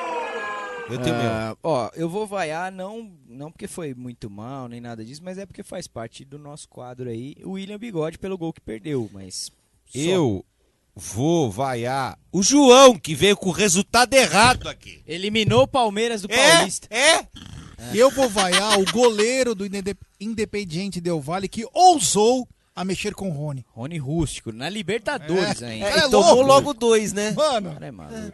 Eu 0.90 1.02
tenho 1.02 1.16
meu. 1.16 1.30
Ah, 1.30 1.58
ó, 1.64 1.90
eu 1.96 2.10
vou 2.10 2.26
vaiar 2.26 2.72
não, 2.72 3.12
não 3.28 3.52
porque 3.52 3.68
foi 3.68 3.94
muito 3.94 4.30
mal, 4.30 4.68
nem 4.68 4.80
nada 4.82 5.04
disso, 5.04 5.22
mas 5.24 5.38
é 5.38 5.46
porque 5.46 5.64
faz 5.64 5.88
parte 5.88 6.24
do 6.24 6.38
nosso 6.40 6.68
quadro 6.70 7.10
aí. 7.10 7.36
O 7.44 7.52
William 7.52 7.78
Bigode 7.78 8.18
pelo 8.18 8.38
gol 8.38 8.54
que 8.54 8.62
perdeu, 8.62 9.10
mas. 9.14 9.52
só. 9.86 10.00
Eu 10.00 10.46
vou 10.96 11.52
vaiar 11.52 12.18
o 12.32 12.42
João, 12.42 12.98
que 12.98 13.14
veio 13.14 13.38
com 13.38 13.50
o 13.50 13.54
resultado 13.54 14.14
errado 14.14 14.68
aqui. 14.68 15.02
Eliminou 15.06 15.64
o 15.64 15.68
Palmeiras 15.68 16.22
do 16.22 16.32
É, 16.32 16.54
Paulista. 16.58 16.88
é. 16.90 17.28
E 17.94 17.98
eu 18.00 18.10
vou 18.10 18.28
vaiar 18.28 18.80
o 18.80 18.86
goleiro 18.92 19.54
do 19.54 19.66
Indep- 19.66 20.02
Independiente 20.20 21.00
Del 21.00 21.22
Valle 21.22 21.48
que 21.48 21.64
ousou 21.74 22.48
a 22.76 22.84
mexer 22.84 23.14
com 23.14 23.30
o 23.30 23.34
Rony. 23.34 23.64
Rony 23.70 23.98
Rústico, 23.98 24.52
na 24.52 24.68
Libertadores 24.70 25.62
É, 25.62 25.68
ainda. 25.68 25.88
é 25.90 25.98
e 26.00 26.02
tomou 26.10 26.36
louco. 26.36 26.44
logo 26.48 26.74
dois, 26.74 27.14
né? 27.14 27.32
Mano, 27.32 27.72
Cara, 27.74 27.86
é 27.88 27.92
maluco. 27.92 28.34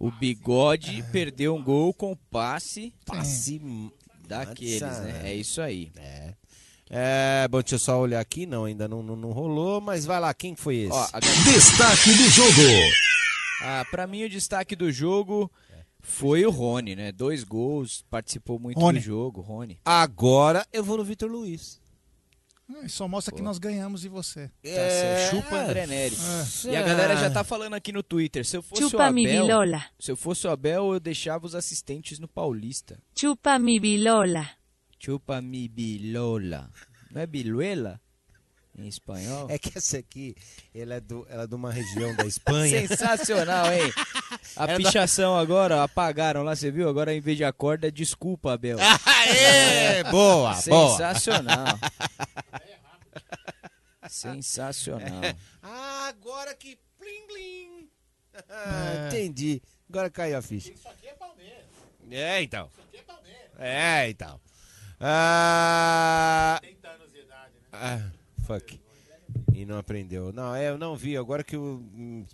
O 0.00 0.10
Bigode 0.10 1.04
perdeu 1.12 1.54
um 1.54 1.62
gol 1.62 1.92
com 1.94 2.16
passe 2.30 2.92
Passe 3.04 3.60
daqueles, 4.26 4.80
Nossa. 4.80 5.02
né? 5.02 5.20
É 5.30 5.34
isso 5.34 5.60
aí. 5.60 5.92
É. 5.96 6.34
É, 6.92 7.48
bom, 7.48 7.60
deixa 7.60 7.76
eu 7.76 7.78
só 7.78 8.00
olhar 8.00 8.18
aqui. 8.18 8.46
Não, 8.46 8.64
ainda 8.64 8.88
não, 8.88 9.02
não, 9.02 9.14
não 9.14 9.30
rolou, 9.30 9.80
mas 9.80 10.04
vai 10.04 10.18
lá, 10.18 10.32
quem 10.34 10.56
foi 10.56 10.76
esse? 10.78 10.92
Ó, 10.92 11.08
a- 11.12 11.20
Destaque 11.20 12.14
do 12.14 12.30
jogo. 12.30 12.50
Ah, 13.62 13.84
pra 13.90 14.06
mim 14.06 14.24
o 14.24 14.28
destaque 14.28 14.74
do 14.74 14.90
jogo 14.90 15.50
foi 16.02 16.44
o 16.46 16.50
Rony, 16.50 16.96
né? 16.96 17.12
Dois 17.12 17.44
gols, 17.44 18.02
participou 18.10 18.58
muito 18.58 18.80
Rony. 18.80 18.98
do 18.98 19.04
jogo, 19.04 19.40
Rony. 19.42 19.78
Agora 19.84 20.66
eu 20.72 20.82
vou 20.82 20.96
no 20.96 21.04
Vitor 21.04 21.30
Luiz. 21.30 21.79
Ah, 22.72 22.88
Só 22.88 23.08
mostra 23.08 23.34
que 23.34 23.42
nós 23.42 23.58
ganhamos 23.58 24.04
e 24.04 24.08
você. 24.08 24.48
Tá 24.48 24.52
certo. 24.70 25.36
Chupa 25.36 25.56
André 25.56 25.86
Neri. 25.86 26.16
É. 26.66 26.70
E 26.72 26.76
a 26.76 26.82
galera 26.82 27.16
já 27.16 27.30
tá 27.30 27.42
falando 27.44 27.74
aqui 27.74 27.92
no 27.92 28.02
Twitter. 28.02 28.44
Se 28.44 28.56
eu 28.56 28.62
fosse 28.62 28.82
Chupa 28.82 29.10
o 29.10 29.12
mi 29.12 29.26
Abel, 29.26 29.42
bilola. 29.42 29.84
se 29.98 30.10
eu 30.10 30.16
fosse 30.16 30.46
o 30.46 30.50
Abel, 30.50 30.92
eu 30.94 31.00
deixava 31.00 31.46
os 31.46 31.54
assistentes 31.54 32.18
no 32.18 32.28
Paulista. 32.28 32.98
Chupa 33.18 33.58
mi 33.58 33.80
bilola. 33.80 34.48
Chupa 34.98 35.40
mi 35.40 35.68
bilola. 35.68 36.70
Não 37.10 37.20
é 37.20 37.26
biluela? 37.26 38.00
Em 38.80 38.88
espanhol? 38.88 39.46
É 39.50 39.58
que 39.58 39.76
essa 39.76 39.98
aqui, 39.98 40.34
ela 40.74 40.94
é, 40.94 41.00
do, 41.00 41.26
ela 41.28 41.42
é 41.44 41.46
de 41.46 41.54
uma 41.54 41.70
região 41.72 42.14
da 42.16 42.24
Espanha. 42.24 42.86
Sensacional, 42.88 43.72
hein? 43.72 43.92
A 44.56 44.64
Ela- 44.64 44.76
pichação 44.76 45.36
agora, 45.36 45.76
ó, 45.76 45.82
apagaram 45.82 46.42
lá, 46.42 46.56
você 46.56 46.70
viu? 46.70 46.88
Agora 46.88 47.12
em 47.14 47.20
vez 47.20 47.36
de 47.36 47.44
acorda, 47.44 47.88
é 47.88 47.90
desculpa, 47.90 48.52
Abel. 48.54 48.78
Aê! 49.06 50.02
Boa, 50.04 50.54
boa. 50.66 50.90
Sensacional. 50.90 51.78
Sensacional. 54.08 55.20
Ah, 55.62 56.08
agora 56.08 56.54
que 56.54 56.78
plim 56.98 57.26
plim. 57.26 57.88
Ah, 58.48 59.06
Entendi. 59.08 59.62
Agora 59.88 60.08
caiu 60.10 60.38
a 60.38 60.42
ficha. 60.42 60.72
Isso 60.72 60.88
aqui 60.88 61.06
é 61.06 61.12
Palmeiras. 61.12 61.66
É, 62.10 62.42
então. 62.42 62.68
Isso 62.72 62.80
aqui 62.80 62.96
é 62.96 63.02
Palmeiras. 63.02 63.50
É, 63.58 64.08
então. 64.08 64.40
Ah... 64.98 66.58
30 66.62 66.88
anos 66.88 67.12
de 67.12 67.18
idade, 67.20 67.52
né? 67.54 67.68
Ah, 67.72 68.10
fuck. 68.50 68.80
E 69.54 69.64
não 69.64 69.78
aprendeu. 69.78 70.32
Não, 70.32 70.54
é, 70.54 70.70
eu 70.70 70.78
não 70.78 70.96
vi. 70.96 71.16
Agora 71.16 71.44
que 71.44 71.54
eu... 71.54 71.62
hum. 71.94 72.24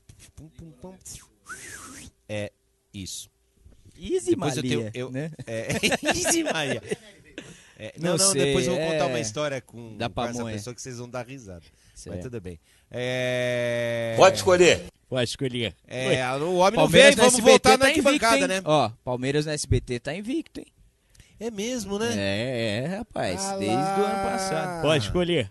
É 2.28 2.52
isso. 2.92 3.30
Easy 3.98 4.30
Depois 4.30 4.56
eu 4.56 4.62
tenho, 4.62 4.84
Maria, 4.84 4.92
eu, 4.94 5.10
né? 5.10 5.30
É, 5.46 5.68
Easy 6.16 6.42
Maria. 6.42 6.82
É, 7.78 7.92
não, 7.98 8.12
Não 8.12 8.18
não, 8.18 8.32
sei, 8.32 8.46
depois 8.46 8.66
eu 8.66 8.74
vou 8.74 8.82
contar 8.82 9.04
é, 9.04 9.06
uma 9.06 9.20
história 9.20 9.60
com, 9.60 9.96
da 9.96 10.08
com 10.08 10.22
essa 10.22 10.32
pamonha. 10.32 10.54
pessoa 10.54 10.74
que 10.74 10.80
vocês 10.80 10.98
vão 10.98 11.08
dar 11.08 11.26
risada. 11.26 11.64
Mas 12.06 12.22
tudo 12.22 12.40
bem. 12.40 12.58
É... 12.90 14.14
Pode 15.08 15.28
escolher. 15.28 15.74
É, 15.86 16.08
Ué, 16.08 16.38
o 16.38 16.56
homem 16.56 16.72
não 16.72 16.84
Palmeiras 16.84 17.14
veio, 17.14 17.16
no 17.16 17.16
vamos 17.16 17.34
SBT 17.34 17.50
voltar 17.50 17.70
na 17.70 17.78
tá 17.78 17.90
invicto, 17.90 18.08
arquibancada, 18.08 18.42
hein? 18.42 18.48
né? 18.48 18.62
Ó, 18.64 18.90
Palmeiras 19.04 19.46
no 19.46 19.52
SBT 19.52 20.00
tá 20.00 20.14
invicto, 20.14 20.60
hein? 20.60 20.66
É 21.38 21.50
mesmo, 21.50 21.98
né? 21.98 22.14
É, 22.16 22.84
é, 22.84 22.96
rapaz. 22.98 23.40
Ah 23.44 23.56
desde 23.58 23.76
o 23.76 24.04
ano 24.04 24.22
passado. 24.30 24.82
Pode 24.82 25.04
escolher. 25.04 25.50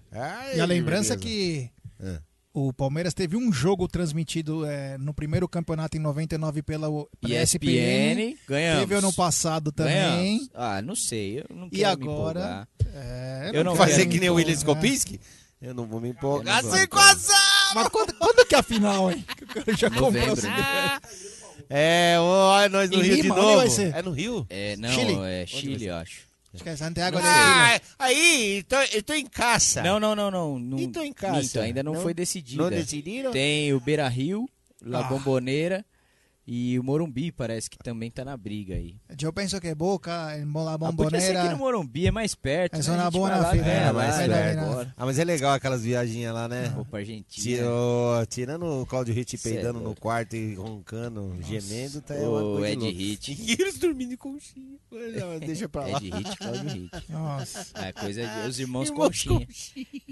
E 0.56 0.60
a 0.60 0.66
lembrança 0.66 1.14
é 1.14 1.18
que 1.18 1.70
É. 2.02 2.20
o 2.54 2.74
Palmeiras 2.74 3.14
teve 3.14 3.38
um 3.38 3.52
jogo 3.54 3.88
transmitido 3.88 4.66
é, 4.66 4.98
no 4.98 5.14
primeiro 5.14 5.48
campeonato 5.48 5.96
em 5.96 6.00
99 6.00 6.64
pela, 6.64 6.88
ESPN. 7.22 8.22
ESPN, 8.24 8.38
ganhamos. 8.48 8.80
Teve 8.82 8.96
ano 8.96 9.14
passado 9.14 9.72
também. 9.72 9.94
Ganhamos. 10.40 10.50
Ah, 10.56 10.82
não 10.82 10.96
sei, 10.96 11.40
eu 11.40 11.56
não 11.56 11.68
E 11.68 11.78
quero 11.78 12.00
me 12.00 12.04
agora, 12.06 12.68
é, 12.94 13.52
eu 13.54 13.64
não 13.64 13.76
Fazer 13.76 13.98
quero 13.98 14.10
que 14.10 14.20
nem 14.20 14.30
o 14.30 14.40
empolgar. 14.40 14.56
Skopinski? 14.58 15.20
Eu 15.62 15.74
não 15.74 15.86
vou 15.86 16.00
me 16.02 16.10
empolgar. 16.10 16.58
Eu 16.60 16.64
não 16.64 16.70
vou 16.70 16.72
Sem 16.72 16.80
me 16.80 16.86
empolgar. 16.86 17.14
coisa! 17.16 17.34
Mas 17.76 17.88
quando, 17.90 18.14
quando 18.16 18.46
que 18.48 18.56
é 18.56 18.58
a 18.60 18.64
final, 18.64 19.12
hein? 19.12 19.24
Que 19.38 19.44
o 19.44 19.48
cara 19.48 19.78
já 19.78 19.90
comprou 19.90 20.12
Novembro. 20.12 20.42
É, 21.70 22.16
ó, 22.20 22.70
nós 22.70 22.90
no 22.90 22.98
Em 23.00 23.04
Rio 23.04 23.16
Lima, 23.16 23.24
de 23.24 23.32
onde 23.32 23.42
novo. 23.42 23.58
vai 23.58 23.70
ser? 23.70 23.96
É 23.96 24.02
no 24.02 24.12
Rio? 24.12 24.46
É, 24.50 24.76
não, 24.78 24.90
Chile? 24.90 25.16
é 25.26 25.46
Chile, 25.46 25.86
eu 25.86 25.96
acho. 25.96 26.22
Acho 26.54 26.64
que 26.64 26.70
é 26.70 26.76
Santiago 26.78 27.18
de 27.20 27.24
Ah, 27.28 27.70
Chile. 27.74 27.82
aí, 28.00 28.64
tô, 28.64 28.76
eu 28.94 29.04
tô 29.04 29.14
em 29.14 29.26
caça. 29.26 29.82
Não, 29.84 30.00
não, 30.00 30.16
não, 30.16 30.32
não. 30.32 30.58
não 30.58 30.80
E 30.80 30.88
tô 30.88 31.02
em 31.02 31.12
casa? 31.12 31.40
minto, 31.42 31.60
ainda 31.60 31.84
não, 31.84 31.94
Não? 31.94 32.02
foi 32.02 32.14
decidido. 32.14 32.64
Não 32.64 32.70
decidiram? 32.70 33.32
Tem 33.32 33.74
o 33.74 33.80
Beira 33.82 34.08
Rio, 34.08 34.48
La 34.82 35.00
Ah. 35.00 35.04
Bomboneira 35.04 35.86
e 36.48 36.78
o 36.78 36.84
Morumbi 36.84 37.32
parece 37.32 37.70
que 37.70 37.78
também 37.78 38.12
tá 38.12 38.24
na 38.24 38.38
briga 38.38 38.76
aí. 38.76 38.96
Eu 39.20 39.34
penso 39.34 39.60
que 39.60 39.74
Boca, 39.74 40.38
em 40.38 40.46
La 40.54 40.74
Ah, 40.76 40.94
podia 40.94 41.20
ser 41.20 41.36
aqui 41.36 41.50
no 41.50 41.52
Bombonera. 41.52 41.58
Morumbi, 41.58 42.08
é 42.08 42.12
mais 42.12 42.36
perto. 42.36 42.76
É 42.76 42.78
né? 42.78 42.84
zona 42.84 43.02
A 43.02 43.06
gente 43.06 43.14
boa 43.14 43.30
na 43.30 43.52
ganha 43.56 43.72
é, 43.72 43.92
mais 43.92 44.16
perto. 44.16 44.94
Ah, 44.96 45.06
mas 45.06 45.18
é 45.20 45.24
legal 45.24 45.54
aquelas 45.54 45.82
viagens 45.84 46.32
lá, 46.32 46.48
né? 46.48 46.70
Vou 46.76 46.86
pra 46.86 47.00
Argentina. 47.00 47.44
Tirou, 47.44 48.26
tirando 48.28 48.82
o 48.82 48.86
Claudio 48.86 49.14
Hit 49.14 49.36
é 49.36 49.40
peidando 49.40 49.80
no 49.80 49.96
quarto 49.96 50.36
e 50.36 50.54
roncando, 50.54 51.36
gemendo, 51.42 52.02
tá 52.02 52.14
é 52.14 52.28
uma 52.28 52.44
O 52.44 52.58
coisa 52.58 52.74
Ed. 52.74 52.90
Hit. 52.92 53.36
E 53.46 53.52
eles 53.54 53.78
dormindo 53.80 54.10
de 54.10 54.18
conchinha. 54.18 54.78
Não, 54.92 55.40
deixa 55.40 55.68
pra 55.68 55.88
lá. 55.88 55.98
Ed 55.98 56.10
Hit, 56.12 56.38
Claudio 56.38 56.70
Hit. 56.70 56.92
Nossa. 57.10 57.66
É 57.76 57.92
coisa 57.92 58.22
de 58.26 58.48
os 58.48 58.60
irmãos, 58.60 58.90
Irmãos 58.90 59.08
Conchinha. 59.08 59.48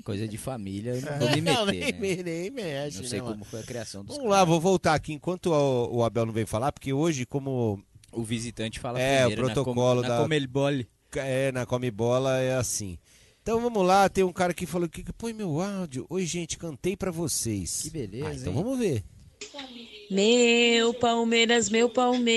Coisa 0.03 0.27
de 0.27 0.37
família, 0.37 0.95
eu 0.95 1.01
não 1.01 1.19
vou 1.19 1.29
me 1.31 1.41
Não, 1.41 1.65
meter. 1.65 1.81
nem, 1.81 1.91
né? 1.93 1.99
me- 2.15 2.23
nem 2.23 2.51
mexe, 2.51 2.97
Não 3.01 3.05
sei 3.07 3.19
né, 3.19 3.23
como 3.25 3.35
mano? 3.39 3.45
foi 3.45 3.59
a 3.59 3.63
criação 3.63 4.03
dos 4.03 4.15
Vamos 4.17 4.31
lá, 4.31 4.43
vou 4.43 4.59
voltar 4.59 4.93
aqui 4.95 5.13
enquanto 5.13 5.47
o, 5.51 5.97
o 5.97 6.03
Abel 6.23 6.27
não 6.27 6.33
veio 6.33 6.47
falar, 6.47 6.71
porque 6.71 6.93
hoje, 6.93 7.25
como 7.25 7.83
O 8.11 8.23
visitante 8.23 8.79
fala 8.79 8.99
É, 8.99 9.25
o 9.25 9.31
primeiro 9.31 9.53
protocolo 9.53 10.01
na, 10.01 10.07
da- 10.07 10.15
com, 10.15 10.21
na 10.21 10.23
Comebol. 10.23 10.69
é, 11.15 11.51
na 11.51 11.65
Come 11.65 11.91
Bola 11.91 12.37
é 12.39 12.55
assim. 12.55 12.97
Então 13.41 13.59
vamos 13.59 13.85
lá, 13.85 14.07
tem 14.07 14.23
um 14.23 14.31
cara 14.31 14.53
que 14.53 14.65
falou 14.65 14.87
que 14.87 15.03
põe 15.13 15.33
meu 15.33 15.59
áudio. 15.59 16.05
Oi, 16.09 16.25
gente, 16.25 16.57
cantei 16.57 16.95
pra 16.95 17.11
vocês. 17.11 17.81
Que 17.83 17.89
beleza, 17.89 18.27
Ah, 18.27 18.33
então 18.35 18.53
hein? 18.53 18.63
vamos 18.63 18.79
ver. 18.79 19.03
Meu 20.09 20.93
Palmeiras, 20.93 21.69
meu 21.69 21.89
Palmeiras, 21.89 22.29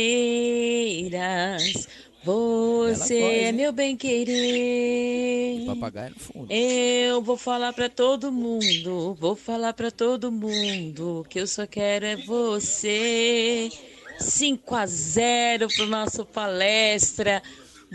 você 2.27 3.21
é 3.21 3.53
meu 3.53 3.71
bem 3.71 3.97
querer. 3.97 5.65
Papagaio 5.65 6.11
no 6.11 6.19
fundo. 6.19 6.53
Eu 6.53 7.23
vou 7.23 7.37
falar 7.37 7.73
pra 7.73 7.89
todo 7.89 8.33
mundo, 8.33 9.15
vou 9.15 9.37
falar 9.37 9.73
pra 9.73 9.93
todo 9.93 10.33
mundo 10.33 11.25
que 11.31 11.39
eu 11.39 11.47
só 11.47 11.69
quero 11.69 12.05
é 12.05 12.17
você. 12.17 13.71
5 14.19 14.75
a 14.75 14.87
0 14.87 15.69
pro 15.69 15.87
nosso 15.87 16.25
palestra. 16.27 17.41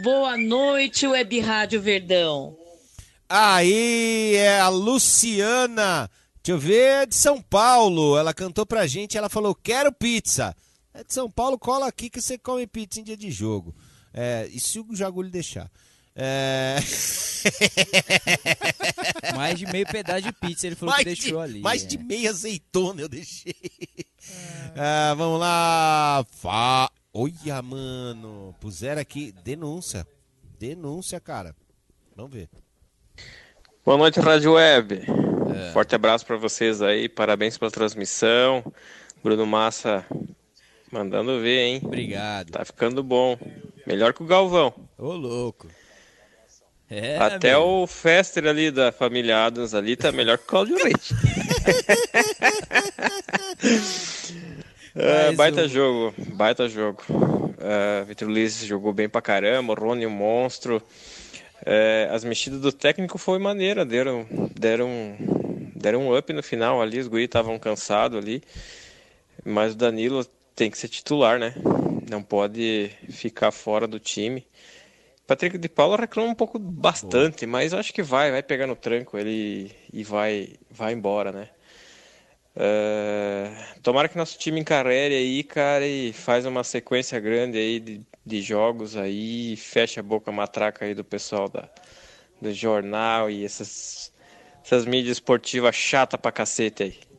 Boa 0.02 0.38
noite, 0.38 1.06
Web 1.06 1.38
Rádio 1.42 1.82
Verdão. 1.82 2.56
Aí 3.28 4.36
é 4.38 4.62
a 4.62 4.70
Luciana. 4.70 6.10
Deixa 6.42 6.56
eu 6.56 6.58
ver, 6.58 7.02
é 7.02 7.06
de 7.06 7.16
São 7.16 7.42
Paulo. 7.42 8.18
Ela 8.18 8.34
cantou 8.34 8.66
pra 8.66 8.88
gente, 8.88 9.18
ela 9.18 9.28
falou: 9.28 9.54
"Quero 9.54 9.92
pizza". 9.92 10.56
É 10.94 11.04
de 11.04 11.14
São 11.14 11.30
Paulo, 11.30 11.60
cola 11.60 11.88
aqui 11.88 12.10
que 12.10 12.22
você 12.22 12.38
come 12.38 12.66
pizza 12.66 13.02
em 13.02 13.04
dia 13.04 13.18
de 13.18 13.30
jogo. 13.30 13.76
É, 14.14 14.48
e 14.52 14.60
se 14.60 14.80
o 14.80 14.96
Jagulho 14.96 15.30
deixar. 15.30 15.70
É... 16.16 16.78
Mais 19.36 19.58
de 19.58 19.66
meio 19.66 19.88
pedaço 19.88 20.24
de 20.24 20.32
pizza 20.34 20.68
ele 20.68 20.76
falou 20.76 20.94
mais 20.94 21.04
que 21.04 21.06
deixou 21.06 21.38
de, 21.38 21.44
ali. 21.44 21.62
Mais 21.62 21.84
é. 21.84 21.88
de 21.88 21.98
meia 21.98 22.30
azeitona 22.30 23.02
eu 23.02 23.10
deixei. 23.10 23.56
Ah, 24.76 25.14
vamos 25.16 25.40
lá. 25.40 26.26
Fa... 26.32 26.92
Olha, 27.14 27.62
mano. 27.62 28.56
Puseram 28.60 29.02
aqui. 29.02 29.34
Denúncia. 29.44 30.06
Denúncia, 30.60 31.20
cara. 31.20 31.56
Vamos 32.16 32.32
ver. 32.32 32.50
Boa 33.84 33.98
noite, 33.98 34.20
Rádio 34.20 34.54
Web. 34.54 35.02
É. 35.56 35.74
Forte 35.74 35.96
abraço 35.96 36.26
para 36.26 36.38
vocês 36.38 36.82
aí, 36.82 37.10
parabéns 37.10 37.58
pela 37.58 37.72
transmissão. 37.72 38.64
Bruno 39.24 39.46
Massa 39.46 40.06
mandando 40.92 41.40
ver, 41.42 41.60
hein? 41.62 41.82
Obrigado. 41.84 42.52
Tá 42.52 42.66
ficando 42.66 43.04
bom. 43.04 43.38
Melhor 43.88 44.14
que 44.14 44.22
o 44.24 44.26
Galvão. 44.26 44.74
Ô, 44.98 45.12
louco. 45.14 45.68
É, 46.90 47.18
Até 47.18 47.54
amigo. 47.54 47.84
o 47.84 47.88
Fester 47.88 48.46
ali 48.46 48.70
da 48.70 48.92
família 48.92 49.46
Adams 49.46 49.74
ali 49.74 49.96
tá 49.96 50.12
melhor 50.12 50.38
que 50.38 50.44
o 50.44 50.48
Claudio 50.48 50.76
Leite. 50.84 51.14
É, 54.94 55.32
baita 55.32 55.62
o- 55.64 55.68
jogo, 55.70 56.14
baita 56.34 56.68
jogo. 56.68 57.02
É, 57.60 58.04
Vitor 58.04 58.28
Luiz 58.28 58.62
jogou 58.66 58.92
bem 58.92 59.08
pra 59.08 59.22
caramba, 59.22 59.72
o 59.72 59.76
Rony 59.76 60.06
um 60.06 60.10
monstro. 60.10 60.82
É, 61.66 62.10
as 62.12 62.24
mexidas 62.26 62.60
do 62.60 62.72
técnico 62.74 63.18
foi 63.18 63.40
maneira, 63.40 63.86
deram, 63.86 64.28
deram, 64.60 65.16
deram 65.76 66.02
um 66.08 66.18
up 66.18 66.34
no 66.34 66.44
final 66.44 66.82
ali, 66.82 67.00
os 67.00 67.08
guri 67.08 67.24
estavam 67.24 67.58
cansados 67.58 68.18
ali. 68.18 68.44
Mas 69.46 69.74
o 69.74 69.78
Danilo 69.78 70.26
tem 70.56 70.70
que 70.70 70.78
ser 70.78 70.88
titular, 70.88 71.40
né? 71.40 71.54
Não 72.10 72.22
pode 72.22 72.92
ficar 73.10 73.52
fora 73.52 73.88
do 73.88 74.00
time. 74.00 74.46
Patrick 75.26 75.58
de 75.58 75.70
Paula 75.70 75.98
reclama 75.98 76.30
um 76.30 76.36
pouco 76.36 76.60
bastante, 76.60 77.46
mas 77.46 77.72
eu 77.72 77.80
acho 77.80 77.94
que 77.94 78.04
vai, 78.04 78.32
vai 78.32 78.44
pegar 78.44 78.68
no 78.68 78.76
tranco 78.76 79.18
ele 79.18 79.72
e 79.94 80.04
vai, 80.04 80.56
vai 80.70 80.94
embora, 80.94 81.32
né? 81.32 81.50
É, 82.54 83.50
tomara 83.82 84.10
que 84.10 84.18
nosso 84.18 84.38
time 84.38 84.60
encarrere 84.60 85.16
aí, 85.16 85.44
cara, 85.44 85.88
e 85.88 86.12
faz 86.12 86.46
uma 86.46 86.64
sequência 86.64 87.18
grande 87.20 87.58
aí 87.58 87.80
de, 87.80 88.02
de 88.26 88.42
jogos 88.42 88.98
aí, 88.98 89.56
fecha 89.56 90.02
a 90.02 90.04
boca 90.04 90.32
matraca 90.34 90.84
aí 90.84 90.94
do 90.94 91.04
pessoal 91.04 91.48
da, 91.48 91.70
do 92.42 92.54
jornal 92.54 93.30
e 93.30 93.46
essas, 93.46 94.12
essas 94.66 94.86
mídias 94.86 95.18
esportivas 95.18 95.76
chata 95.76 96.18
pra 96.18 96.32
cacete 96.32 96.84
aí. 96.84 97.11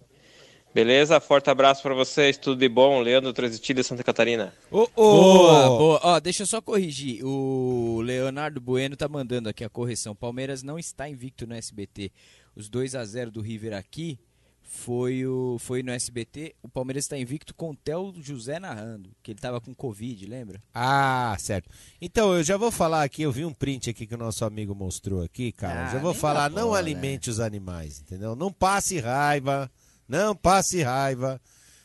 Beleza? 0.75 1.21
Forte 1.21 1.51
abraço 1.51 1.83
pra 1.83 1.95
vocês, 1.95 2.39
tudo 2.39 2.59
de 2.59 2.69
bom. 2.69 3.01
Leandro 3.01 3.33
Tresitilha, 3.33 3.83
Santa 3.83 4.03
Catarina. 4.03 4.55
Boa, 4.71 4.89
boa. 4.95 6.01
Ó, 6.03 6.21
deixa 6.21 6.45
eu 6.45 6.47
só 6.47 6.63
corrigir. 6.63 7.23
O 7.25 8.01
Leonardo 8.03 8.61
Bueno 8.61 8.97
tá 8.97 9.07
mandando 9.07 9.51
aqui 9.51 9.65
a 9.65 9.69
correção. 9.69 10.15
Palmeiras 10.15 10.63
não 10.63 10.79
está 10.79 11.07
invicto 11.09 11.47
no 11.47 11.55
SBT. 11.55 12.11
Os 12.57 12.71
2 12.71 12.95
a 12.95 13.05
0 13.05 13.31
do 13.31 13.43
River 13.43 13.75
aqui 13.75 14.19
foi 14.63 15.27
o 15.27 15.59
foi 15.59 15.83
no 15.83 15.93
SBT. 15.93 16.55
O 16.63 16.69
Palmeiras 16.69 17.05
está 17.05 17.19
invicto 17.19 17.55
com 17.55 17.71
o 17.71 17.77
Theo 17.77 18.15
José 18.23 18.59
narrando, 18.59 19.11
que 19.23 19.33
ele 19.33 19.39
tava 19.39 19.61
com 19.61 19.75
Covid, 19.75 20.25
lembra? 20.25 20.59
Ah, 20.75 21.37
certo. 21.39 21.69
Então, 22.01 22.35
eu 22.35 22.43
já 22.43 22.57
vou 22.57 22.71
falar 22.71 23.03
aqui, 23.03 23.21
eu 23.21 23.31
vi 23.31 23.45
um 23.45 23.53
print 23.53 23.91
aqui 23.91 24.07
que 24.07 24.15
o 24.15 24.19
nosso 24.19 24.43
amigo 24.47 24.75
mostrou 24.75 25.23
aqui, 25.23 25.53
cara. 25.53 25.89
Ah, 25.89 25.93
já 25.93 25.99
vou 25.99 26.15
falar, 26.15 26.51
não 26.51 26.73
alimente 26.73 27.29
os 27.29 27.39
animais, 27.39 28.01
entendeu? 28.01 28.35
Não 28.35 28.51
passe 28.51 28.99
raiva, 28.99 29.71
não 30.09 30.35
passe 30.35 30.83
raiva. 30.83 31.41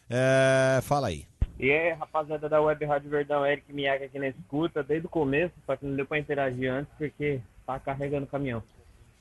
É, 0.09 0.79
fala 0.83 1.07
aí. 1.07 1.25
E 1.59 1.71
aí, 1.71 1.91
rapaziada 1.93 2.47
da 2.47 2.61
Web 2.61 2.85
Rádio 2.85 3.09
Verdão, 3.09 3.45
Eric 3.45 3.73
Miaga 3.73 4.05
aqui 4.05 4.19
na 4.19 4.27
escuta, 4.27 4.83
desde 4.83 5.07
o 5.07 5.09
começo, 5.09 5.53
só 5.65 5.75
que 5.75 5.85
não 5.85 5.95
deu 5.95 6.05
pra 6.05 6.19
interagir 6.19 6.71
antes 6.71 6.91
porque 6.97 7.41
tá 7.65 7.79
carregando 7.79 8.25
o 8.25 8.29
caminhão. 8.29 8.61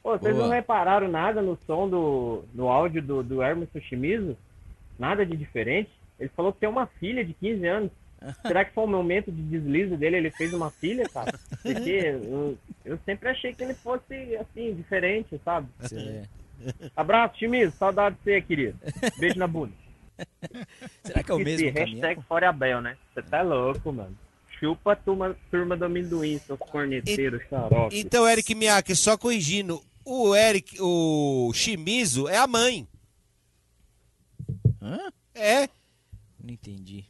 Pô, 0.03 0.17
vocês 0.19 0.37
Boa. 0.37 0.47
não 0.47 0.55
repararam 0.55 1.09
nada 1.09 1.41
no 1.41 1.59
som 1.67 1.89
do, 1.89 2.45
do 2.53 2.69
áudio 2.69 3.03
do, 3.03 3.23
do 3.23 3.43
Hermes 3.43 3.69
Sushimizu? 3.73 4.37
Nada 4.99 5.25
de 5.25 5.37
diferente? 5.37 5.91
Ele 6.21 6.31
falou 6.37 6.53
que 6.53 6.61
tem 6.61 6.69
uma 6.69 6.87
filha 6.87 7.25
de 7.25 7.33
15 7.35 7.67
anos. 7.67 7.91
Será 8.47 8.65
que 8.65 8.73
foi 8.73 8.85
um 8.85 8.89
momento 8.89 9.33
de 9.33 9.43
deslize 9.43 9.97
dele? 9.97 10.19
Ele 10.19 10.31
fez 10.31 10.53
uma 10.53 10.71
filha, 10.71 11.09
cara? 11.09 11.39
Porque 11.63 11.91
eu, 11.91 12.57
eu 12.85 12.99
sempre 13.05 13.31
achei 13.31 13.53
que 13.53 13.65
ele 13.65 13.75
fosse, 13.75 14.37
assim, 14.37 14.75
diferente, 14.75 15.41
sabe? 15.45 15.69
Abraço, 16.95 17.39
Chimizo. 17.39 17.77
Saudade 17.77 18.17
de 18.17 18.23
você, 18.23 18.43
querido. 18.43 18.79
Beijo 19.19 19.39
na 19.39 19.47
bunda. 19.47 19.73
Será 21.05 21.23
que 21.23 21.31
é 21.31 21.35
o 21.35 21.39
mesmo 21.39 21.67
Hashtag 21.71 22.01
caminhão? 22.01 22.23
fora 22.27 22.49
Abel, 22.49 22.81
né? 22.81 22.97
Você 23.13 23.23
tá 23.23 23.43
louco, 23.43 23.93
mano. 23.93 24.17
Chupa 24.59 24.93
a 24.93 24.97
turma, 24.97 25.37
turma 25.51 25.77
do 25.77 25.85
amendoim, 25.85 26.39
seus 26.39 26.59
corneteiros, 26.59 27.43
xarope. 27.49 27.99
Então, 27.99 28.27
Eric 28.27 28.55
Miyake, 28.55 28.97
só 28.97 29.17
corrigindo, 29.19 29.83
o 30.05 30.35
Eric, 30.35 30.79
o 30.81 31.53
Shimizu 31.53 32.27
é 32.29 32.39
a 32.39 32.47
mãe. 32.47 32.89
Hã? 34.81 34.99
É. 35.35 35.69
Não 36.43 36.55
entendi. 36.55 37.05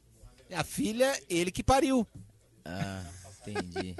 A 0.52 0.64
filha, 0.64 1.12
ele 1.28 1.52
que 1.52 1.62
pariu. 1.62 2.06
Ah, 2.64 3.04
entendi. 3.50 3.94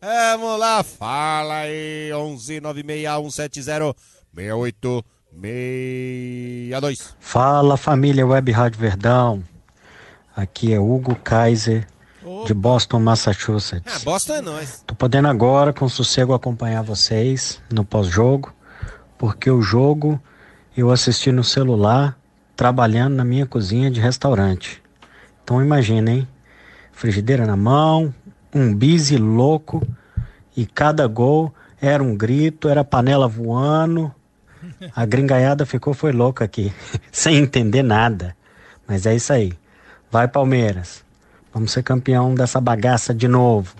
É, 0.00 0.36
vamos 0.40 0.58
lá, 0.58 0.82
fala 0.82 1.58
aí, 1.58 2.12
11 2.12 2.60
96170 2.60 3.94
6862. 4.34 7.14
Fala 7.18 7.76
família 7.76 8.26
Web 8.26 8.50
Rádio 8.52 8.80
Verdão. 8.80 9.44
Aqui 10.34 10.72
é 10.72 10.78
Hugo 10.78 11.14
Kaiser, 11.16 11.86
de 12.44 12.52
Boston, 12.52 12.98
Massachusetts. 13.00 14.02
Ah, 14.02 14.04
Boston 14.04 14.34
é 14.34 14.42
nós. 14.42 14.84
Tô 14.86 14.94
podendo 14.94 15.28
agora 15.28 15.72
com 15.72 15.88
sossego 15.88 16.34
acompanhar 16.34 16.82
vocês 16.82 17.62
no 17.72 17.84
pós-jogo, 17.84 18.52
porque 19.16 19.50
o 19.50 19.62
jogo 19.62 20.20
eu 20.76 20.90
assisti 20.90 21.32
no 21.32 21.42
celular, 21.42 22.18
trabalhando 22.54 23.14
na 23.14 23.24
minha 23.24 23.46
cozinha 23.46 23.90
de 23.90 24.00
restaurante. 24.00 24.82
Então 25.42 25.62
imagina, 25.62 26.10
hein? 26.10 26.28
Frigideira 26.96 27.44
na 27.44 27.58
mão, 27.58 28.12
um 28.54 28.74
busy 28.74 29.18
louco, 29.18 29.86
e 30.56 30.64
cada 30.64 31.06
gol 31.06 31.54
era 31.78 32.02
um 32.02 32.16
grito, 32.16 32.70
era 32.70 32.82
panela 32.82 33.28
voando. 33.28 34.10
A 34.94 35.04
gringaiada 35.04 35.66
ficou 35.66 35.92
foi 35.92 36.10
louca 36.10 36.46
aqui, 36.46 36.72
sem 37.12 37.36
entender 37.36 37.82
nada. 37.82 38.34
Mas 38.88 39.04
é 39.04 39.14
isso 39.14 39.30
aí. 39.30 39.52
Vai 40.10 40.26
Palmeiras. 40.26 41.04
Vamos 41.52 41.70
ser 41.70 41.82
campeão 41.82 42.34
dessa 42.34 42.62
bagaça 42.62 43.12
de 43.12 43.28
novo. 43.28 43.74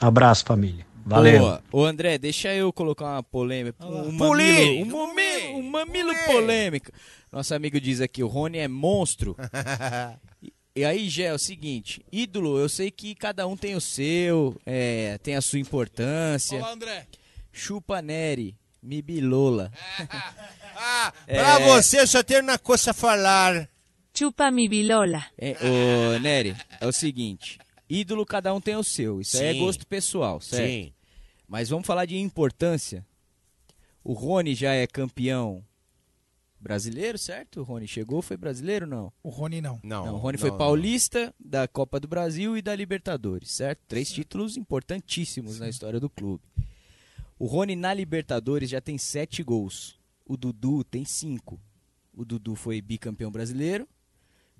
Abraço, 0.00 0.46
família. 0.46 0.86
Valeu. 1.04 1.40
Boa. 1.40 1.62
Ô 1.70 1.84
André, 1.84 2.16
deixa 2.16 2.54
eu 2.54 2.72
colocar 2.72 3.04
uma 3.04 3.22
polêmica. 3.22 3.84
Um 3.84 4.16
Poli! 4.16 4.82
mamilo, 4.82 4.96
um 4.96 5.06
mamilo, 5.06 5.58
um 5.58 5.70
mamilo 5.70 6.12
polêmico. 6.24 6.90
Nosso 7.30 7.54
amigo 7.54 7.78
diz 7.78 8.00
aqui, 8.00 8.22
o 8.22 8.28
Rony 8.28 8.58
é 8.58 8.68
monstro. 8.68 9.36
E- 10.80 10.84
aí, 10.84 11.08
Gé, 11.10 11.24
é 11.24 11.34
o 11.34 11.38
seguinte, 11.38 12.02
ídolo, 12.10 12.58
eu 12.58 12.66
sei 12.68 12.90
que 12.90 13.14
cada 13.14 13.46
um 13.46 13.54
tem 13.54 13.74
o 13.76 13.80
seu, 13.82 14.58
é, 14.64 15.18
tem 15.18 15.36
a 15.36 15.42
sua 15.42 15.58
importância. 15.58 16.58
Olá, 16.58 16.72
André. 16.72 17.06
Chupa 17.52 18.00
Neri, 18.00 18.56
Mibilola. 18.82 19.70
Pra 21.26 21.58
você, 21.58 22.00
eu 22.00 22.06
só 22.06 22.22
tenho 22.22 22.40
uma 22.42 22.58
coisa 22.58 22.92
a 22.92 22.94
falar. 22.94 23.68
Chupa 24.14 24.50
mi 24.50 24.68
bilola. 24.68 25.22
É, 25.36 25.54
ô, 25.62 26.18
Nery, 26.18 26.56
é 26.80 26.86
o 26.86 26.92
seguinte: 26.92 27.58
ídolo 27.88 28.24
cada 28.24 28.54
um 28.54 28.60
tem 28.60 28.76
o 28.76 28.82
seu. 28.82 29.20
Isso 29.20 29.36
aí 29.38 29.48
é 29.56 29.60
gosto 29.60 29.86
pessoal, 29.86 30.40
certo? 30.40 30.66
Sim. 30.66 30.92
Mas 31.46 31.68
vamos 31.68 31.86
falar 31.86 32.06
de 32.06 32.16
importância. 32.16 33.04
O 34.02 34.14
Rony 34.14 34.54
já 34.54 34.72
é 34.72 34.86
campeão 34.86 35.62
brasileiro, 36.60 37.16
certo? 37.18 37.60
O 37.60 37.62
Rony 37.62 37.88
chegou, 37.88 38.20
foi 38.22 38.36
brasileiro 38.36 38.86
não? 38.86 39.12
O 39.22 39.30
Rony 39.30 39.60
não. 39.60 39.80
Não, 39.82 40.14
o 40.14 40.18
Rony 40.18 40.36
foi 40.38 40.50
paulista 40.56 41.34
da 41.40 41.66
Copa 41.66 41.98
do 41.98 42.06
Brasil 42.06 42.56
e 42.56 42.62
da 42.62 42.74
Libertadores, 42.76 43.50
certo? 43.50 43.80
Três 43.88 44.10
títulos 44.10 44.56
importantíssimos 44.56 45.58
na 45.58 45.68
história 45.68 45.98
do 45.98 46.08
clube. 46.10 46.42
O 47.38 47.46
Rony 47.46 47.74
na 47.74 47.94
Libertadores 47.94 48.68
já 48.68 48.80
tem 48.80 48.98
sete 48.98 49.42
gols. 49.42 49.98
O 50.26 50.36
Dudu 50.36 50.84
tem 50.84 51.04
cinco. 51.04 51.58
O 52.14 52.24
Dudu 52.24 52.54
foi 52.54 52.80
bicampeão 52.82 53.30
brasileiro, 53.30 53.88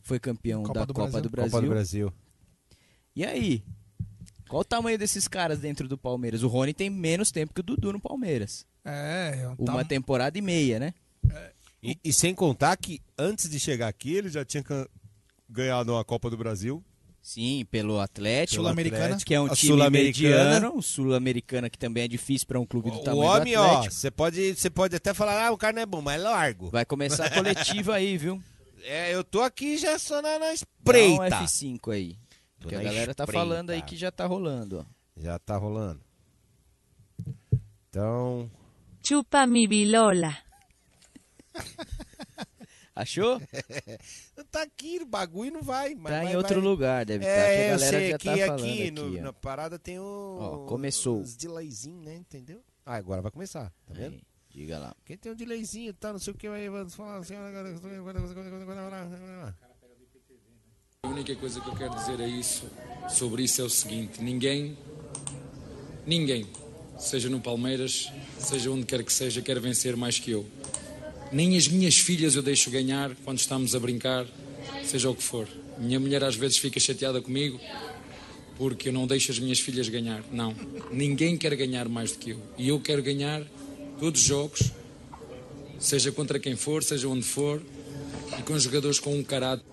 foi 0.00 0.18
campeão 0.18 0.62
Copa 0.62 0.80
da 0.80 0.84
do 0.86 0.94
Copa 0.94 1.10
Brasil. 1.10 1.22
do 1.22 1.30
Brasil. 1.30 1.50
Copa 1.52 1.66
do 1.66 1.70
Brasil. 1.70 2.12
E 3.14 3.24
aí? 3.24 3.62
Qual 4.48 4.62
o 4.62 4.64
tamanho 4.64 4.98
desses 4.98 5.28
caras 5.28 5.58
dentro 5.60 5.86
do 5.86 5.98
Palmeiras? 5.98 6.42
O 6.42 6.48
Rony 6.48 6.72
tem 6.72 6.88
menos 6.88 7.30
tempo 7.30 7.52
que 7.54 7.60
o 7.60 7.62
Dudu 7.62 7.92
no 7.92 8.00
Palmeiras. 8.00 8.66
É, 8.84 9.40
é 9.42 9.48
um 9.48 9.54
Uma 9.58 9.80
tam- 9.80 9.84
temporada 9.84 10.38
e 10.38 10.40
meia, 10.42 10.80
né? 10.80 10.94
E, 11.82 11.98
e 12.04 12.12
sem 12.12 12.34
contar 12.34 12.76
que 12.76 13.00
antes 13.18 13.48
de 13.48 13.58
chegar 13.58 13.88
aqui, 13.88 14.14
ele 14.14 14.28
já 14.28 14.44
tinha 14.44 14.62
ganhado 15.48 15.92
uma 15.92 16.04
Copa 16.04 16.28
do 16.28 16.36
Brasil. 16.36 16.84
Sim, 17.22 17.66
pelo 17.70 18.00
Atlético. 18.00 18.62
Sul-Americana. 18.62 19.16
Que 19.24 19.34
é 19.34 19.40
um 19.40 19.46
A 19.46 19.54
time 19.54 19.72
Sul-Americana. 19.72 20.44
mediano. 20.60 20.82
Sul-Americana 20.82 21.68
que 21.70 21.78
também 21.78 22.04
é 22.04 22.08
difícil 22.08 22.46
para 22.46 22.58
um 22.58 22.64
clube 22.66 22.90
do 22.90 22.96
O 22.98 23.02
tamanho 23.02 23.22
homem, 23.30 23.54
do 23.54 23.60
ó, 23.60 23.64
Atlético. 23.66 23.94
você 23.94 24.10
pode, 24.10 24.54
você 24.54 24.70
pode 24.70 24.96
até 24.96 25.12
falar, 25.12 25.46
ah, 25.46 25.50
o 25.52 25.58
cara 25.58 25.74
não 25.74 25.82
é 25.82 25.86
bom, 25.86 26.00
mas 26.00 26.18
é 26.20 26.24
largo. 26.24 26.70
Vai 26.70 26.84
começar 26.86 27.26
a 27.26 27.30
coletiva 27.30 27.94
aí, 27.94 28.16
viu? 28.16 28.42
É, 28.82 29.14
eu 29.14 29.22
tô 29.22 29.42
aqui 29.42 29.76
já 29.76 29.98
só 29.98 30.22
na, 30.22 30.38
na 30.38 30.54
espreita. 30.54 31.28
Dá 31.28 31.40
um 31.42 31.44
F5 31.44 31.92
aí. 31.92 32.16
Tô 32.58 32.68
Que 32.68 32.74
a 32.76 32.82
galera 32.82 33.14
tá 33.14 33.24
espreita. 33.24 33.32
falando 33.46 33.68
aí 33.68 33.82
que 33.82 33.94
já 33.94 34.10
tá 34.10 34.24
rolando, 34.24 34.78
ó. 34.78 34.84
Já 35.22 35.38
tá 35.38 35.54
rolando. 35.58 36.00
Então. 37.90 38.50
Chupa 39.06 39.46
mi 39.46 39.66
bilola. 39.68 40.34
Achou? 42.94 43.40
tá 44.50 44.62
aqui, 44.62 44.98
o 45.00 45.06
bagulho 45.06 45.52
não 45.52 45.62
vai. 45.62 45.94
Mas 45.94 46.12
Tá 46.12 46.22
vai- 46.22 46.32
em 46.32 46.36
outro 46.36 46.56
vai. 46.60 46.64
lugar, 46.64 47.06
deve 47.06 47.24
é, 47.24 47.28
estar, 47.28 47.44
que 47.46 47.50
a 47.50 47.62
eu 47.64 47.70
galera 47.70 47.90
sei, 47.98 48.10
já 48.10 48.16
aqui, 48.16 48.24
tá 48.24 48.36
falando 48.36 48.60
aqui, 48.64 48.82
aqui, 48.82 48.90
no- 48.90 49.20
na 49.22 49.32
parada 49.32 49.78
tem 49.78 49.98
o... 49.98 50.38
Ó, 50.40 50.66
começou. 50.66 51.20
Os 51.20 51.36
delayzinhos, 51.36 52.04
né, 52.04 52.16
entendeu? 52.16 52.62
Ah, 52.84 52.96
agora 52.96 53.22
vai 53.22 53.30
começar, 53.30 53.72
tá 53.86 53.94
vendo? 53.94 54.14
Aí, 54.14 54.22
diga 54.50 54.78
lá. 54.78 54.94
Quem 55.04 55.16
tem 55.16 55.32
um 55.32 55.36
delayzinho, 55.36 55.94
tá, 55.94 56.12
não 56.12 56.18
sei 56.18 56.32
o 56.32 56.36
que, 56.36 56.48
vai 56.48 56.68
vamos 56.68 56.94
falar 56.94 57.18
assim... 57.18 57.34
A 61.02 61.08
única 61.08 61.34
coisa 61.36 61.60
que 61.60 61.68
eu 61.68 61.76
quero 61.76 61.94
dizer 61.94 62.20
é 62.20 62.28
isso, 62.28 62.68
sobre 63.08 63.44
isso 63.44 63.60
é 63.62 63.64
o 63.64 63.70
seguinte: 63.70 64.22
ninguém, 64.22 64.76
ninguém, 66.06 66.46
seja 66.98 67.28
no 67.30 67.40
Palmeiras, 67.40 68.12
seja 68.38 68.70
onde 68.70 68.84
quer 68.84 69.02
que 69.02 69.12
seja, 69.12 69.40
quer 69.40 69.58
vencer 69.60 69.96
mais 69.96 70.18
que 70.18 70.30
eu. 70.30 70.46
Nem 71.32 71.56
as 71.56 71.68
minhas 71.68 71.98
filhas 71.98 72.34
eu 72.34 72.42
deixo 72.42 72.70
ganhar 72.70 73.14
quando 73.24 73.38
estamos 73.38 73.74
a 73.74 73.80
brincar, 73.80 74.26
seja 74.84 75.08
o 75.08 75.14
que 75.14 75.22
for. 75.22 75.48
Minha 75.78 76.00
mulher 76.00 76.24
às 76.24 76.34
vezes 76.34 76.58
fica 76.58 76.78
chateada 76.80 77.20
comigo 77.22 77.60
porque 78.60 78.90
eu 78.90 78.92
não 78.92 79.06
deixo 79.06 79.32
as 79.32 79.38
minhas 79.38 79.58
filhas 79.58 79.88
ganhar. 79.88 80.22
Não, 80.30 80.54
ninguém 80.92 81.34
quer 81.34 81.56
ganhar 81.56 81.88
mais 81.88 82.12
do 82.12 82.18
que 82.18 82.30
eu. 82.30 82.42
E 82.58 82.68
eu 82.68 82.78
quero 82.78 83.02
ganhar 83.02 83.42
todos 83.98 84.20
os 84.20 84.26
jogos, 84.26 84.70
seja 85.78 86.12
contra 86.12 86.38
quem 86.38 86.56
for, 86.56 86.84
seja 86.84 87.08
onde 87.08 87.22
for, 87.22 87.62
e 88.38 88.42
com 88.42 88.58
jogadores 88.58 88.98
com 88.98 89.18
um 89.18 89.24
caráter. 89.24 89.64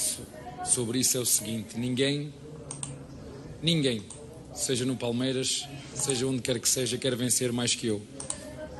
Isso, 0.00 0.20
sobre 0.64 0.98
isso 0.98 1.16
é 1.18 1.20
o 1.20 1.26
seguinte: 1.26 1.78
ninguém, 1.78 2.32
ninguém, 3.62 4.02
seja 4.54 4.84
no 4.84 4.96
Palmeiras, 4.96 5.68
seja 5.94 6.26
onde 6.26 6.40
quer 6.40 6.58
que 6.58 6.68
seja, 6.68 6.96
quer 6.96 7.14
vencer 7.14 7.52
mais 7.52 7.74
que 7.74 7.86
eu. 7.86 8.00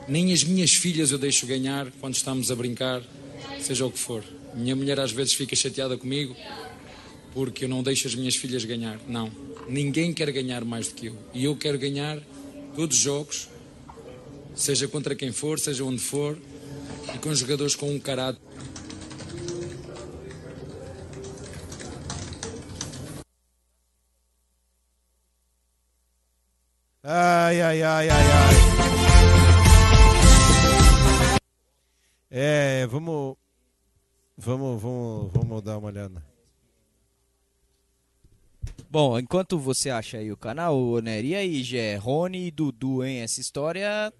Nem 0.08 0.32
as 0.32 0.42
minhas 0.42 0.72
filhas 0.72 1.12
eu 1.12 1.18
deixo 1.18 1.46
ganhar 1.46 1.92
quando 2.00 2.14
estamos 2.14 2.50
a 2.50 2.56
brincar, 2.56 3.02
seja 3.60 3.86
o 3.86 3.92
que 3.92 3.98
for. 3.98 4.24
Minha 4.54 4.74
mulher 4.74 4.98
às 4.98 5.12
vezes 5.12 5.34
fica 5.34 5.54
chateada 5.54 5.96
comigo 5.96 6.34
porque 7.32 7.64
eu 7.64 7.68
não 7.68 7.82
deixo 7.82 8.08
as 8.08 8.14
minhas 8.14 8.34
filhas 8.34 8.64
ganhar. 8.64 8.98
Não. 9.06 9.30
Ninguém 9.68 10.12
quer 10.12 10.30
ganhar 10.32 10.64
mais 10.64 10.88
do 10.88 10.94
que 10.94 11.06
eu. 11.06 11.16
E 11.32 11.44
eu 11.44 11.54
quero 11.54 11.78
ganhar 11.78 12.18
todos 12.74 12.96
os 12.96 13.02
jogos, 13.02 13.48
seja 14.54 14.88
contra 14.88 15.14
quem 15.14 15.30
for, 15.30 15.60
seja 15.60 15.84
onde 15.84 16.00
for, 16.00 16.36
e 17.14 17.18
com 17.18 17.32
jogadores 17.32 17.76
com 17.76 17.88
um 17.88 18.00
caráter. 18.00 18.40
Ai, 27.50 27.60
ai, 27.62 27.82
ai, 27.82 28.08
ai, 28.08 28.26
ai. 28.30 28.54
É, 32.30 32.86
vamos. 32.86 33.36
Vamos, 34.38 34.80
vamos, 34.80 35.32
vamos 35.32 35.60
dar 35.60 35.78
uma 35.78 35.88
olhada. 35.88 36.24
Bom, 38.88 39.18
enquanto 39.18 39.58
você 39.58 39.90
acha 39.90 40.18
aí 40.18 40.30
o 40.30 40.36
canal, 40.36 40.78
ô 40.78 41.00
Nery, 41.00 41.30
e 41.30 41.34
aí, 41.34 41.62
Gé, 41.64 41.96
Rony 41.96 42.46
e 42.46 42.50
Dudu, 42.52 43.02
hein? 43.02 43.18
Essa 43.18 43.40
história 43.40 44.14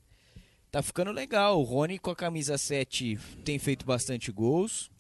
tá 0.73 0.83
ficando 0.83 1.13
legal. 1.13 1.61
O 1.61 1.63
Rony 1.63 2.01
com 2.01 2.11
a 2.11 2.17
camisa 2.17 2.59
7 2.59 3.17
tem 3.45 3.61
feito 3.61 3.87
bastante 3.87 4.33
gols. 4.33 4.91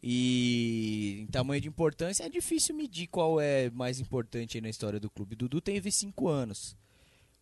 E 0.00 1.22
em 1.22 1.26
tamanho 1.26 1.60
de 1.60 1.66
importância 1.66 2.22
é 2.22 2.28
difícil 2.28 2.76
medir 2.76 3.08
qual 3.08 3.40
é 3.40 3.70
mais 3.70 3.98
importante 3.98 4.60
na 4.60 4.68
história 4.68 5.00
do 5.00 5.10
clube. 5.10 5.34
Dudu 5.34 5.60
teve 5.60 5.90
5 5.90 6.28
anos. 6.28 6.76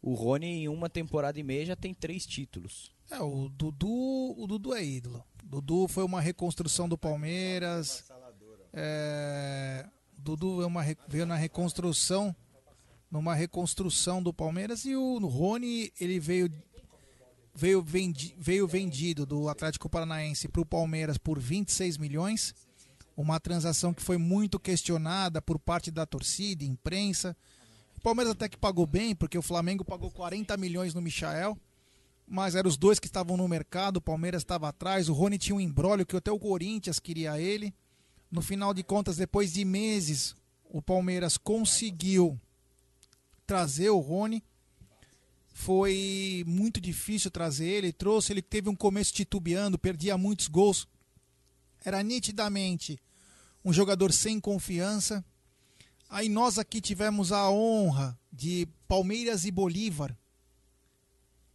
O 0.06 0.14
Rony 0.14 0.46
em 0.46 0.68
uma 0.68 0.88
temporada 0.88 1.40
e 1.40 1.42
meia 1.42 1.66
já 1.66 1.74
tem 1.74 1.92
três 1.92 2.24
títulos. 2.24 2.92
É, 3.10 3.18
o 3.18 3.48
Dudu, 3.48 4.36
o 4.38 4.46
Dudu 4.46 4.72
é 4.72 4.84
ídolo. 4.84 5.24
Dudu 5.42 5.88
foi 5.88 6.04
uma 6.04 6.20
reconstrução 6.20 6.88
do 6.88 6.96
Palmeiras. 6.96 8.04
É, 8.72 9.84
Dudu 10.16 10.62
é 10.62 10.66
uma, 10.66 10.84
veio 11.08 11.26
na 11.26 11.34
reconstrução, 11.34 12.32
numa 13.10 13.34
reconstrução 13.34 14.22
do 14.22 14.32
Palmeiras 14.32 14.84
e 14.84 14.94
o 14.94 15.18
Rony 15.26 15.92
ele 15.98 16.20
veio 16.20 16.52
veio, 17.52 17.82
vendi, 17.82 18.32
veio 18.38 18.68
vendido 18.68 19.26
do 19.26 19.48
Atlético 19.48 19.88
Paranaense 19.88 20.46
para 20.46 20.62
o 20.62 20.66
Palmeiras 20.66 21.18
por 21.18 21.40
26 21.40 21.98
milhões. 21.98 22.54
Uma 23.16 23.40
transação 23.40 23.92
que 23.92 24.04
foi 24.04 24.18
muito 24.18 24.60
questionada 24.60 25.42
por 25.42 25.58
parte 25.58 25.90
da 25.90 26.06
torcida, 26.06 26.64
imprensa. 26.64 27.36
Palmeiras 28.06 28.32
até 28.32 28.48
que 28.48 28.56
pagou 28.56 28.86
bem, 28.86 29.14
porque 29.14 29.36
o 29.36 29.42
Flamengo 29.42 29.84
pagou 29.84 30.10
40 30.10 30.56
milhões 30.56 30.94
no 30.94 31.02
Michael 31.02 31.58
mas 32.26 32.56
eram 32.56 32.68
os 32.68 32.76
dois 32.76 32.98
que 32.98 33.06
estavam 33.06 33.36
no 33.36 33.46
mercado, 33.46 33.98
o 33.98 34.00
Palmeiras 34.00 34.42
estava 34.42 34.68
atrás, 34.68 35.08
o 35.08 35.12
Rony 35.12 35.38
tinha 35.38 35.54
um 35.54 35.60
embrólio 35.60 36.04
que 36.04 36.16
até 36.16 36.30
o 36.30 36.38
Corinthians 36.38 36.98
queria 36.98 37.40
ele. 37.40 37.72
No 38.30 38.42
final 38.42 38.74
de 38.74 38.82
contas, 38.82 39.16
depois 39.16 39.52
de 39.52 39.64
meses, 39.64 40.34
o 40.64 40.82
Palmeiras 40.82 41.36
conseguiu 41.36 42.38
trazer 43.46 43.90
o 43.90 44.00
Rony. 44.00 44.42
Foi 45.52 46.42
muito 46.46 46.80
difícil 46.80 47.30
trazer 47.30 47.66
ele, 47.66 47.92
trouxe, 47.92 48.32
ele 48.32 48.42
teve 48.42 48.68
um 48.68 48.74
começo 48.74 49.14
titubeando, 49.14 49.78
perdia 49.78 50.18
muitos 50.18 50.48
gols. 50.48 50.88
Era 51.84 52.02
nitidamente 52.02 52.98
um 53.64 53.72
jogador 53.72 54.12
sem 54.12 54.40
confiança. 54.40 55.24
Aí 56.08 56.28
nós 56.28 56.58
aqui 56.58 56.80
tivemos 56.80 57.32
a 57.32 57.50
honra 57.50 58.18
de 58.32 58.68
Palmeiras 58.86 59.44
e 59.44 59.50
Bolívar 59.50 60.16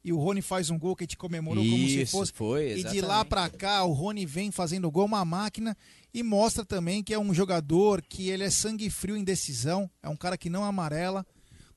e 0.04 0.12
o 0.12 0.18
Rony 0.18 0.42
faz 0.42 0.70
um 0.70 0.80
gol 0.80 0.96
que 0.96 1.04
a 1.04 1.06
gente 1.06 1.18
comemorou 1.18 1.64
como 1.64 1.78
se 1.78 2.02
Isso, 2.02 2.12
fosse. 2.12 2.34
foi, 2.34 2.80
e 2.80 2.84
de 2.84 3.02
lá 3.02 3.24
pra 3.24 3.50
cá, 3.50 3.84
o 3.84 3.94
Rony 3.94 4.26
vem 4.26 4.52
fazendo 4.52 4.90
gol, 4.90 5.06
uma 5.06 5.24
máquina, 5.24 5.78
e 6.14 6.24
mostra 6.24 6.66
também 6.66 7.04
que 7.04 7.14
é 7.14 7.20
um 7.20 7.34
jogador 7.34 8.02
que 8.02 8.30
ele 8.30 8.44
é 8.44 8.50
sangue 8.50 8.90
frio 8.90 9.16
em 9.16 9.24
decisão, 9.24 9.90
é 10.02 10.10
um 10.10 10.16
cara 10.16 10.38
que 10.38 10.50
não 10.50 10.64
amarela, 10.64 11.26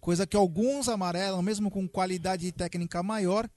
coisa 0.01 0.27
que 0.27 0.37
alguns 0.37 0.89
amarelam, 0.89 1.43
mesmo 1.43 1.71
com 1.71 1.87
qualidade 1.87 2.51
técnica 2.51 3.03
maior. 3.03 3.49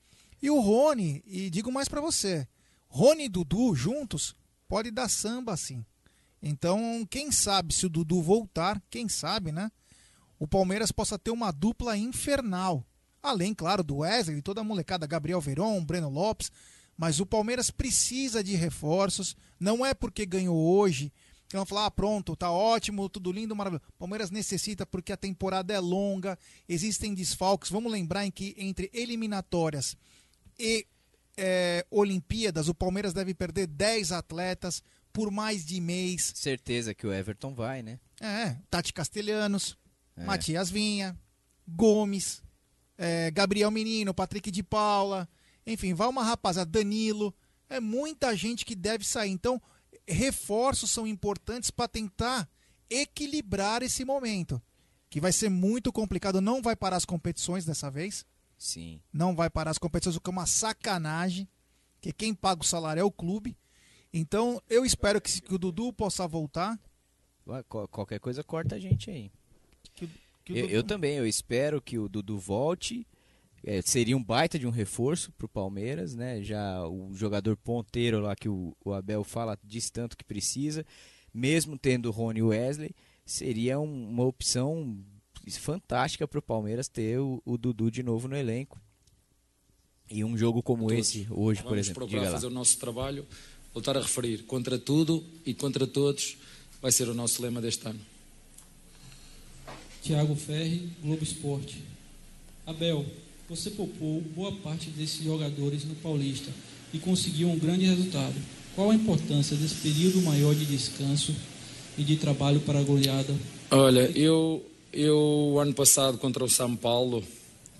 E 0.42 0.50
o 0.50 0.60
Rony, 0.60 1.24
e 1.26 1.50
digo 1.50 1.72
mais 1.72 1.88
pra 1.88 2.02
você, 2.02 2.48
Rony 2.90 3.26
e 3.26 3.30
Dudu 3.30 3.74
juntos 3.74 4.36
pode 4.68 4.92
dar 4.92 5.10
samba 5.10 5.54
assim. 5.54 5.86
Então, 6.42 7.06
quem 7.10 7.32
sabe 7.32 7.74
se 7.74 7.86
o 7.86 7.90
Dudu 7.90 8.22
voltar, 8.22 8.82
quem 8.90 9.10
sabe, 9.10 9.52
né? 9.52 9.72
O 10.40 10.48
Palmeiras 10.48 10.92
possa 10.92 11.18
ter 11.18 11.32
uma 11.32 11.52
dupla 11.52 11.98
infernal. 11.98 12.86
Além, 13.22 13.54
claro, 13.54 13.84
do 13.84 13.98
Wesley 13.98 14.38
e 14.38 14.42
toda 14.42 14.62
a 14.62 14.64
molecada, 14.64 15.08
Gabriel 15.08 15.42
Veron, 15.42 15.84
Breno 15.84 16.10
Lopes. 16.10 16.52
Mas 16.96 17.20
o 17.20 17.26
Palmeiras 17.26 17.72
precisa 17.72 18.44
de 18.44 18.56
reforços. 18.56 19.36
Não 19.60 19.86
é 19.86 19.94
porque 19.94 20.26
ganhou 20.26 20.58
hoje 20.58 21.12
que 21.48 21.56
vão 21.56 21.66
falar, 21.66 21.86
ah, 21.86 21.92
pronto, 21.92 22.36
tá 22.36 22.52
ótimo, 22.52 23.08
tudo 23.08 23.32
lindo, 23.32 23.56
maravilhoso. 23.56 23.90
Palmeiras 23.98 24.30
necessita 24.30 24.86
porque 24.86 25.14
a 25.14 25.18
temporada 25.18 25.74
é 25.74 25.80
longa, 25.80 26.38
existem 26.68 27.14
desfalques. 27.14 27.72
Vamos 27.72 27.92
lembrar 27.92 28.26
em 28.26 28.32
que 28.32 28.54
entre 28.58 28.90
eliminatórias 28.94 29.96
e 30.60 30.86
é, 31.38 31.86
Olimpíadas, 31.90 32.68
o 32.68 32.74
Palmeiras 32.74 33.14
deve 33.14 33.34
perder 33.34 33.68
10 33.68 34.12
atletas 34.12 34.84
por 35.18 35.32
mais 35.32 35.66
de 35.66 35.82
mês. 35.82 36.32
Certeza 36.36 36.94
que 36.94 37.08
o 37.08 37.12
Everton 37.12 37.52
vai, 37.56 37.82
né? 37.82 38.00
É, 38.22 38.56
Tati 38.70 38.94
Castelhanos, 38.94 39.76
É. 40.16 40.24
Matias 40.24 40.70
Vinha, 40.70 41.18
Gomes, 41.68 42.44
é, 43.00 43.32
Gabriel 43.32 43.72
Menino, 43.72 44.14
Patrick 44.14 44.52
de 44.52 44.62
Paula, 44.62 45.28
enfim, 45.66 45.96
vai 45.96 46.08
uma 46.08 46.24
rapaziada, 46.24 46.70
Danilo, 46.70 47.34
é 47.68 47.80
muita 47.80 48.36
gente 48.36 48.64
que 48.64 48.76
deve 48.76 49.04
sair. 49.04 49.32
Então, 49.32 49.60
reforços 50.08 50.92
são 50.92 51.08
importantes 51.08 51.72
para 51.72 51.88
tentar 51.88 52.48
equilibrar 52.88 53.82
esse 53.82 54.06
momento, 54.06 54.62
que 55.10 55.20
vai 55.20 55.32
ser 55.32 55.50
muito 55.50 55.92
complicado, 55.92 56.40
não 56.40 56.62
vai 56.62 56.76
parar 56.76 56.98
as 56.98 57.06
competições 57.06 57.66
dessa 57.66 57.90
vez, 57.90 58.24
Sim. 58.56 59.02
não 59.12 59.36
vai 59.36 59.50
parar 59.50 59.72
as 59.72 59.80
competições, 59.80 60.16
o 60.16 60.22
que 60.22 60.30
é 60.30 60.32
uma 60.32 60.46
sacanagem, 60.46 61.48
que 62.00 62.14
quem 62.14 62.36
paga 62.36 62.62
o 62.62 62.66
salário 62.66 63.02
é 63.02 63.04
o 63.04 63.12
clube. 63.12 63.58
Então, 64.18 64.62
eu 64.70 64.86
espero 64.86 65.22
que, 65.22 65.42
que 65.42 65.54
o 65.54 65.58
Dudu 65.58 65.92
possa 65.94 66.28
voltar. 66.28 66.80
Qualquer 67.92 68.20
coisa 68.20 68.44
corta 68.44 68.76
a 68.76 68.80
gente 68.80 69.10
aí. 69.10 69.32
que 69.94 70.06
o 70.06 70.10
eu, 70.50 70.62
Dudu- 70.64 70.74
eu 70.76 70.84
também, 70.84 71.16
eu 71.18 71.26
espero 71.28 71.82
que 71.82 71.98
o 71.98 72.10
Dudu 72.10 72.38
volte. 72.38 73.06
É, 73.64 73.82
seria 73.82 74.16
um 74.16 74.24
baita 74.24 74.58
de 74.58 74.68
um 74.68 74.70
reforço 74.70 75.32
pro 75.34 75.50
Palmeiras, 75.50 76.16
né? 76.16 76.42
Já 76.44 76.88
o 76.88 77.14
jogador 77.14 77.58
ponteiro 77.58 78.20
lá 78.22 78.36
que 78.36 78.48
o, 78.48 78.74
o 78.86 78.94
Abel 78.94 79.24
fala 79.24 79.58
diz 79.64 79.90
tanto 79.90 80.16
que 80.16 80.24
precisa, 80.24 80.86
mesmo 81.34 81.78
tendo 81.78 82.06
o 82.08 82.12
Rony 82.12 82.40
e 82.40 82.44
o 82.44 82.48
Wesley, 82.50 82.92
seria 83.26 83.80
um- 83.80 84.10
uma 84.10 84.24
opção 84.24 84.98
fantástica 85.60 86.28
pro 86.28 86.42
Palmeiras 86.42 86.88
ter 86.88 87.20
o, 87.20 87.42
o 87.44 87.58
Dudu 87.58 87.90
de 87.90 88.04
novo 88.04 88.28
no 88.28 88.38
elenco. 88.38 88.80
E 90.10 90.24
um 90.24 90.38
jogo 90.38 90.62
como 90.64 90.88
Todos. 90.88 91.00
esse 91.00 91.28
hoje, 91.30 91.62
por 91.62 91.70
Vamos 91.72 91.86
exemplo, 91.88 92.02
procurar 92.02 92.20
diga 92.20 92.30
lá. 92.32 92.38
fazer 92.38 92.48
o 92.48 92.52
nosso 92.52 92.78
trabalho, 92.78 93.26
voltar 93.78 93.96
a 93.96 94.02
referir 94.02 94.40
contra 94.48 94.80
tudo 94.80 95.24
e 95.46 95.54
contra 95.54 95.86
todos 95.86 96.36
vai 96.82 96.92
ser 96.92 97.08
o 97.10 97.14
nosso 97.14 97.44
lema 97.44 97.62
deste 97.62 97.88
ano. 97.88 98.00
Tiago 100.02 100.36
Ferri, 100.36 100.90
Globo 101.04 101.24
Esporte. 101.24 101.84
Abel, 102.66 103.06
você 103.48 103.70
poupou 103.70 104.20
boa 104.36 104.52
parte 104.52 104.90
desses 104.90 105.24
jogadores 105.24 105.86
no 105.86 105.94
Paulista 105.94 106.50
e 106.92 106.98
conseguiu 106.98 107.50
um 107.50 107.60
grande 107.60 107.86
resultado. 107.86 108.34
Qual 108.74 108.90
a 108.90 108.96
importância 108.96 109.56
desse 109.56 109.76
período 109.76 110.24
maior 110.24 110.56
de 110.56 110.66
descanso 110.66 111.36
e 111.96 112.04
de 112.04 112.16
trabalho 112.16 112.60
para 112.62 112.80
a 112.80 112.84
goleada? 112.84 113.36
Olha, 113.70 114.12
eu, 114.18 114.66
eu 114.92 115.60
ano 115.60 115.76
passado 115.76 116.18
contra 116.18 116.44
o 116.44 116.50
São 116.50 116.76
Paulo, 116.76 117.24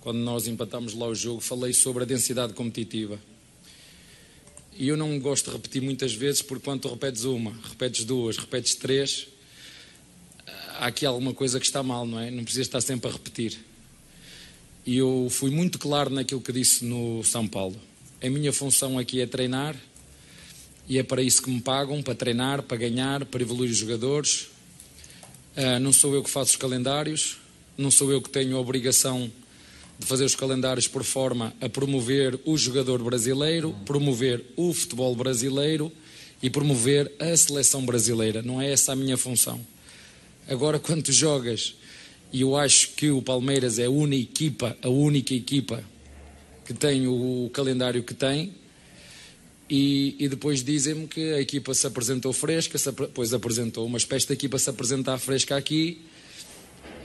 quando 0.00 0.18
nós 0.18 0.46
empatamos 0.46 0.94
lá 0.94 1.08
o 1.08 1.14
jogo, 1.14 1.40
falei 1.40 1.72
sobre 1.72 2.04
a 2.04 2.06
densidade 2.06 2.52
competitiva. 2.52 3.18
E 4.78 4.86
eu 4.86 4.96
não 4.96 5.18
gosto 5.18 5.46
de 5.46 5.56
repetir 5.56 5.82
muitas 5.82 6.14
vezes, 6.14 6.40
porque 6.40 6.64
quando 6.64 6.82
tu 6.82 6.88
repetes 6.88 7.24
uma, 7.24 7.50
repetes 7.68 8.04
duas, 8.04 8.36
repetes 8.36 8.76
três, 8.76 9.26
há 10.78 10.86
aqui 10.86 11.04
alguma 11.04 11.34
coisa 11.34 11.58
que 11.58 11.66
está 11.66 11.82
mal, 11.82 12.06
não 12.06 12.20
é? 12.20 12.30
Não 12.30 12.44
precisas 12.44 12.68
estar 12.68 12.80
sempre 12.80 13.10
a 13.10 13.12
repetir. 13.12 13.58
E 14.86 14.96
eu 14.96 15.26
fui 15.32 15.50
muito 15.50 15.80
claro 15.80 16.10
naquilo 16.10 16.40
que 16.40 16.52
disse 16.52 16.84
no 16.84 17.24
São 17.24 17.48
Paulo. 17.48 17.74
A 18.22 18.30
minha 18.30 18.52
função 18.52 18.96
aqui 18.96 19.20
é 19.20 19.26
treinar, 19.26 19.74
e 20.88 20.96
é 20.96 21.02
para 21.02 21.22
isso 21.22 21.42
que 21.42 21.50
me 21.50 21.60
pagam, 21.60 22.00
para 22.00 22.14
treinar, 22.14 22.62
para 22.62 22.76
ganhar, 22.76 23.24
para 23.24 23.42
evoluir 23.42 23.72
os 23.72 23.78
jogadores. 23.78 24.46
Ah, 25.56 25.80
não 25.80 25.92
sou 25.92 26.14
eu 26.14 26.22
que 26.22 26.30
faço 26.30 26.52
os 26.52 26.56
calendários, 26.56 27.36
não 27.76 27.90
sou 27.90 28.12
eu 28.12 28.22
que 28.22 28.30
tenho 28.30 28.56
a 28.56 28.60
obrigação 28.60 29.28
de 29.98 30.06
fazer 30.06 30.24
os 30.24 30.34
calendários 30.34 30.86
por 30.86 31.02
forma 31.02 31.52
a 31.60 31.68
promover 31.68 32.38
o 32.44 32.56
jogador 32.56 33.02
brasileiro, 33.02 33.74
promover 33.84 34.44
o 34.56 34.72
futebol 34.72 35.14
brasileiro 35.16 35.90
e 36.42 36.48
promover 36.48 37.10
a 37.18 37.36
seleção 37.36 37.84
brasileira. 37.84 38.40
Não 38.42 38.60
é 38.60 38.70
essa 38.70 38.92
a 38.92 38.96
minha 38.96 39.16
função. 39.16 39.60
Agora, 40.48 40.78
quando 40.80 41.02
tu 41.02 41.12
jogas, 41.12 41.74
e 42.32 42.42
eu 42.42 42.56
acho 42.56 42.90
que 42.90 43.10
o 43.10 43.20
Palmeiras 43.20 43.78
é 43.78 43.86
a 43.86 43.90
única 43.90 44.32
equipa, 44.32 44.76
a 44.82 44.88
única 44.88 45.34
equipa 45.34 45.82
que 46.64 46.74
tem 46.74 47.06
o 47.08 47.50
calendário 47.52 48.02
que 48.02 48.14
tem, 48.14 48.54
e, 49.70 50.16
e 50.18 50.28
depois 50.28 50.62
dizem-me 50.62 51.06
que 51.06 51.32
a 51.32 51.40
equipa 51.40 51.74
se 51.74 51.86
apresentou 51.86 52.32
fresca, 52.32 52.78
se, 52.78 52.90
pois 52.92 53.34
apresentou, 53.34 53.88
mas 53.88 54.04
para 54.04 54.16
esta 54.16 54.32
equipa 54.32 54.58
se 54.58 54.70
apresentar 54.70 55.18
fresca 55.18 55.56
aqui, 55.56 56.00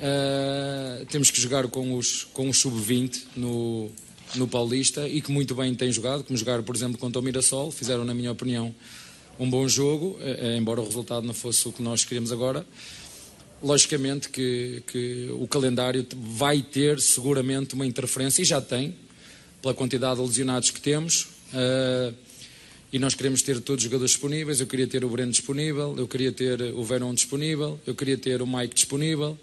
ah, 0.01 1.05
temos 1.09 1.31
que 1.31 1.39
jogar 1.39 1.67
com 1.67 1.97
os, 1.97 2.23
com 2.33 2.49
os 2.49 2.59
sub-20 2.59 3.21
no, 3.35 3.89
no 4.35 4.47
Paulista 4.47 5.07
e 5.07 5.21
que 5.21 5.31
muito 5.31 5.55
bem 5.55 5.73
têm 5.75 5.91
jogado, 5.91 6.23
como 6.23 6.37
jogaram, 6.37 6.63
por 6.63 6.75
exemplo, 6.75 6.97
contra 6.97 7.19
o 7.19 7.23
Mirassol, 7.23 7.71
fizeram, 7.71 8.03
na 8.03 8.13
minha 8.13 8.31
opinião, 8.31 8.73
um 9.39 9.49
bom 9.49 9.67
jogo, 9.67 10.17
eh, 10.21 10.39
eh, 10.41 10.57
embora 10.57 10.81
o 10.81 10.85
resultado 10.85 11.25
não 11.25 11.33
fosse 11.33 11.67
o 11.67 11.71
que 11.71 11.81
nós 11.81 12.03
queríamos 12.03 12.31
agora. 12.31 12.65
Logicamente 13.61 14.29
que, 14.29 14.83
que 14.87 15.29
o 15.39 15.47
calendário 15.47 16.05
vai 16.15 16.61
ter 16.61 16.99
seguramente 16.99 17.73
uma 17.73 17.85
interferência, 17.85 18.41
e 18.41 18.45
já 18.45 18.61
tem, 18.61 18.95
pela 19.61 19.73
quantidade 19.73 20.19
de 20.19 20.27
lesionados 20.27 20.69
que 20.69 20.81
temos. 20.81 21.27
ah, 21.53 22.13
e 22.93 22.99
nós 22.99 23.15
queremos 23.15 23.41
ter 23.41 23.59
todos 23.59 23.83
os 23.83 23.89
jogadores 23.89 24.11
disponíveis. 24.11 24.59
Eu 24.59 24.67
queria 24.67 24.85
ter 24.85 25.03
o 25.03 25.09
Breno 25.09 25.31
disponível, 25.31 25.95
eu 25.97 26.07
queria 26.07 26.31
ter 26.31 26.61
o 26.61 26.83
Verón 26.83 27.15
disponível, 27.15 27.79
eu 27.87 27.95
queria 27.95 28.19
ter 28.19 28.39
o 28.39 28.45
Mike 28.45 28.75
disponível. 28.75 29.35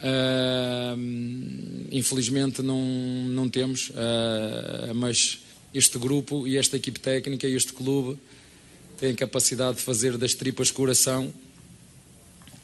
Ah, 0.00 0.94
infelizmente 1.90 2.62
não, 2.62 2.80
não 3.28 3.48
temos, 3.48 3.90
ah, 3.96 4.92
mas 4.94 5.40
este 5.74 5.98
grupo 5.98 6.46
e 6.46 6.56
esta 6.56 6.76
equipe 6.76 7.00
técnica 7.00 7.46
e 7.46 7.54
este 7.54 7.72
clube 7.72 8.18
têm 8.98 9.14
capacidade 9.14 9.78
de 9.78 9.82
fazer 9.82 10.16
das 10.16 10.34
tripas 10.34 10.70
coração 10.70 11.32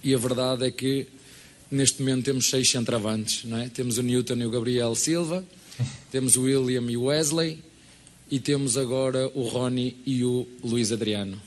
e 0.03 0.15
a 0.15 0.19
verdade 0.19 0.67
é 0.67 0.71
que 0.71 1.07
neste 1.71 2.03
momento 2.03 2.25
temos 2.27 2.49
seis 2.51 2.71
centravantes, 2.71 3.45
não 3.45 3.59
é? 3.59 3.69
Temos 3.69 3.99
o 3.99 4.03
Newton 4.03 4.35
e 4.35 4.47
o 4.47 4.51
Gabriel 4.51 4.95
Silva, 4.95 5.45
temos 6.13 6.37
o 6.37 6.43
William 6.43 6.89
e 6.91 6.97
o 6.97 7.05
Wesley 7.05 7.59
e 8.31 8.39
temos 8.39 8.77
agora 8.77 9.31
o 9.35 9.43
Rony 9.43 9.97
e 10.07 10.25
o 10.25 10.47
Luiz 10.63 10.93
Adriano. 10.93 11.41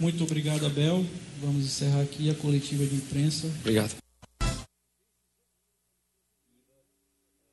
Muito 0.00 0.22
obrigado, 0.22 0.64
Abel. 0.64 1.04
Vamos 1.40 1.64
encerrar 1.64 2.02
aqui 2.02 2.30
a 2.30 2.34
coletiva 2.34 2.84
de 2.84 2.96
imprensa. 2.96 3.46
Obrigado. 3.60 3.94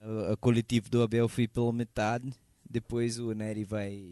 A, 0.01 0.33
a 0.33 0.37
coletiva 0.37 0.87
do 0.89 1.01
Abel 1.01 1.27
foi 1.27 1.47
pela 1.47 1.71
metade. 1.71 2.33
Depois 2.69 3.19
o 3.19 3.33
Nery 3.33 3.63
vai 3.63 4.11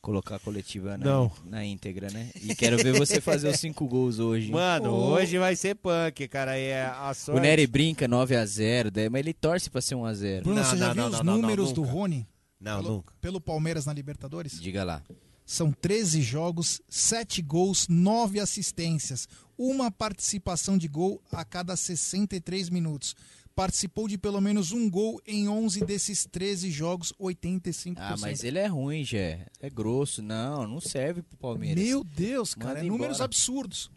colocar 0.00 0.36
a 0.36 0.38
coletiva 0.38 0.96
na, 0.96 1.04
Não. 1.04 1.32
na 1.44 1.62
íntegra, 1.64 2.08
né? 2.10 2.30
E 2.40 2.54
quero 2.54 2.78
ver 2.78 2.98
você 2.98 3.20
fazer 3.20 3.48
os 3.48 3.60
cinco 3.60 3.86
gols 3.86 4.18
hoje. 4.18 4.50
Mano, 4.50 4.90
Ô, 4.92 5.10
hoje 5.10 5.38
vai 5.38 5.54
ser 5.54 5.74
punk, 5.74 6.26
cara. 6.28 6.56
É 6.56 6.86
a 6.86 7.12
sorte. 7.12 7.38
O 7.38 7.42
Nery 7.42 7.66
brinca 7.66 8.08
9x0, 8.08 8.90
daí- 8.90 9.10
mas 9.10 9.20
ele 9.20 9.34
torce 9.34 9.68
pra 9.68 9.80
ser 9.82 9.94
1x0. 9.96 10.42
Bruno, 10.42 10.64
você 10.64 10.76
já 10.76 10.92
viu 10.94 11.06
os 11.06 11.20
números 11.22 11.72
do. 11.72 11.82
Rony? 11.82 12.26
Não, 12.58 12.82
pelo, 12.82 12.94
nunca. 12.96 13.14
Pelo 13.20 13.40
Palmeiras 13.40 13.84
na 13.86 13.92
Libertadores? 13.92 14.58
Diga 14.60 14.82
lá. 14.84 15.02
São 15.50 15.72
13 15.72 16.22
jogos, 16.22 16.80
7 16.88 17.42
gols, 17.42 17.88
9 17.88 18.38
assistências. 18.38 19.26
Uma 19.58 19.90
participação 19.90 20.78
de 20.78 20.86
gol 20.86 21.20
a 21.28 21.44
cada 21.44 21.74
63 21.74 22.70
minutos. 22.70 23.16
Participou 23.52 24.06
de 24.06 24.16
pelo 24.16 24.40
menos 24.40 24.70
um 24.70 24.88
gol 24.88 25.20
em 25.26 25.48
11 25.48 25.84
desses 25.84 26.24
13 26.24 26.70
jogos, 26.70 27.12
85%. 27.20 27.94
Ah, 27.96 28.14
mas 28.20 28.44
ele 28.44 28.60
é 28.60 28.68
ruim, 28.68 29.02
Jé. 29.02 29.44
É 29.60 29.68
grosso. 29.68 30.22
Não, 30.22 30.68
não 30.68 30.80
serve 30.80 31.20
pro 31.20 31.36
Palmeiras. 31.36 31.82
Meu 31.82 32.04
Deus, 32.04 32.54
cara, 32.54 32.74
Manda 32.74 32.86
é 32.86 32.88
números 32.88 33.16
embora. 33.16 33.24
absurdos. 33.24 33.90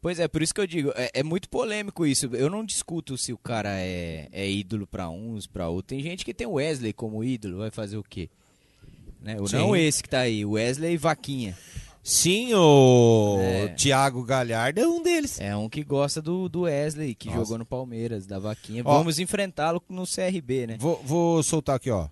Pois 0.00 0.18
é, 0.18 0.26
por 0.26 0.40
isso 0.40 0.54
que 0.54 0.60
eu 0.62 0.66
digo, 0.66 0.90
é, 0.96 1.10
é 1.12 1.22
muito 1.22 1.50
polêmico 1.50 2.06
isso. 2.06 2.34
Eu 2.34 2.48
não 2.48 2.64
discuto 2.64 3.18
se 3.18 3.30
o 3.30 3.36
cara 3.36 3.78
é, 3.78 4.26
é 4.32 4.50
ídolo 4.50 4.86
pra 4.86 5.10
uns, 5.10 5.46
pra 5.46 5.68
outros. 5.68 5.90
Tem 5.90 6.02
gente 6.02 6.24
que 6.24 6.32
tem 6.32 6.46
o 6.46 6.52
Wesley 6.52 6.94
como 6.94 7.22
ídolo, 7.22 7.58
vai 7.58 7.70
fazer 7.70 7.98
o 7.98 8.02
quê? 8.02 8.30
Né? 9.20 9.36
Ou 9.40 9.46
Não 9.52 9.76
esse 9.76 10.02
que 10.02 10.08
tá 10.08 10.20
aí, 10.20 10.44
o 10.44 10.52
Wesley 10.52 10.96
Vaquinha. 10.96 11.56
Sim, 12.02 12.54
o 12.54 13.36
É. 13.40 13.68
Thiago 13.68 14.22
Galhardo 14.24 14.80
é 14.80 14.86
um 14.88 15.02
deles. 15.02 15.38
É 15.40 15.54
um 15.54 15.68
que 15.68 15.84
gosta 15.84 16.22
do, 16.22 16.48
do 16.48 16.62
Wesley, 16.62 17.14
que 17.14 17.28
Nossa. 17.28 17.40
jogou 17.40 17.58
no 17.58 17.66
Palmeiras, 17.66 18.26
da 18.26 18.38
Vaquinha. 18.38 18.82
Ó. 18.84 18.96
Vamos 18.96 19.18
enfrentá-lo 19.18 19.82
no 19.88 20.04
CRB, 20.06 20.66
né? 20.66 20.76
Vou, 20.80 21.02
vou 21.04 21.42
soltar 21.42 21.76
aqui, 21.76 21.90
ó. 21.90 22.08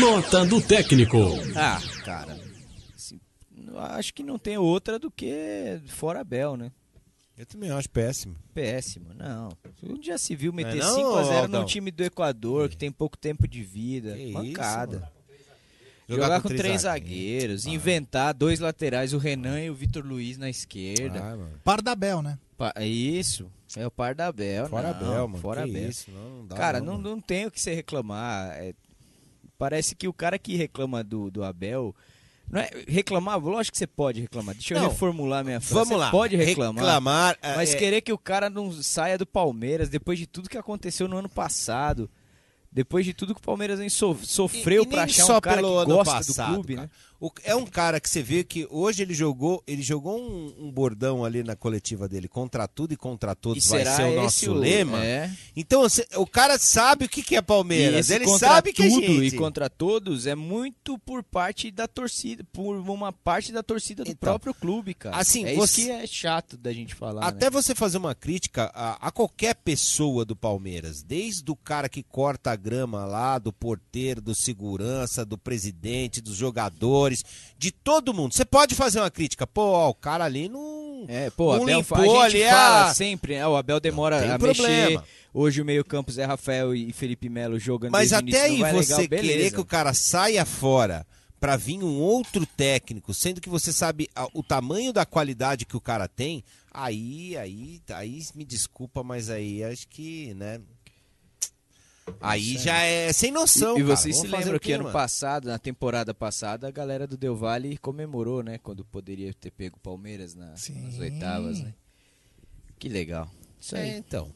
Nota 0.00 0.44
do 0.44 0.60
técnico. 0.60 1.18
Ah, 1.56 1.80
cara. 2.04 2.36
assim, 2.96 3.20
acho 3.76 4.12
que 4.12 4.22
não 4.22 4.38
tem 4.38 4.58
outra 4.58 4.98
do 4.98 5.10
que 5.10 5.80
fora 5.86 6.22
Bel, 6.24 6.56
né? 6.56 6.72
Eu 7.38 7.46
também 7.46 7.70
acho 7.70 7.88
péssimo. 7.88 8.36
Péssimo, 8.52 9.14
não. 9.14 9.48
Onde 9.88 10.08
já 10.08 10.18
se 10.18 10.36
viu 10.36 10.52
meter 10.52 10.76
Não 10.76 10.98
é 10.98 11.02
não, 11.02 11.12
5x0 11.14 11.36
Aldão? 11.42 11.60
num 11.60 11.66
time 11.66 11.90
do 11.90 12.04
Equador, 12.04 12.68
que 12.68 12.76
tem 12.76 12.90
pouco 12.92 13.16
tempo 13.16 13.48
de 13.48 13.62
vida. 13.62 14.14
Que 14.14 14.32
Mancada. 14.32 14.96
isso. 14.96 15.19
Jogar, 16.10 16.24
Jogar 16.24 16.40
com, 16.42 16.48
com 16.48 16.56
três 16.56 16.80
zagueiros, 16.82 17.66
inventar 17.66 18.34
dois 18.34 18.58
laterais, 18.60 19.12
o 19.12 19.18
Renan 19.18 19.60
e 19.60 19.70
o 19.70 19.74
Vitor 19.74 20.04
Luiz 20.04 20.36
na 20.36 20.50
esquerda. 20.50 21.20
Ah, 21.20 21.36
mano. 21.36 21.50
Pardabel, 21.64 22.20
né? 22.22 22.38
Pa- 22.58 22.74
isso, 22.80 23.50
é 23.76 23.86
o 23.86 23.90
par 23.90 24.14
da 24.14 24.30
Bel. 24.32 24.68
Fora 24.68 24.88
não, 24.92 24.96
Abel, 25.12 25.28
mano, 25.28 25.40
Fora 25.42 25.62
Abel. 25.62 25.88
isso, 25.88 26.10
não, 26.10 26.30
não 26.38 26.46
dá 26.46 26.56
Cara, 26.56 26.80
não, 26.80 26.98
não, 26.98 27.12
não, 27.12 27.20
tem 27.20 27.46
o 27.46 27.50
que 27.50 27.60
você 27.60 27.72
reclamar. 27.74 28.50
é, 28.58 28.74
parece 29.56 29.94
que 29.94 30.08
o 30.08 30.12
cara 30.12 30.38
que 30.38 30.56
reclama 30.56 31.02
do, 31.04 31.30
do 31.30 31.44
Abel. 31.44 31.94
Não 32.50 32.60
é, 32.60 32.68
reclamar, 32.88 33.38
lógico 33.38 33.72
que 33.74 33.78
você 33.78 33.86
pode 33.86 34.20
reclamar. 34.20 34.56
Deixa 34.56 34.74
eu 34.74 34.80
Não, 34.80 34.88
reformular 34.88 35.44
minha 35.44 35.60
frase. 35.60 35.74
vamos 35.74 35.88
Você 35.90 35.94
lá, 35.94 36.10
pode 36.10 36.34
reclamar. 36.34 36.82
reclamar, 36.84 37.38
é, 37.40 37.54
mas 37.54 37.72
é- 37.72 37.78
querer 37.78 38.00
que 38.00 38.12
o 38.12 38.18
cara 38.18 38.50
não 38.50 38.72
saia 38.82 39.16
do 39.16 39.24
Palmeiras 39.24 39.88
depois 39.88 40.18
de 40.18 40.26
tudo 40.26 40.48
que 40.50 40.58
aconteceu 40.58 41.06
no 41.06 41.16
ano 41.16 41.28
passado. 41.28 42.10
Depois 42.72 43.04
de 43.04 43.12
tudo 43.12 43.34
que 43.34 43.40
o 43.40 43.44
Palmeiras 43.44 43.80
so- 43.92 44.16
sofreu 44.22 44.86
pra 44.86 45.04
nem 45.04 45.12
achar 45.14 45.36
um 45.36 45.40
cara 45.40 45.56
que 45.60 45.62
gosta 45.86 46.14
passado, 46.14 46.48
do 46.48 46.54
clube, 46.54 46.74
cara. 46.76 46.86
né? 46.86 46.92
O- 47.20 47.30
é 47.44 47.54
um 47.54 47.66
cara 47.66 48.00
que 48.00 48.08
você 48.08 48.22
vê 48.22 48.42
que 48.42 48.66
hoje 48.70 49.02
ele 49.02 49.12
jogou, 49.12 49.62
ele 49.66 49.82
jogou 49.82 50.18
um, 50.18 50.54
um 50.66 50.70
bordão 50.72 51.22
ali 51.24 51.42
na 51.42 51.54
coletiva 51.54 52.08
dele, 52.08 52.26
contra 52.28 52.66
tudo 52.66 52.94
e 52.94 52.96
contra 52.96 53.34
todos 53.34 53.64
E 53.64 53.68
vai 53.68 53.84
ser 53.84 54.04
o 54.04 54.16
nosso 54.16 54.50
o- 54.50 54.54
lema. 54.54 55.04
é. 55.04 55.30
Então 55.54 55.82
você- 55.82 56.06
o 56.16 56.26
cara 56.26 56.58
sabe 56.58 57.04
o 57.04 57.08
que, 57.08 57.22
que 57.22 57.36
é 57.36 57.42
Palmeiras, 57.42 58.08
ele 58.08 58.26
sabe 58.38 58.72
que 58.72 58.82
é 58.82 58.88
tudo 58.88 59.00
gente. 59.22 59.34
e 59.34 59.38
contra 59.38 59.68
todos 59.68 60.26
é 60.26 60.34
muito 60.34 60.98
por 61.00 61.22
parte 61.22 61.70
da 61.70 61.86
torcida, 61.86 62.42
por 62.52 62.76
uma 62.76 63.12
parte 63.12 63.52
da 63.52 63.62
torcida 63.62 64.02
do 64.02 64.16
próprio 64.16 64.54
clube, 64.54 64.94
cara. 64.94 65.16
assim, 65.16 65.44
é 65.44 65.54
você- 65.54 65.82
isso 65.82 65.90
que 65.90 65.92
é 65.92 66.06
chato 66.06 66.56
da 66.56 66.72
gente 66.72 66.94
falar. 66.94 67.22
Até 67.26 67.46
né? 67.46 67.50
você 67.50 67.74
fazer 67.74 67.98
uma 67.98 68.14
crítica 68.14 68.70
a, 68.74 69.08
a 69.08 69.10
qualquer 69.10 69.54
pessoa 69.56 70.24
do 70.24 70.34
Palmeiras, 70.34 71.02
desde 71.02 71.50
o 71.50 71.56
cara 71.56 71.88
que 71.88 72.02
corta 72.02 72.52
a 72.52 72.56
grama 72.56 73.04
lá, 73.04 73.38
do 73.38 73.52
porteiro, 73.52 74.20
do 74.22 74.34
segurança, 74.34 75.24
do 75.24 75.36
presidente, 75.36 76.20
dos 76.20 76.36
jogadores, 76.36 77.09
de 77.58 77.70
todo 77.70 78.12
mundo. 78.14 78.34
Você 78.34 78.44
pode 78.44 78.74
fazer 78.74 79.00
uma 79.00 79.10
crítica, 79.10 79.46
pô, 79.46 79.62
ó, 79.62 79.88
o 79.90 79.94
cara 79.94 80.24
ali 80.24 80.48
não. 80.48 81.04
É, 81.08 81.30
pô, 81.30 81.56
não 81.56 81.62
Abel, 81.62 81.78
limpou 81.78 82.20
a 82.20 82.28
gente 82.28 82.48
fala 82.48 82.86
a- 82.90 82.94
sempre, 82.94 83.34
né? 83.36 83.46
O 83.46 83.56
Abel 83.56 83.80
demora 83.80 84.34
a 84.34 84.38
problema. 84.38 84.88
mexer. 84.90 85.02
Hoje 85.32 85.62
o 85.62 85.64
meio-campo 85.64 86.10
Zé 86.12 86.24
Rafael 86.24 86.74
e 86.74 86.92
Felipe 86.92 87.28
Melo 87.28 87.58
jogando 87.58 87.92
Mas 87.92 88.12
até 88.12 88.48
início, 88.48 88.64
aí 88.64 88.72
você 88.74 88.92
legal, 88.92 89.08
querer 89.08 89.22
beleza. 89.22 89.54
que 89.54 89.60
o 89.60 89.64
cara 89.64 89.94
saia 89.94 90.44
fora 90.44 91.06
pra 91.38 91.56
vir 91.56 91.82
um 91.82 91.98
outro 92.00 92.44
técnico, 92.44 93.14
sendo 93.14 93.40
que 93.40 93.48
você 93.48 93.72
sabe 93.72 94.08
o 94.34 94.42
tamanho 94.42 94.92
da 94.92 95.06
qualidade 95.06 95.64
que 95.64 95.76
o 95.76 95.80
cara 95.80 96.06
tem, 96.08 96.44
aí, 96.70 97.34
aí, 97.38 97.80
aí 97.94 98.22
me 98.34 98.44
desculpa, 98.44 99.02
mas 99.02 99.30
aí 99.30 99.64
acho 99.64 99.88
que, 99.88 100.34
né? 100.34 100.60
Aí 102.20 102.56
já 102.58 102.78
é 102.82 103.12
sem 103.12 103.30
noção, 103.30 103.76
E, 103.76 103.80
e 103.80 103.82
vocês 103.82 104.16
se 104.18 104.26
lembram 104.26 104.58
que 104.58 104.72
ano 104.72 104.84
mano? 104.84 104.92
passado, 104.92 105.48
na 105.48 105.58
temporada 105.58 106.12
passada, 106.14 106.68
a 106.68 106.70
galera 106.70 107.06
do 107.06 107.16
Del 107.16 107.36
Valle 107.36 107.76
comemorou, 107.78 108.42
né? 108.42 108.58
Quando 108.58 108.84
poderia 108.84 109.32
ter 109.34 109.50
pego 109.50 109.76
o 109.76 109.80
Palmeiras 109.80 110.34
na- 110.34 110.50
nas 110.50 110.98
oitavas, 110.98 111.60
né? 111.60 111.74
Que 112.78 112.88
legal. 112.88 113.30
Isso 113.60 113.76
aí. 113.76 113.90
É, 113.90 113.96
então. 113.98 114.32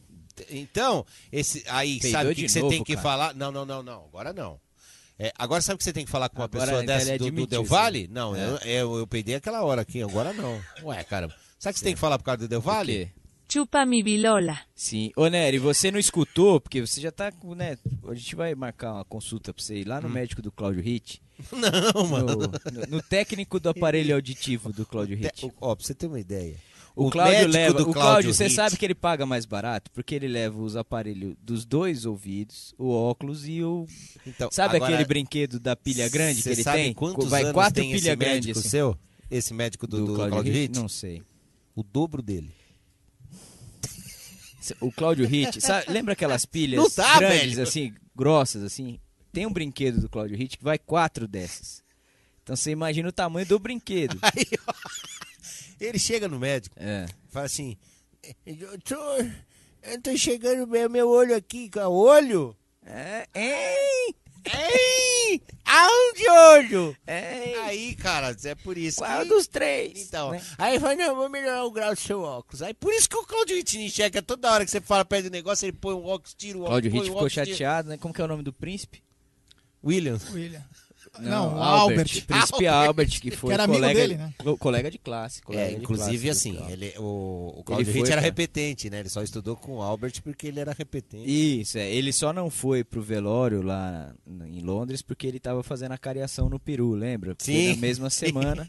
Então, 0.50 1.06
esse 1.32 1.62
aí, 1.68 2.00
Peidou 2.00 2.10
sabe 2.20 2.30
o 2.32 2.34
que, 2.34 2.42
que 2.42 2.48
você 2.48 2.58
novo, 2.60 2.70
tem 2.72 2.82
que 2.84 2.94
cara. 2.94 3.02
falar? 3.02 3.34
Não, 3.34 3.52
não, 3.52 3.64
não, 3.64 3.82
não. 3.82 4.04
Agora 4.06 4.32
não. 4.32 4.60
É, 5.16 5.32
agora 5.38 5.62
sabe 5.62 5.76
o 5.76 5.78
que 5.78 5.84
você 5.84 5.92
tem 5.92 6.04
que 6.04 6.10
falar 6.10 6.28
com 6.28 6.38
uma 6.38 6.46
Agora, 6.46 6.64
pessoa 6.66 6.82
dessa 6.84 7.16
do, 7.16 7.30
do 7.30 7.46
Del 7.46 7.62
sim. 7.62 7.68
Valle? 7.68 8.08
Não, 8.08 8.34
É. 8.34 8.48
eu, 8.48 8.56
eu, 8.64 8.96
eu 8.98 9.06
peidei 9.06 9.36
aquela 9.36 9.62
hora 9.62 9.82
aqui, 9.82 10.02
agora 10.02 10.32
não. 10.32 10.60
Ué, 10.82 11.04
cara. 11.04 11.28
Sabe 11.58 11.70
o 11.70 11.74
que 11.74 11.78
você 11.78 11.84
tem 11.84 11.94
que 11.94 12.00
falar 12.00 12.18
por 12.18 12.24
causa 12.24 12.38
do 12.38 12.48
Del 12.48 12.60
Valle? 12.60 13.12
Chupa 13.48 13.84
mi 13.86 14.02
bilola. 14.02 14.58
Sim. 14.74 15.12
Ô, 15.16 15.28
Nery, 15.28 15.58
você 15.58 15.90
não 15.90 15.98
escutou, 15.98 16.60
porque 16.60 16.80
você 16.80 17.00
já 17.00 17.12
tá 17.12 17.30
com, 17.30 17.54
né? 17.54 17.78
A 18.08 18.14
gente 18.14 18.34
vai 18.34 18.54
marcar 18.54 18.94
uma 18.94 19.04
consulta 19.04 19.54
pra 19.54 19.62
você 19.62 19.76
ir 19.76 19.86
lá 19.86 20.00
no 20.00 20.08
médico 20.08 20.42
do 20.42 20.50
Cláudio 20.50 20.82
Ritt. 20.82 21.22
Não, 21.52 22.06
mano. 22.06 22.26
No, 22.36 22.38
no- 22.46 22.86
no 22.96 23.02
técnico 23.02 23.60
do 23.60 23.68
aparelho 23.68 24.14
auditivo 24.14 24.72
do 24.72 24.84
Cláudio 24.86 25.16
Ritt. 25.16 25.50
Ó, 25.60 25.74
pra 25.74 25.84
você 25.84 25.94
ter 25.94 26.06
uma 26.06 26.18
ideia. 26.18 26.56
O, 26.96 27.06
O 27.06 27.10
Cláudio 27.10 27.34
médico 27.38 27.52
leva. 27.52 27.74
do 27.74 27.82
o 27.82 27.92
Cláudio 27.92 28.00
Cláudio, 28.02 28.34
você 28.34 28.44
Hit. 28.44 28.54
sabe 28.54 28.76
que 28.76 28.84
ele 28.84 28.94
paga 28.94 29.26
mais 29.26 29.44
barato? 29.44 29.90
Porque 29.92 30.14
ele 30.14 30.28
leva 30.28 30.60
os 30.60 30.76
aparelhos 30.76 31.34
dos 31.42 31.64
dois 31.64 32.06
ouvidos, 32.06 32.72
o 32.78 32.88
óculos 32.90 33.48
e 33.48 33.62
o. 33.64 33.84
Então, 34.26 34.48
sabe 34.52 34.76
agora, 34.76 34.94
aquele 34.94 35.06
brinquedo 35.08 35.58
da 35.60 35.74
pilha 35.76 36.08
grande 36.08 36.40
que 36.42 36.48
ele 36.48 36.62
sabe 36.62 36.78
tem? 36.78 36.94
Quantos 36.94 37.28
Vai 37.28 37.42
anos 37.42 37.52
quatro 37.54 37.74
tem 37.82 37.92
esse 37.92 38.02
pilha 38.02 38.16
médico 38.16 38.30
grande 38.32 38.50
assim. 38.52 38.68
seu? 38.68 38.96
Esse 39.30 39.52
médico 39.54 39.86
do, 39.88 40.06
do, 40.06 40.14
Claudio 40.14 40.52
Hit? 40.52 40.78
Não 40.78 40.88
sei. 40.88 41.22
O 41.74 41.82
dobro 41.82 42.22
dele. 42.22 42.50
O 44.80 44.90
Cláudio 44.92 45.26
Hit, 45.26 45.60
sabe- 45.60 45.90
lembra 45.90 46.12
aquelas 46.14 46.44
pilhas 46.46 46.94
dá, 46.94 47.18
grandes, 47.18 47.54
velho. 47.54 47.62
assim, 47.68 47.94
grossas, 48.14 48.62
assim? 48.62 48.98
Tem 49.32 49.46
um 49.46 49.52
brinquedo 49.52 50.00
do 50.00 50.08
Cláudio 50.08 50.36
Hit 50.36 50.56
que 50.58 50.64
vai 50.64 50.78
quatro 50.78 51.26
dessas. 51.28 51.82
Então 52.42 52.54
você 52.56 52.70
imagina 52.70 53.08
o 53.08 53.12
tamanho 53.12 53.46
do 53.46 53.58
brinquedo. 53.58 54.18
Ele 55.80 55.98
chega 55.98 56.28
no 56.28 56.38
médico, 56.38 56.74
É. 56.78 57.06
fala 57.30 57.46
assim: 57.46 57.76
Doutor, 58.46 59.30
eu 59.82 60.00
tô 60.00 60.16
chegando 60.16 60.66
bem 60.66 60.88
meu 60.88 61.08
olho 61.08 61.34
aqui, 61.34 61.68
com 61.68 61.80
o 61.80 61.92
olho? 61.92 62.56
É, 62.86 63.26
hein? 63.34 64.14
Hein? 64.46 65.03
Aonde 65.76 66.30
olho? 66.30 66.96
É. 67.06 67.54
Aí, 67.64 67.94
cara, 67.96 68.36
é 68.44 68.54
por 68.54 68.78
isso. 68.78 68.98
Qual 68.98 69.22
que... 69.22 69.28
dos 69.28 69.46
três? 69.48 70.06
Então, 70.06 70.30
né? 70.30 70.42
aí 70.56 70.78
vai, 70.78 70.94
não, 70.94 71.16
vou 71.16 71.28
melhorar 71.28 71.64
o 71.64 71.70
grau 71.70 71.94
do 71.94 72.00
seu 72.00 72.22
óculos. 72.22 72.62
Aí 72.62 72.72
por 72.72 72.92
isso 72.92 73.08
que 73.08 73.16
o 73.16 73.24
Claudio 73.26 73.56
Hit 73.56 73.78
enxerga 73.78 74.22
toda 74.22 74.52
hora 74.52 74.64
que 74.64 74.70
você 74.70 74.80
fala 74.80 75.04
perto 75.04 75.24
do 75.24 75.30
negócio, 75.30 75.64
ele 75.66 75.72
põe 75.72 75.94
um 75.94 76.04
óculos, 76.06 76.34
tira 76.34 76.56
o 76.58 76.62
óculos. 76.62 76.68
Cláudio 76.70 76.90
põe 76.90 77.00
Hit 77.00 77.02
o 77.02 77.06
ficou 77.06 77.18
óculos, 77.18 77.32
tira- 77.32 77.46
chateado, 77.46 77.88
né? 77.88 77.98
Como 77.98 78.14
que 78.14 78.20
é 78.20 78.24
o 78.24 78.28
nome 78.28 78.42
do 78.42 78.52
príncipe? 78.52 79.02
William. 79.82 80.18
William. 80.32 80.64
Não, 81.20 81.30
Não, 81.54 81.62
Albert. 81.62 81.98
Albert. 82.00 82.26
Príncipe 82.26 82.66
Albert. 82.66 82.88
Albert, 82.88 83.20
que 83.20 83.30
foi 83.30 83.48
Que 83.50 83.54
era 83.54 83.64
amigo 83.64 83.78
colega, 83.80 84.00
dele, 84.00 84.16
né? 84.16 84.34
co- 84.38 84.56
colega 84.58 84.90
de 84.90 84.98
classe. 84.98 85.40
É, 85.40 85.42
colega 85.44 85.70
de 85.70 85.76
inclusive 85.82 86.24
classe 86.26 86.48
assim, 86.48 86.72
ele, 86.72 86.92
o, 86.98 87.02
o 87.02 87.52
Ele 87.56 87.62
Claudio 87.64 87.86
foi 87.86 87.94
Hit 88.00 88.06
era 88.12 88.20
pra- 88.20 88.20
repetente, 88.28 88.90
né? 88.90 89.00
Ele 89.00 89.08
só 89.08 89.22
estudou 89.22 89.56
com 89.56 89.76
o 89.76 89.82
Albert 89.82 90.20
porque 90.22 90.48
ele 90.48 90.60
era 90.60 90.72
repetente. 90.72 91.24
Isso, 91.30 91.78
é. 91.78 91.88
Ele 91.88 92.12
só 92.12 92.32
não 92.32 92.50
foi 92.50 92.82
pro 92.82 93.00
velório 93.02 93.62
lá 93.62 94.12
em 94.46 94.60
Londres 94.60 95.02
porque 95.02 95.26
ele 95.26 95.38
tava 95.38 95.62
fazendo 95.62 95.92
a 95.92 95.98
cariação 95.98 96.48
no 96.48 96.58
Peru, 96.58 96.92
lembra? 96.94 97.36
Foi 97.38 97.54
Sim. 97.54 97.68
na 97.74 97.76
mesma 97.76 98.10
semana. 98.10 98.66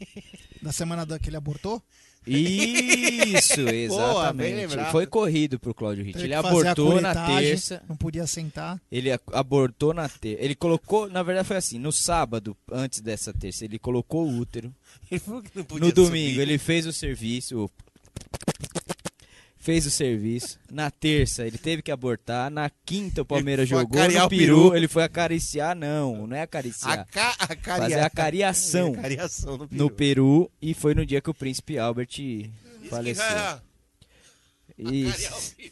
Da 0.62 0.72
semana 0.72 1.04
da 1.04 1.18
que 1.18 1.28
ele 1.28 1.36
abortou? 1.36 1.82
Isso, 2.26 3.62
Boa, 3.64 3.72
exatamente. 3.72 4.54
lembrado. 4.56 4.92
Foi 4.92 5.06
corrido 5.06 5.58
pro 5.58 5.72
Cláudio. 5.74 6.04
Teve 6.04 6.24
Ele 6.24 6.34
abortou 6.34 7.00
na 7.00 7.14
terça. 7.26 7.82
Não 7.88 7.96
podia 7.96 8.26
sentar. 8.26 8.80
Ele 8.90 9.10
abortou 9.32 9.94
na 9.94 10.08
terça. 10.08 10.42
Ele 10.42 10.54
colocou, 10.54 11.08
na 11.08 11.22
verdade 11.22 11.46
foi 11.46 11.56
assim, 11.56 11.78
no 11.78 11.92
sábado, 11.92 12.56
antes 12.70 13.00
dessa 13.00 13.32
terça, 13.32 13.64
ele 13.64 13.78
colocou 13.78 14.26
o 14.26 14.38
útero. 14.38 14.74
Ele 15.10 15.20
falou 15.20 15.42
que 15.42 15.50
não 15.54 15.64
podia 15.64 15.86
No 15.86 15.92
domingo, 15.94 16.30
subir. 16.30 16.40
ele 16.40 16.58
fez 16.58 16.84
o 16.86 16.92
serviço. 16.92 17.64
o- 17.64 17.70
Fez 19.66 19.84
o 19.84 19.90
serviço. 19.90 20.60
Na 20.70 20.92
terça, 20.92 21.44
ele 21.44 21.58
teve 21.58 21.82
que 21.82 21.90
abortar. 21.90 22.48
Na 22.52 22.70
quinta, 22.70 23.22
o 23.22 23.24
Palmeiras 23.24 23.68
jogou 23.68 24.00
no 24.00 24.12
peru. 24.12 24.28
peru. 24.28 24.76
Ele 24.76 24.86
foi 24.86 25.02
acariciar, 25.02 25.74
não. 25.74 26.24
Não 26.24 26.36
é 26.36 26.42
acariciar. 26.42 27.00
A 27.00 27.04
ca- 27.04 27.34
acarear. 27.40 27.80
Fazer 27.90 28.00
a 28.00 28.08
cariação. 28.08 28.92
Cariação 29.02 29.58
no 29.58 29.68
no 29.72 29.90
Peru. 29.90 30.48
E 30.62 30.72
foi 30.72 30.94
no 30.94 31.04
dia 31.04 31.20
que 31.20 31.28
o 31.30 31.34
príncipe 31.34 31.78
Albert 31.80 32.10
faleceu. 32.88 33.24
Isso. 34.78 35.56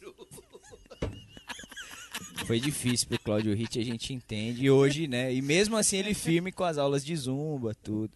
Foi 2.46 2.58
difícil 2.60 3.06
pro 3.08 3.18
Cláudio 3.20 3.54
Hit, 3.54 3.78
a 3.78 3.84
gente 3.84 4.12
entende. 4.12 4.64
E 4.64 4.70
hoje, 4.70 5.06
né? 5.06 5.32
E 5.32 5.40
mesmo 5.40 5.76
assim 5.76 5.98
ele 5.98 6.12
firme 6.14 6.50
com 6.52 6.64
as 6.64 6.76
aulas 6.78 7.04
de 7.04 7.14
zumba, 7.16 7.74
tudo. 7.80 8.10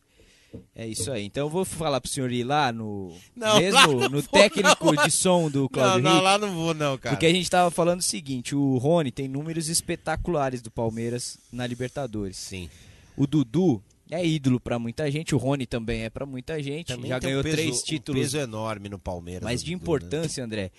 É 0.74 0.86
isso 0.86 1.10
aí. 1.12 1.24
Então 1.24 1.46
eu 1.46 1.50
vou 1.50 1.64
falar 1.64 2.00
pro 2.00 2.10
senhor 2.10 2.30
ir 2.32 2.42
lá 2.44 2.72
no. 2.72 3.14
Não, 3.36 3.54
lá 3.54 3.60
mesmo 3.60 3.86
não 3.92 4.08
no 4.08 4.10
vou, 4.10 4.22
técnico 4.22 4.92
não. 4.94 5.04
de 5.04 5.10
som 5.10 5.50
do 5.50 5.68
Cláudio 5.68 6.02
Não, 6.04 6.14
não, 6.16 6.22
lá 6.22 6.38
não 6.38 6.54
vou 6.54 6.72
não, 6.74 6.96
cara. 6.96 7.14
Porque 7.14 7.26
a 7.26 7.32
gente 7.32 7.50
tava 7.50 7.70
falando 7.70 8.00
o 8.00 8.02
seguinte: 8.02 8.54
o 8.54 8.78
Rony 8.78 9.10
tem 9.10 9.28
números 9.28 9.68
espetaculares 9.68 10.62
do 10.62 10.70
Palmeiras 10.70 11.38
na 11.52 11.66
Libertadores. 11.66 12.36
Sim. 12.36 12.70
O 13.16 13.26
Dudu 13.26 13.82
é 14.10 14.24
ídolo 14.26 14.58
pra 14.58 14.78
muita 14.78 15.10
gente, 15.10 15.34
o 15.34 15.38
Rony 15.38 15.66
também 15.66 16.04
é 16.04 16.10
pra 16.10 16.24
muita 16.24 16.62
gente. 16.62 16.86
Também 16.88 17.08
já 17.10 17.20
tem 17.20 17.28
um 17.28 17.30
ganhou 17.32 17.42
peso- 17.42 17.56
três 17.56 17.80
um 17.80 17.84
títulos. 17.84 18.20
peso 18.22 18.38
enorme 18.38 18.88
no 18.88 18.98
Palmeiras. 18.98 19.42
Mas 19.44 19.60
o 19.60 19.64
de 19.64 19.72
Dudu, 19.72 19.76
né? 19.78 19.82
importância, 19.82 20.44
André, 20.44 20.70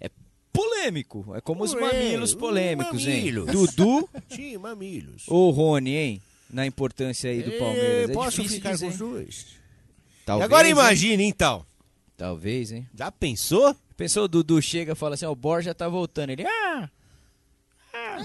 é 0.00 0.08
polêmico. 0.52 1.34
É 1.34 1.40
como 1.40 1.64
os 1.64 1.74
mamilos 1.74 2.34
polêmicos, 2.34 3.04
mamilos. 3.04 3.48
hein? 3.48 3.52
Dudu 3.54 4.08
Sim, 4.30 4.56
mamilos. 4.58 5.24
ou 5.28 5.50
Rony, 5.50 5.90
hein? 5.96 6.22
Na 6.50 6.66
importância 6.66 7.30
aí 7.30 7.42
do 7.42 7.52
Palmeiras. 7.52 8.10
É 8.10 8.12
posso 8.12 8.36
difícil 8.36 8.56
ficar 8.56 8.72
dizer. 8.72 8.86
com 8.86 8.92
os 8.92 8.98
dois? 8.98 9.46
Talvez, 10.24 10.44
agora 10.44 10.66
hein? 10.66 10.72
imagine, 10.72 11.24
então. 11.24 11.64
Talvez, 12.16 12.72
hein? 12.72 12.88
Já 12.94 13.12
pensou? 13.12 13.76
Pensou 13.96 14.24
o 14.24 14.28
Dudu 14.28 14.60
chega 14.62 14.92
e 14.92 14.96
fala 14.96 15.14
assim, 15.14 15.26
ó, 15.26 15.32
o 15.32 15.36
Borja 15.36 15.74
tá 15.74 15.88
voltando. 15.88 16.30
Ele, 16.30 16.44
ah, 16.46 16.88
ah 17.92 18.18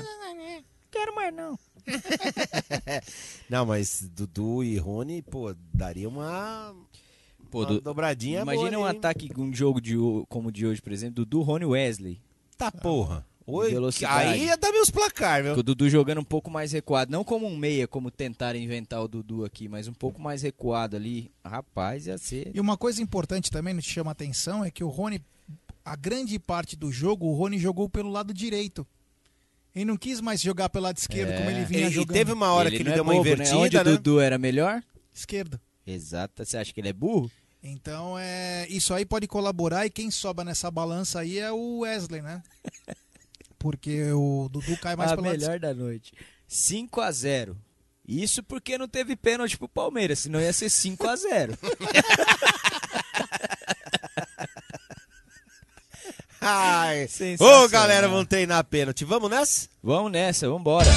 quero 0.91 1.15
mais 1.15 1.33
não. 1.33 1.57
não, 3.49 3.65
mas 3.65 4.07
Dudu 4.15 4.63
e 4.63 4.77
Rony, 4.77 5.21
pô, 5.21 5.53
daria 5.73 6.07
uma, 6.07 6.73
Pô, 7.53 7.65
uma 7.65 7.81
dobradinha 7.81 8.41
Imagina 8.41 8.71
boa 8.71 8.87
um 8.87 8.89
hein? 8.89 8.97
ataque, 8.97 9.29
um 9.37 9.53
jogo 9.53 9.79
de, 9.79 9.95
como 10.27 10.49
o 10.49 10.51
de 10.51 10.65
hoje, 10.65 10.81
por 10.81 10.91
exemplo, 10.91 11.15
Dudu, 11.15 11.41
Rony 11.41 11.65
Wesley. 11.65 12.19
Tá 12.57 12.71
porra. 12.71 13.25
Oi, 13.45 13.71
Velocidade. 13.71 14.29
aí 14.29 14.45
ia 14.45 14.55
dar 14.57 14.71
meus 14.71 14.89
placar, 14.89 15.39
Com 15.41 15.49
viu? 15.49 15.59
o 15.59 15.63
Dudu 15.63 15.89
jogando 15.89 16.21
um 16.21 16.23
pouco 16.23 16.49
mais 16.49 16.71
recuado. 16.71 17.11
Não 17.11 17.23
como 17.23 17.45
um 17.45 17.57
meia, 17.57 17.87
como 17.87 18.09
tentaram 18.09 18.57
inventar 18.57 19.01
o 19.03 19.07
Dudu 19.07 19.43
aqui, 19.43 19.67
mas 19.67 19.87
um 19.87 19.93
pouco 19.93 20.21
mais 20.21 20.41
recuado 20.41 20.95
ali. 20.95 21.29
Rapaz, 21.43 22.07
ia 22.07 22.17
ser. 22.17 22.51
E 22.53 22.59
uma 22.61 22.77
coisa 22.77 23.01
importante 23.01 23.51
também, 23.51 23.73
não 23.73 23.81
te 23.81 23.89
chama 23.91 24.11
atenção, 24.11 24.63
é 24.63 24.71
que 24.71 24.83
o 24.83 24.87
Rony, 24.87 25.21
a 25.83 25.95
grande 25.95 26.39
parte 26.39 26.75
do 26.77 26.89
jogo, 26.91 27.25
o 27.27 27.33
Rony 27.33 27.59
jogou 27.59 27.89
pelo 27.89 28.09
lado 28.09 28.33
direito. 28.33 28.87
Ele 29.75 29.85
não 29.85 29.97
quis 29.97 30.21
mais 30.21 30.39
jogar 30.39 30.69
pelo 30.69 30.83
lado 30.85 30.97
esquerdo, 30.97 31.35
como 31.35 31.49
ele 31.49 31.65
vinha 31.65 31.81
É. 31.81 31.85
E- 31.85 31.89
e 31.89 31.91
jogando. 31.93 32.13
teve 32.15 32.31
uma 32.31 32.51
hora 32.53 32.69
que 32.69 32.77
ele 32.77 32.91
é 32.91 32.93
deu 32.93 33.03
uma 33.03 33.13
bobo, 33.13 33.25
né? 33.25 33.31
invertida, 33.33 33.57
Onde 33.57 33.75
o 33.75 33.83
né? 33.83 33.91
Dudu 33.91 34.19
era 34.19 34.37
melhor? 34.37 34.81
Esquerdo. 35.13 35.59
Exato. 35.85 36.45
Você 36.45 36.55
acha 36.57 36.71
que 36.71 36.79
ele 36.79 36.89
é 36.89 36.93
burro? 36.93 37.29
Então, 37.61 38.17
é, 38.19 38.67
isso 38.69 38.93
aí 38.93 39.05
pode 39.05 39.25
colaborar 39.27 39.85
e 39.85 39.89
quem 39.89 40.11
sobra 40.11 40.45
nessa 40.45 40.69
balança 40.69 41.19
aí 41.21 41.39
é 41.39 41.51
o 41.51 41.79
Wesley, 41.79 42.21
né? 42.21 42.43
Porque 43.63 44.11
o 44.11 44.49
Dudu 44.51 44.75
cai 44.75 44.93
mais 44.93 45.13
a 45.13 45.15
pelo 45.15 45.25
lado 45.25 45.39
melhor 45.39 45.57
da 45.57 45.73
noite. 45.73 46.11
5 46.45 46.99
a 46.99 47.09
0 47.09 47.57
Isso 48.05 48.43
porque 48.43 48.77
não 48.77 48.89
teve 48.89 49.15
pênalti 49.15 49.57
pro 49.57 49.69
Palmeiras, 49.69 50.19
senão 50.19 50.41
ia 50.41 50.51
ser 50.51 50.69
5 50.69 51.07
a 51.07 51.15
0 51.15 51.57
Ai, 56.45 57.07
ô 57.39 57.69
galera, 57.69 58.09
vamos 58.09 58.27
treinar 58.27 58.65
pênalti. 58.65 59.05
Vamos 59.05 59.29
nessa? 59.29 59.69
Vamos 59.81 60.11
nessa, 60.11 60.45
vamos 60.45 60.59
embora. 60.59 60.91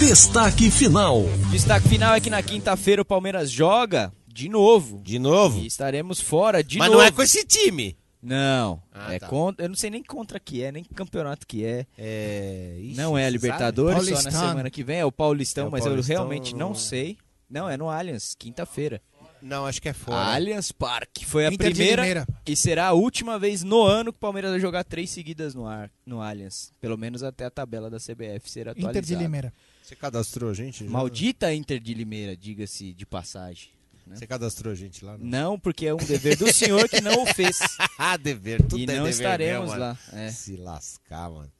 Destaque 0.00 0.72
final. 0.72 1.22
Destaque 1.52 1.88
final 1.88 2.14
é 2.14 2.20
que 2.20 2.28
na 2.28 2.42
quinta-feira 2.42 3.02
o 3.02 3.04
Palmeiras 3.04 3.48
joga 3.48 4.12
de 4.26 4.48
novo. 4.48 5.00
De 5.04 5.20
novo? 5.20 5.60
E 5.60 5.66
estaremos 5.66 6.20
fora 6.20 6.64
de 6.64 6.78
Mas 6.78 6.88
novo. 6.88 7.00
não 7.00 7.06
é 7.06 7.10
com 7.12 7.22
esse 7.22 7.44
time. 7.44 7.96
Não, 8.22 8.82
Ah, 8.92 9.14
é 9.14 9.18
tá. 9.18 9.28
contra, 9.28 9.64
eu 9.64 9.68
não 9.68 9.76
sei 9.76 9.90
nem 9.90 10.02
contra 10.02 10.40
que 10.40 10.62
é, 10.62 10.72
nem 10.72 10.82
que 10.82 10.92
campeonato 10.92 11.46
que 11.46 11.64
é. 11.64 11.86
É, 11.96 12.76
ixi, 12.80 12.96
não 12.96 13.16
é 13.16 13.24
a 13.26 13.30
Libertadores, 13.30 14.08
só 14.08 14.22
na 14.22 14.30
semana 14.30 14.70
que 14.70 14.82
vem, 14.82 14.98
é 14.98 15.04
o 15.04 15.12
Paulistão, 15.12 15.66
É 15.66 15.68
o 15.68 15.70
mas 15.70 15.84
eu 15.84 15.90
Paulistão. 15.92 16.16
realmente 16.16 16.54
não 16.54 16.74
sei. 16.74 17.16
Não, 17.48 17.68
é 17.70 17.76
no 17.76 17.88
Allianz, 17.88 18.34
quinta-feira. 18.38 19.00
Não, 19.40 19.64
acho 19.66 19.80
que 19.80 19.88
é 19.88 19.92
fora. 19.92 20.34
Allianz 20.34 20.72
Parque. 20.72 21.24
Foi 21.24 21.46
a 21.46 21.52
Inter 21.52 21.70
primeira 21.72 22.26
e 22.44 22.56
será 22.56 22.88
a 22.88 22.92
última 22.92 23.38
vez 23.38 23.62
no 23.62 23.82
ano 23.84 24.12
que 24.12 24.16
o 24.16 24.20
Palmeiras 24.20 24.50
vai 24.50 24.58
jogar 24.58 24.82
três 24.82 25.10
seguidas 25.10 25.54
no, 25.54 25.64
ar, 25.64 25.88
no 26.04 26.20
Allianz. 26.20 26.72
Pelo 26.80 26.98
menos 26.98 27.22
até 27.22 27.44
a 27.44 27.50
tabela 27.50 27.88
da 27.88 27.98
CBF 27.98 28.50
ser 28.50 28.68
atualizada. 28.68 28.98
Inter 28.98 29.02
de 29.02 29.14
Limeira. 29.14 29.52
Você 29.80 29.94
cadastrou 29.94 30.50
a 30.50 30.54
gente? 30.54 30.84
já? 30.84 30.90
Maldita 30.90 31.54
Inter 31.54 31.78
de 31.78 31.94
Limeira, 31.94 32.36
diga-se 32.36 32.92
de 32.92 33.06
passagem. 33.06 33.70
Né? 34.08 34.16
Você 34.16 34.26
cadastrou 34.26 34.72
a 34.72 34.76
gente 34.76 35.04
lá? 35.04 35.16
Não, 35.18 35.50
Não, 35.50 35.58
porque 35.58 35.86
é 35.86 35.94
um 35.94 35.98
dever 35.98 36.36
do 36.36 36.52
senhor 36.52 36.88
que 36.88 37.00
não 37.00 37.22
o 37.22 37.26
fez. 37.26 37.58
ah, 37.98 38.16
dever. 38.16 38.62
Tudo 38.62 38.78
E 38.78 38.82
é 38.84 38.86
não 38.86 38.94
dever 39.04 39.10
estaremos 39.10 39.70
mesmo, 39.70 39.80
lá. 39.80 39.96
é. 40.12 40.30
Se 40.30 40.56
lascar, 40.56 41.30
mano. 41.30 41.50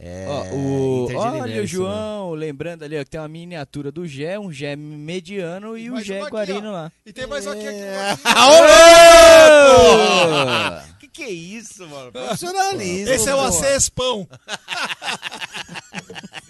É, 0.00 0.26
Ó, 0.28 0.44
o, 0.54 1.12
olha 1.16 1.60
o 1.60 1.64
isso 1.64 1.74
João, 1.74 2.30
lembrando 2.30 2.84
ali 2.84 2.96
ó, 2.96 3.02
que 3.02 3.10
tem 3.10 3.20
uma 3.20 3.26
miniatura 3.26 3.90
do 3.90 4.06
Gé, 4.06 4.38
um 4.38 4.52
Gé 4.52 4.76
mediano 4.76 5.76
e 5.76 5.90
o 5.90 5.94
mais 5.94 6.06
Gé 6.06 6.20
Guarino 6.28 6.68
ó. 6.68 6.72
lá. 6.72 6.92
E 7.04 7.12
tem 7.12 7.26
mais 7.26 7.44
aqui, 7.48 7.66
aqui. 7.66 7.80
mesmo. 7.80 8.18
Que 11.00 11.08
que 11.08 11.22
é 11.24 11.30
isso, 11.30 11.84
mano? 11.88 12.12
Profissionalismo. 12.12 13.12
Esse 13.12 13.28
é 13.28 13.34
o. 13.34 13.40
Acespão. 13.40 14.28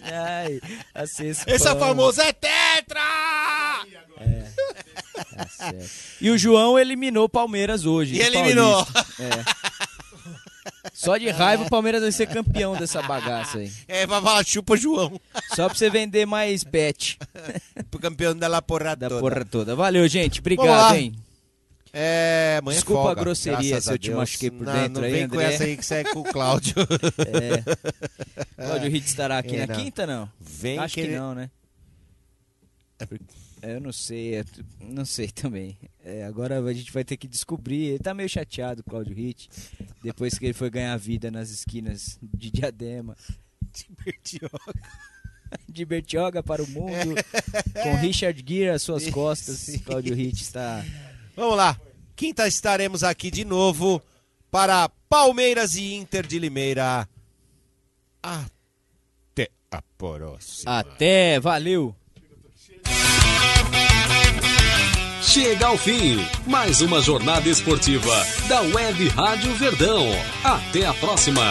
Ai, 0.03 0.61
a 0.95 1.07
Cespão. 1.07 1.55
Esse 1.55 1.69
é 1.69 1.73
o 1.73 1.79
famoso 1.79 2.21
é 2.21 2.33
Tetra! 2.33 3.01
Tá. 5.59 5.73
E 6.21 6.31
o 6.31 6.39
João 6.39 6.79
eliminou 6.79 7.25
o 7.25 7.29
Palmeiras 7.29 7.85
hoje. 7.87 8.15
E 8.17 8.19
no 8.19 8.25
eliminou. 8.27 8.87
É. 9.19 9.69
Só 10.93 11.17
de 11.17 11.29
raiva 11.31 11.65
o 11.65 11.71
Palmeiras 11.71 12.03
vai 12.03 12.13
ser 12.13 12.27
campeão 12.27 12.77
dessa 12.77 13.01
bagaça 13.03 13.59
aí. 13.59 13.73
É, 13.87 14.07
pra 14.07 14.21
falar 14.21 14.45
chupa 14.45 14.77
João. 14.77 15.21
Só 15.55 15.69
pra 15.69 15.77
você 15.77 15.89
vender 15.91 16.27
mais 16.27 16.65
bet 16.65 17.19
Pro 17.91 18.01
campeão 18.01 18.35
da 18.37 18.49
La 18.49 18.61
Porra 18.63 18.95
da 18.97 19.09
toda. 19.09 19.21
porra 19.21 19.45
toda. 19.45 19.77
Valeu, 19.77 20.07
gente. 20.09 20.41
Obrigado, 20.41 20.95
hein? 20.95 21.15
É, 21.93 22.59
amanhã 22.61 22.75
é 22.77 22.79
Desculpa 22.81 23.03
folga, 23.03 23.21
a 23.21 23.25
grosseria 23.25 23.81
se 23.81 23.91
eu 23.91 23.99
te 23.99 24.11
machuquei 24.11 24.51
por 24.51 24.67
Não, 24.67 24.73
dentro 24.75 25.01
não 25.01 25.09
aí, 25.09 25.13
vem 25.13 25.29
com 25.29 25.37
André. 25.37 25.55
essa 25.55 25.65
aí 25.65 25.77
que 25.77 25.87
você 25.87 25.95
é 25.95 26.05
com 26.05 26.21
o 26.21 26.25
Cláudio. 26.25 26.75
É. 28.57 28.63
Cláudio 28.67 28.91
Ritz 28.91 29.07
estará 29.09 29.39
aqui 29.39 29.57
É, 29.57 29.67
na 29.67 29.75
não. 29.75 29.83
quinta, 29.83 30.07
não? 30.07 30.29
Vem 30.39 30.79
Acho 30.79 30.95
que 30.95 31.01
que, 31.01 31.07
ele- 31.07 31.17
não, 31.19 31.35
né? 31.35 31.51
É, 33.63 33.77
Eu 33.77 33.81
não 33.81 33.93
sei, 33.93 34.37
é 34.37 34.45
não 34.81 35.05
sei 35.05 35.29
também. 35.33 35.77
É, 36.05 36.25
agora 36.25 36.59
a 36.61 36.73
gente 36.73 36.93
vai 36.93 37.05
ter 37.05 37.17
que 37.17 37.29
descobrir. 37.29 37.87
Ele 37.89 37.99
tá 37.99 38.15
meio 38.15 38.29
chateado, 38.29 38.83
Cláudio 38.83 39.15
Ritz, 39.15 39.49
depois 40.03 40.39
que 40.39 40.47
ele 40.47 40.55
foi 40.55 40.71
ganhar 40.71 40.97
vida 40.97 41.31
nas 41.31 41.51
esquinas 41.51 42.19
de 42.23 42.51
Diadema. 42.51 43.17
De 43.73 43.87
Bertioga. 44.05 44.75
De 45.67 45.83
Bertioga 45.83 46.43
para 46.43 46.63
o 46.63 46.69
mundo, 46.69 47.15
com 47.83 47.95
Richard 47.97 48.45
Gere 48.47 48.69
às 48.69 48.83
suas 48.83 49.09
costas. 49.09 49.81
Cláudio 49.83 50.15
Ritz 50.15 50.43
está... 50.43 50.85
Vamos 51.35 51.57
lá. 51.57 51.81
Quinta 52.15 52.47
estaremos 52.47 53.03
aqui 53.03 53.31
de 53.31 53.47
novo 53.47 54.03
para 54.51 54.91
Palmeiras 55.09 55.75
e 55.75 55.95
Inter 55.95 56.27
de 56.27 56.39
Limeira. 56.39 57.09
Até 58.23 59.49
a 59.71 59.81
próxima. 59.97 60.81
Até, 60.81 61.41
valeu! 61.41 61.95
Chega 65.41 65.69
ao 65.69 65.79
fim, 65.79 66.19
mais 66.49 66.81
uma 66.81 67.01
jornada 67.01 67.49
esportiva 67.49 68.27
da 68.49 68.61
Web 68.61 69.07
Rádio 69.11 69.55
Verdão. 69.55 70.05
Até 70.43 70.85
a 70.85 70.93
próxima. 70.93 71.49